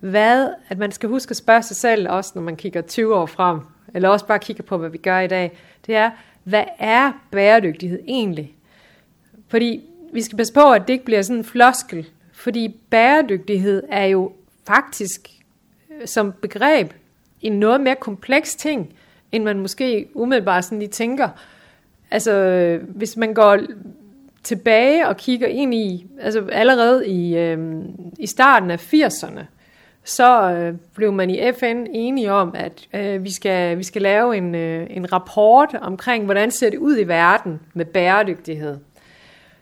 hvad, 0.00 0.48
at 0.68 0.78
man 0.78 0.92
skal 0.92 1.08
huske 1.08 1.30
at 1.30 1.36
spørge 1.36 1.62
sig 1.62 1.76
selv, 1.76 2.08
også 2.10 2.32
når 2.34 2.42
man 2.42 2.56
kigger 2.56 2.80
20 2.80 3.14
år 3.14 3.26
frem, 3.26 3.60
eller 3.94 4.08
også 4.08 4.26
bare 4.26 4.38
kigger 4.38 4.62
på, 4.62 4.76
hvad 4.76 4.90
vi 4.90 4.98
gør 4.98 5.20
i 5.20 5.26
dag, 5.26 5.58
det 5.86 5.96
er, 5.96 6.10
hvad 6.44 6.64
er 6.78 7.12
bæredygtighed 7.30 7.98
egentlig? 8.06 8.54
Fordi 9.48 9.84
vi 10.12 10.22
skal 10.22 10.36
passe 10.36 10.52
på, 10.52 10.72
at 10.72 10.82
det 10.86 10.92
ikke 10.92 11.04
bliver 11.04 11.22
sådan 11.22 11.36
en 11.36 11.44
floskel, 11.44 12.06
fordi 12.32 12.80
bæredygtighed 12.90 13.82
er 13.88 14.04
jo 14.04 14.32
faktisk 14.66 15.28
øh, 15.90 16.06
som 16.06 16.32
begreb 16.32 16.92
en 17.40 17.52
noget 17.52 17.80
mere 17.80 17.96
kompleks 17.96 18.54
ting, 18.54 18.94
end 19.32 19.44
man 19.44 19.58
måske 19.58 20.08
umiddelbart 20.14 20.64
sådan 20.64 20.78
lige 20.78 20.88
tænker. 20.88 21.28
Altså, 22.10 22.78
hvis 22.88 23.16
man 23.16 23.34
går 23.34 23.58
tilbage 24.42 25.08
og 25.08 25.16
kigger 25.16 25.46
ind 25.46 25.74
i, 25.74 26.06
altså 26.20 26.46
allerede 26.52 27.08
i, 27.08 27.36
øh, 27.36 27.84
i 28.18 28.26
starten 28.26 28.70
af 28.70 28.94
80'erne, 28.94 29.40
så 30.04 30.50
øh, 30.50 30.74
blev 30.94 31.12
man 31.12 31.30
i 31.30 31.52
FN 31.52 31.86
enige 31.90 32.32
om, 32.32 32.54
at 32.54 32.88
øh, 32.94 33.24
vi, 33.24 33.32
skal, 33.32 33.78
vi 33.78 33.82
skal 33.82 34.02
lave 34.02 34.36
en, 34.36 34.54
øh, 34.54 34.86
en 34.90 35.12
rapport 35.12 35.74
omkring, 35.80 36.24
hvordan 36.24 36.50
ser 36.50 36.70
det 36.70 36.78
ud 36.78 36.98
i 36.98 37.04
verden 37.04 37.60
med 37.74 37.84
bæredygtighed. 37.84 38.78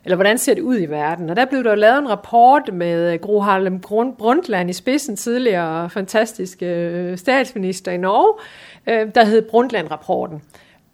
Eller 0.04 0.16
hvordan 0.16 0.38
ser 0.38 0.54
det 0.54 0.62
ud 0.62 0.78
i 0.78 0.86
verden? 0.86 1.30
Og 1.30 1.36
der 1.36 1.44
blev 1.44 1.64
der 1.64 1.74
lavet 1.74 1.98
en 1.98 2.08
rapport 2.08 2.70
med 2.72 3.12
øh, 3.12 3.18
Gro 3.18 3.40
Harlem 3.40 3.80
Brundtland 4.18 4.70
i 4.70 4.72
spidsen, 4.72 5.16
tidligere 5.16 5.90
fantastiske 5.90 6.66
øh, 6.66 7.18
statsminister 7.18 7.92
i 7.92 7.96
Norge, 7.96 8.38
øh, 8.86 9.14
der 9.14 9.24
hed 9.24 9.42
Brundtland-rapporten. 9.42 10.42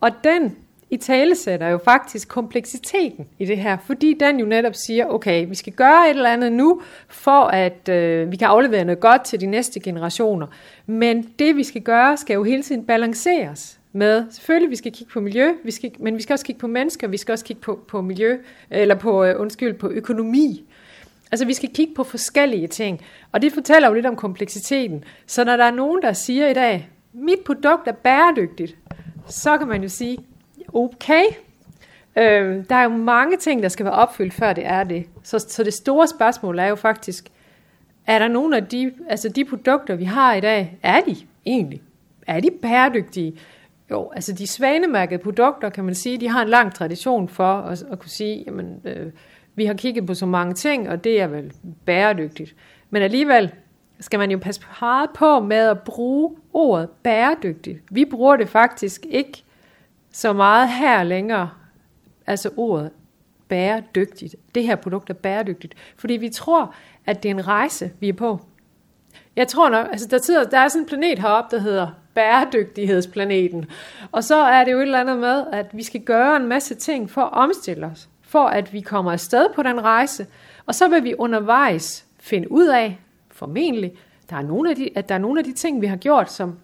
Og 0.00 0.10
den 0.24 0.56
i 0.90 0.96
tale 0.96 1.34
sætter 1.34 1.68
jo 1.68 1.78
faktisk 1.78 2.28
kompleksiteten 2.28 3.26
i 3.38 3.44
det 3.44 3.58
her, 3.58 3.76
fordi 3.86 4.16
den 4.20 4.40
jo 4.40 4.46
netop 4.46 4.74
siger, 4.74 5.06
okay, 5.06 5.48
vi 5.48 5.54
skal 5.54 5.72
gøre 5.72 6.10
et 6.10 6.16
eller 6.16 6.30
andet 6.30 6.52
nu, 6.52 6.82
for 7.08 7.44
at 7.44 7.88
øh, 7.88 8.32
vi 8.32 8.36
kan 8.36 8.48
aflevere 8.48 8.84
noget 8.84 9.00
godt 9.00 9.24
til 9.24 9.40
de 9.40 9.46
næste 9.46 9.80
generationer. 9.80 10.46
Men 10.86 11.28
det 11.38 11.56
vi 11.56 11.64
skal 11.64 11.82
gøre, 11.82 12.16
skal 12.16 12.34
jo 12.34 12.44
hele 12.44 12.62
tiden 12.62 12.84
balanceres 12.84 13.77
med, 13.92 14.24
selvfølgelig 14.30 14.70
vi 14.70 14.76
skal 14.76 14.92
kigge 14.92 15.12
på 15.12 15.20
miljø, 15.20 15.52
vi 15.64 15.70
skal, 15.70 15.92
men 15.98 16.16
vi 16.16 16.22
skal 16.22 16.32
også 16.32 16.44
kigge 16.44 16.60
på 16.60 16.66
mennesker, 16.66 17.08
vi 17.08 17.16
skal 17.16 17.32
også 17.32 17.44
kigge 17.44 17.62
på, 17.62 17.84
på 17.88 18.00
miljø, 18.00 18.38
eller 18.70 18.94
på, 18.94 19.24
øh, 19.24 19.40
undskyld, 19.40 19.74
på 19.74 19.88
økonomi. 19.90 20.64
Altså 21.32 21.46
vi 21.46 21.54
skal 21.54 21.68
kigge 21.74 21.94
på 21.94 22.04
forskellige 22.04 22.66
ting, 22.66 23.00
og 23.32 23.42
det 23.42 23.52
fortæller 23.52 23.88
jo 23.88 23.94
lidt 23.94 24.06
om 24.06 24.16
kompleksiteten. 24.16 25.04
Så 25.26 25.44
når 25.44 25.56
der 25.56 25.64
er 25.64 25.70
nogen, 25.70 26.02
der 26.02 26.12
siger 26.12 26.48
i 26.48 26.54
dag, 26.54 26.88
mit 27.12 27.40
produkt 27.46 27.88
er 27.88 27.92
bæredygtigt, 27.92 28.76
så 29.28 29.58
kan 29.58 29.68
man 29.68 29.82
jo 29.82 29.88
sige, 29.88 30.18
okay, 30.72 31.24
øh, 32.16 32.64
der 32.68 32.76
er 32.76 32.82
jo 32.82 32.88
mange 32.88 33.36
ting, 33.36 33.62
der 33.62 33.68
skal 33.68 33.84
være 33.84 33.94
opfyldt, 33.94 34.34
før 34.34 34.52
det 34.52 34.66
er 34.66 34.84
det. 34.84 35.06
Så, 35.22 35.38
så 35.38 35.64
det 35.64 35.74
store 35.74 36.08
spørgsmål 36.08 36.58
er 36.58 36.66
jo 36.66 36.74
faktisk, 36.74 37.28
er 38.06 38.18
der 38.18 38.28
nogle 38.28 38.56
af 38.56 38.66
de, 38.66 38.92
altså 39.08 39.28
de 39.28 39.44
produkter, 39.44 39.94
vi 39.94 40.04
har 40.04 40.34
i 40.34 40.40
dag, 40.40 40.78
er 40.82 41.00
de 41.00 41.16
egentlig? 41.46 41.82
Er 42.26 42.40
de 42.40 42.50
bæredygtige? 42.62 43.38
Jo, 43.90 44.10
altså 44.14 44.32
de 44.32 44.46
svanemærkede 44.46 45.22
produkter, 45.22 45.68
kan 45.68 45.84
man 45.84 45.94
sige, 45.94 46.20
de 46.20 46.28
har 46.28 46.42
en 46.42 46.48
lang 46.48 46.74
tradition 46.74 47.28
for 47.28 47.54
at, 47.54 47.82
at 47.82 47.98
kunne 47.98 48.10
sige, 48.10 48.44
jamen, 48.46 48.80
øh, 48.84 49.12
vi 49.54 49.64
har 49.64 49.74
kigget 49.74 50.06
på 50.06 50.14
så 50.14 50.26
mange 50.26 50.54
ting, 50.54 50.88
og 50.88 51.04
det 51.04 51.20
er 51.20 51.26
vel 51.26 51.52
bæredygtigt. 51.84 52.54
Men 52.90 53.02
alligevel 53.02 53.52
skal 54.00 54.18
man 54.18 54.30
jo 54.30 54.38
passe 54.38 54.62
meget 54.80 55.10
på 55.14 55.40
med 55.40 55.56
at 55.56 55.82
bruge 55.82 56.36
ordet 56.52 56.88
bæredygtigt. 57.02 57.78
Vi 57.90 58.04
bruger 58.04 58.36
det 58.36 58.48
faktisk 58.48 59.06
ikke 59.10 59.44
så 60.12 60.32
meget 60.32 60.68
her 60.68 61.02
længere, 61.02 61.50
altså 62.26 62.50
ordet 62.56 62.90
bæredygtigt. 63.48 64.36
Det 64.54 64.66
her 64.66 64.76
produkt 64.76 65.10
er 65.10 65.14
bæredygtigt, 65.14 65.74
fordi 65.96 66.14
vi 66.14 66.28
tror, 66.28 66.74
at 67.06 67.22
det 67.22 67.28
er 67.28 67.34
en 67.34 67.46
rejse, 67.46 67.90
vi 68.00 68.08
er 68.08 68.12
på. 68.12 68.40
Jeg 69.36 69.48
tror 69.48 69.68
nok, 69.68 69.86
altså 69.90 70.08
der, 70.08 70.18
sidder, 70.18 70.44
der 70.44 70.58
er 70.58 70.68
sådan 70.68 70.82
en 70.82 70.88
planet 70.88 71.18
heroppe, 71.18 71.56
der 71.56 71.62
hedder 71.62 71.90
bæredygtighedsplaneten. 72.18 73.64
Og 74.12 74.24
så 74.24 74.36
er 74.36 74.64
det 74.64 74.72
jo 74.72 74.78
et 74.78 74.82
eller 74.82 75.00
andet 75.00 75.18
med, 75.18 75.44
at 75.52 75.66
vi 75.72 75.82
skal 75.82 76.00
gøre 76.00 76.36
en 76.36 76.46
masse 76.46 76.74
ting 76.74 77.10
for 77.10 77.20
at 77.20 77.32
omstille 77.32 77.86
os, 77.86 78.08
for 78.22 78.46
at 78.46 78.72
vi 78.72 78.80
kommer 78.80 79.12
afsted 79.12 79.46
på 79.54 79.62
den 79.62 79.80
rejse, 79.84 80.26
og 80.66 80.74
så 80.74 80.88
vil 80.88 81.04
vi 81.04 81.14
undervejs 81.18 82.04
finde 82.20 82.52
ud 82.52 82.66
af, 82.66 82.98
formentlig, 83.30 83.92
der 84.30 84.36
er 84.36 84.42
nogle 84.42 84.70
af 84.70 84.76
de, 84.76 84.88
at 84.94 85.08
der 85.08 85.14
er 85.14 85.18
nogle 85.18 85.40
af 85.40 85.44
de 85.44 85.52
ting, 85.52 85.80
vi 85.80 85.86
har 85.86 85.96
gjort, 85.96 86.32
som 86.32 86.58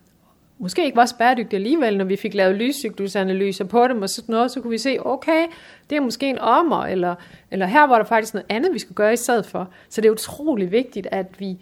måske 0.59 0.84
ikke 0.84 0.96
var 0.96 1.07
så 1.07 1.16
bæredygtige 1.16 1.59
alligevel, 1.59 1.98
når 1.98 2.05
vi 2.05 2.16
fik 2.16 2.34
lavet 2.34 2.57
lyscyklusanalyser 2.57 3.64
på 3.64 3.88
dem 3.88 4.02
og 4.02 4.09
sådan 4.09 4.32
noget, 4.32 4.50
så 4.50 4.61
kunne 4.61 4.70
vi 4.70 4.78
se, 4.78 4.98
okay, 5.07 5.46
det 5.90 5.96
er 5.96 6.00
måske 6.00 6.28
en 6.28 6.38
ommer, 6.38 6.82
eller, 6.82 7.14
eller 7.50 7.66
her 7.66 7.86
var 7.86 7.98
der 7.98 8.05
faktisk 8.05 8.34
noget 8.34 8.46
andet, 8.48 8.74
vi 8.74 8.78
skulle 8.78 8.96
gøre 8.96 9.12
i 9.12 9.16
stedet 9.16 9.46
for. 9.46 9.68
Så 9.88 10.00
det 10.00 10.09
er 10.09 10.12
utrolig 10.12 10.72
vigtigt, 10.72 11.07
at 11.11 11.26
vi 11.38 11.59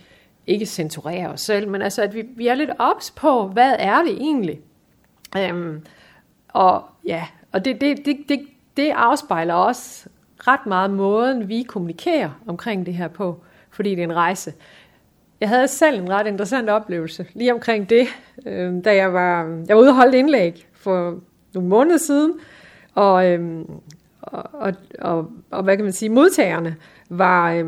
ikke 0.47 0.67
censurere 0.67 1.29
os 1.29 1.41
selv, 1.41 1.69
men 1.69 1.83
altså, 1.83 2.03
at 2.03 2.15
vi, 2.15 2.25
vi 2.37 2.47
er 2.47 2.55
lidt 2.55 2.71
ops 2.79 3.11
på, 3.11 3.47
hvad 3.47 3.77
er 3.79 4.03
det 4.03 4.13
egentlig? 4.13 4.61
Øhm, 5.37 5.83
og 6.49 6.85
ja, 7.05 7.27
og 7.53 7.65
det, 7.65 7.81
det, 7.81 8.07
det, 8.07 8.17
det, 8.29 8.41
det 8.77 8.91
afspejler 8.91 9.55
også 9.55 10.09
ret 10.39 10.67
meget 10.67 10.91
måden, 10.91 11.49
vi 11.49 11.63
kommunikerer 11.63 12.31
omkring 12.47 12.87
det 12.87 12.95
her 12.95 13.09
på, 13.09 13.41
fordi 13.71 13.91
det 13.91 13.99
er 13.99 14.05
en 14.05 14.15
rejse. 14.15 14.53
Jeg 15.41 15.49
havde 15.49 15.69
selv 15.69 16.01
en 16.01 16.11
ret 16.11 16.27
interessant 16.27 16.71
oplevelse 16.71 17.27
lige 17.35 17.55
omkring 17.55 17.91
det, 17.91 18.07
øh, 18.47 18.85
da 18.85 18.95
jeg 18.95 19.13
var, 19.13 19.63
jeg 19.69 19.77
var 19.77 19.83
ude 19.83 19.91
og 19.91 19.97
holde 19.97 20.19
indlæg 20.19 20.67
for 20.73 21.21
nogle 21.55 21.69
måneder 21.69 21.97
siden, 21.97 22.33
og, 22.95 23.27
øh, 23.27 23.65
og, 24.23 24.45
og, 24.53 24.73
og, 24.99 25.31
og 25.51 25.63
hvad 25.63 25.77
kan 25.77 25.85
man 25.85 25.93
sige, 25.93 26.09
modtagerne 26.09 26.77
var, 27.19 27.53
øh, 27.53 27.67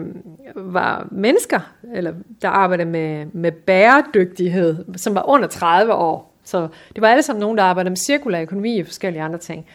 var 0.55 1.09
mennesker, 1.11 1.61
eller 1.95 2.12
der 2.42 2.49
arbejdede 2.49 2.88
med, 2.88 3.26
med 3.26 3.53
bæredygtighed, 3.53 4.84
som 4.97 5.14
var 5.14 5.28
under 5.28 5.49
30 5.49 5.95
år. 5.95 6.34
Så 6.45 6.68
det 6.95 7.03
var 7.03 7.09
alle 7.09 7.22
sammen 7.22 7.40
nogen, 7.40 7.59
der 7.59 7.64
arbejdede 7.64 7.90
med 7.90 7.97
cirkulær 7.97 8.42
økonomi 8.42 8.80
og 8.80 8.86
forskellige 8.86 9.22
andre 9.22 9.38
ting. 9.38 9.66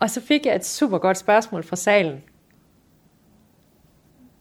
Og 0.00 0.10
så 0.10 0.20
fik 0.20 0.46
jeg 0.46 0.54
et 0.54 0.66
super 0.66 0.98
godt 0.98 1.18
spørgsmål 1.18 1.62
fra 1.62 1.76
salen. 1.76 2.22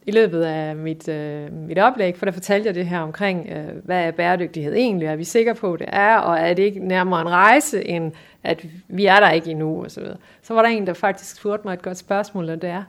i 0.06 0.12
løbet 0.12 0.42
af 0.42 0.76
mit, 0.76 1.08
øh, 1.08 1.54
mit 1.54 1.80
oplæg, 1.80 2.18
for 2.18 2.26
der 2.26 2.32
fortalte 2.32 2.68
jeg 2.68 2.76
det 2.76 2.86
her 2.86 3.00
omkring, 3.00 3.50
øh, 3.50 3.86
hvad 3.86 4.04
er 4.04 4.12
bæredygtighed 4.12 4.74
egentlig, 4.74 5.08
er 5.08 5.16
vi 5.16 5.24
sikre 5.24 5.56
på, 5.56 5.74
at 5.74 5.80
det 5.80 5.88
er, 5.92 6.18
og 6.18 6.38
er 6.38 6.54
det 6.54 6.64
ikke 6.64 6.80
nærmere 6.80 7.22
en 7.22 7.30
rejse, 7.30 7.88
end 7.88 8.12
at 8.44 8.66
vi 8.88 9.06
er 9.06 9.20
der 9.20 9.32
ikke 9.32 9.52
endnu, 9.52 9.84
og 9.84 9.92
så 9.92 10.00
videre. 10.00 10.18
Så 10.42 10.54
var 10.54 10.62
der 10.62 10.70
en, 10.70 10.88
der 10.88 10.94
faktisk 10.94 11.36
spurgte 11.36 11.68
mig 11.68 11.74
et 11.74 11.82
godt 11.82 11.98
spørgsmål, 11.98 12.50
og 12.50 12.62
det 12.62 12.70
er, 12.70 12.84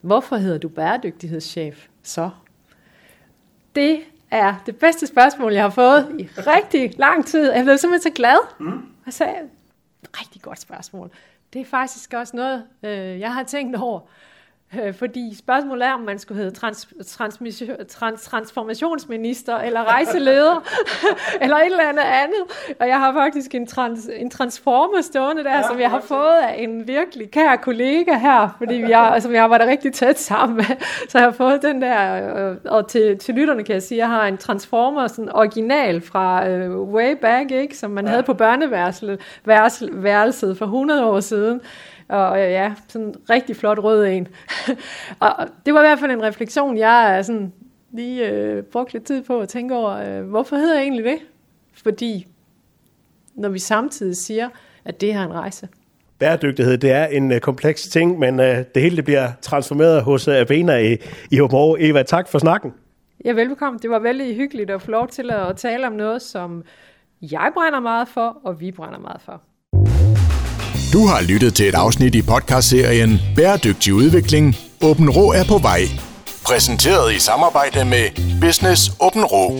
hvorfor 0.00 0.36
hedder 0.36 0.58
du 0.58 0.68
bæredygtighedschef 0.68 1.86
så? 2.02 2.30
Det 3.74 4.00
er 4.30 4.54
det 4.66 4.76
bedste 4.76 5.06
spørgsmål, 5.06 5.52
jeg 5.52 5.62
har 5.62 5.70
fået 5.70 6.16
i 6.18 6.22
rigtig 6.22 6.98
lang 6.98 7.26
tid. 7.26 7.52
Jeg 7.52 7.64
blev 7.64 7.78
simpelthen 7.78 8.12
så 8.12 8.16
glad. 8.16 8.36
Mm. 8.60 8.82
Jeg 9.06 9.14
sagde, 9.14 9.34
rigtig 10.20 10.42
godt 10.42 10.60
spørgsmål. 10.60 11.10
Det 11.52 11.60
er 11.60 11.64
faktisk 11.64 12.14
også 12.14 12.36
noget, 12.36 12.64
øh, 12.82 13.20
jeg 13.20 13.34
har 13.34 13.42
tænkt 13.42 13.76
over. 13.76 14.00
Øh, 14.74 14.94
fordi 14.94 15.36
spørgsmålet 15.38 15.86
er, 15.86 15.92
om 15.92 16.00
man 16.00 16.18
skulle 16.18 16.42
hedde 16.42 16.56
trans, 16.56 16.88
trans, 17.88 18.22
transformationsminister, 18.22 19.56
eller 19.56 19.84
rejseleder, 19.84 20.64
eller 21.42 21.56
et 21.56 21.66
eller 21.66 21.88
andet 21.88 22.02
andet. 22.02 22.74
Og 22.80 22.88
jeg 22.88 22.98
har 22.98 23.12
faktisk 23.12 23.54
en, 23.54 23.66
trans, 23.66 24.10
en 24.16 24.30
transformer 24.30 25.00
stående 25.00 25.44
der, 25.44 25.56
ja, 25.56 25.62
som 25.62 25.80
jeg 25.80 25.90
har 25.90 26.00
fået 26.00 26.36
af 26.42 26.54
en 26.58 26.88
virkelig 26.88 27.30
kær 27.30 27.56
kollega 27.56 28.18
her, 28.18 28.48
fordi 28.58 28.74
vi 28.74 28.92
har, 28.92 29.10
altså, 29.10 29.30
jeg 29.30 29.42
arbejder 29.42 29.66
rigtig 29.66 29.92
tæt 29.92 30.20
sammen 30.20 30.56
med. 30.56 30.64
Så 31.08 31.18
jeg 31.18 31.26
har 31.26 31.32
fået 31.32 31.62
den 31.62 31.82
der, 31.82 32.50
øh, 32.50 32.56
og 32.64 32.88
til, 32.88 33.18
til 33.18 33.34
lytterne 33.34 33.64
kan 33.64 33.72
jeg 33.72 33.82
sige, 33.82 33.98
at 33.98 34.08
jeg 34.08 34.16
har 34.16 34.26
en 34.26 34.38
transformer, 34.38 35.06
sådan 35.06 35.32
original 35.32 36.00
fra 36.00 36.48
uh, 36.48 36.94
way 36.94 37.16
back, 37.20 37.50
ikke, 37.50 37.76
som 37.76 37.90
man 37.90 38.04
ja. 38.04 38.10
havde 38.10 38.22
på 38.22 38.34
børneværelset 38.34 40.58
for 40.58 40.64
100 40.64 41.06
år 41.06 41.20
siden. 41.20 41.60
Og 42.08 42.38
ja, 42.38 42.74
sådan 42.88 43.06
en 43.06 43.14
rigtig 43.30 43.56
flot 43.56 43.78
rød 43.78 44.06
en. 44.06 44.28
og 45.20 45.48
det 45.66 45.74
var 45.74 45.80
i 45.80 45.86
hvert 45.86 45.98
fald 45.98 46.10
en 46.10 46.22
refleksion, 46.22 46.78
jeg 46.78 47.24
sådan 47.24 47.52
lige 47.92 48.30
øh, 48.30 48.62
brugt 48.62 48.92
lidt 48.92 49.04
tid 49.04 49.22
på 49.22 49.40
at 49.40 49.48
tænke 49.48 49.74
over, 49.74 49.90
øh, 49.90 50.28
hvorfor 50.28 50.56
hedder 50.56 50.74
jeg 50.74 50.82
egentlig 50.82 51.04
det? 51.04 51.18
Fordi 51.72 52.26
når 53.34 53.48
vi 53.48 53.58
samtidig 53.58 54.16
siger, 54.16 54.48
at 54.84 55.00
det 55.00 55.14
her 55.14 55.20
er 55.20 55.24
en 55.24 55.34
rejse. 55.34 55.68
Bæredygtighed, 56.18 56.78
det 56.78 56.92
er 56.92 57.06
en 57.06 57.32
uh, 57.32 57.38
kompleks 57.38 57.82
ting, 57.88 58.18
men 58.18 58.40
uh, 58.40 58.46
det 58.46 58.82
hele 58.82 58.96
det 58.96 59.04
bliver 59.04 59.32
transformeret 59.42 60.02
hos 60.02 60.28
uh, 60.28 60.34
Avena 60.34 60.78
i, 60.78 60.96
i 61.30 61.38
Håber 61.38 61.76
Eva, 61.80 62.02
tak 62.02 62.28
for 62.28 62.38
snakken. 62.38 62.74
Ja, 63.24 63.32
velbekomme. 63.32 63.78
Det 63.82 63.90
var 63.90 63.98
vældig 63.98 64.36
hyggeligt 64.36 64.70
at 64.70 64.82
få 64.82 64.90
lov 64.90 65.08
til 65.08 65.30
at 65.30 65.56
tale 65.56 65.86
om 65.86 65.92
noget, 65.92 66.22
som 66.22 66.64
jeg 67.22 67.50
brænder 67.54 67.80
meget 67.80 68.08
for, 68.08 68.40
og 68.44 68.60
vi 68.60 68.72
brænder 68.72 68.98
meget 68.98 69.20
for. 69.20 69.42
Du 70.92 71.06
har 71.06 71.22
lyttet 71.22 71.54
til 71.54 71.68
et 71.68 71.74
afsnit 71.74 72.14
i 72.14 72.22
podcastserien 72.22 73.20
Bæredygtig 73.36 73.94
udvikling. 73.94 74.56
Åben 74.82 75.10
Rå 75.10 75.32
er 75.32 75.44
på 75.44 75.58
vej. 75.58 75.80
Præsenteret 76.46 77.14
i 77.14 77.18
samarbejde 77.18 77.84
med 77.84 78.04
Business 78.40 78.92
Åben 79.00 79.24
Rå. 79.24 79.56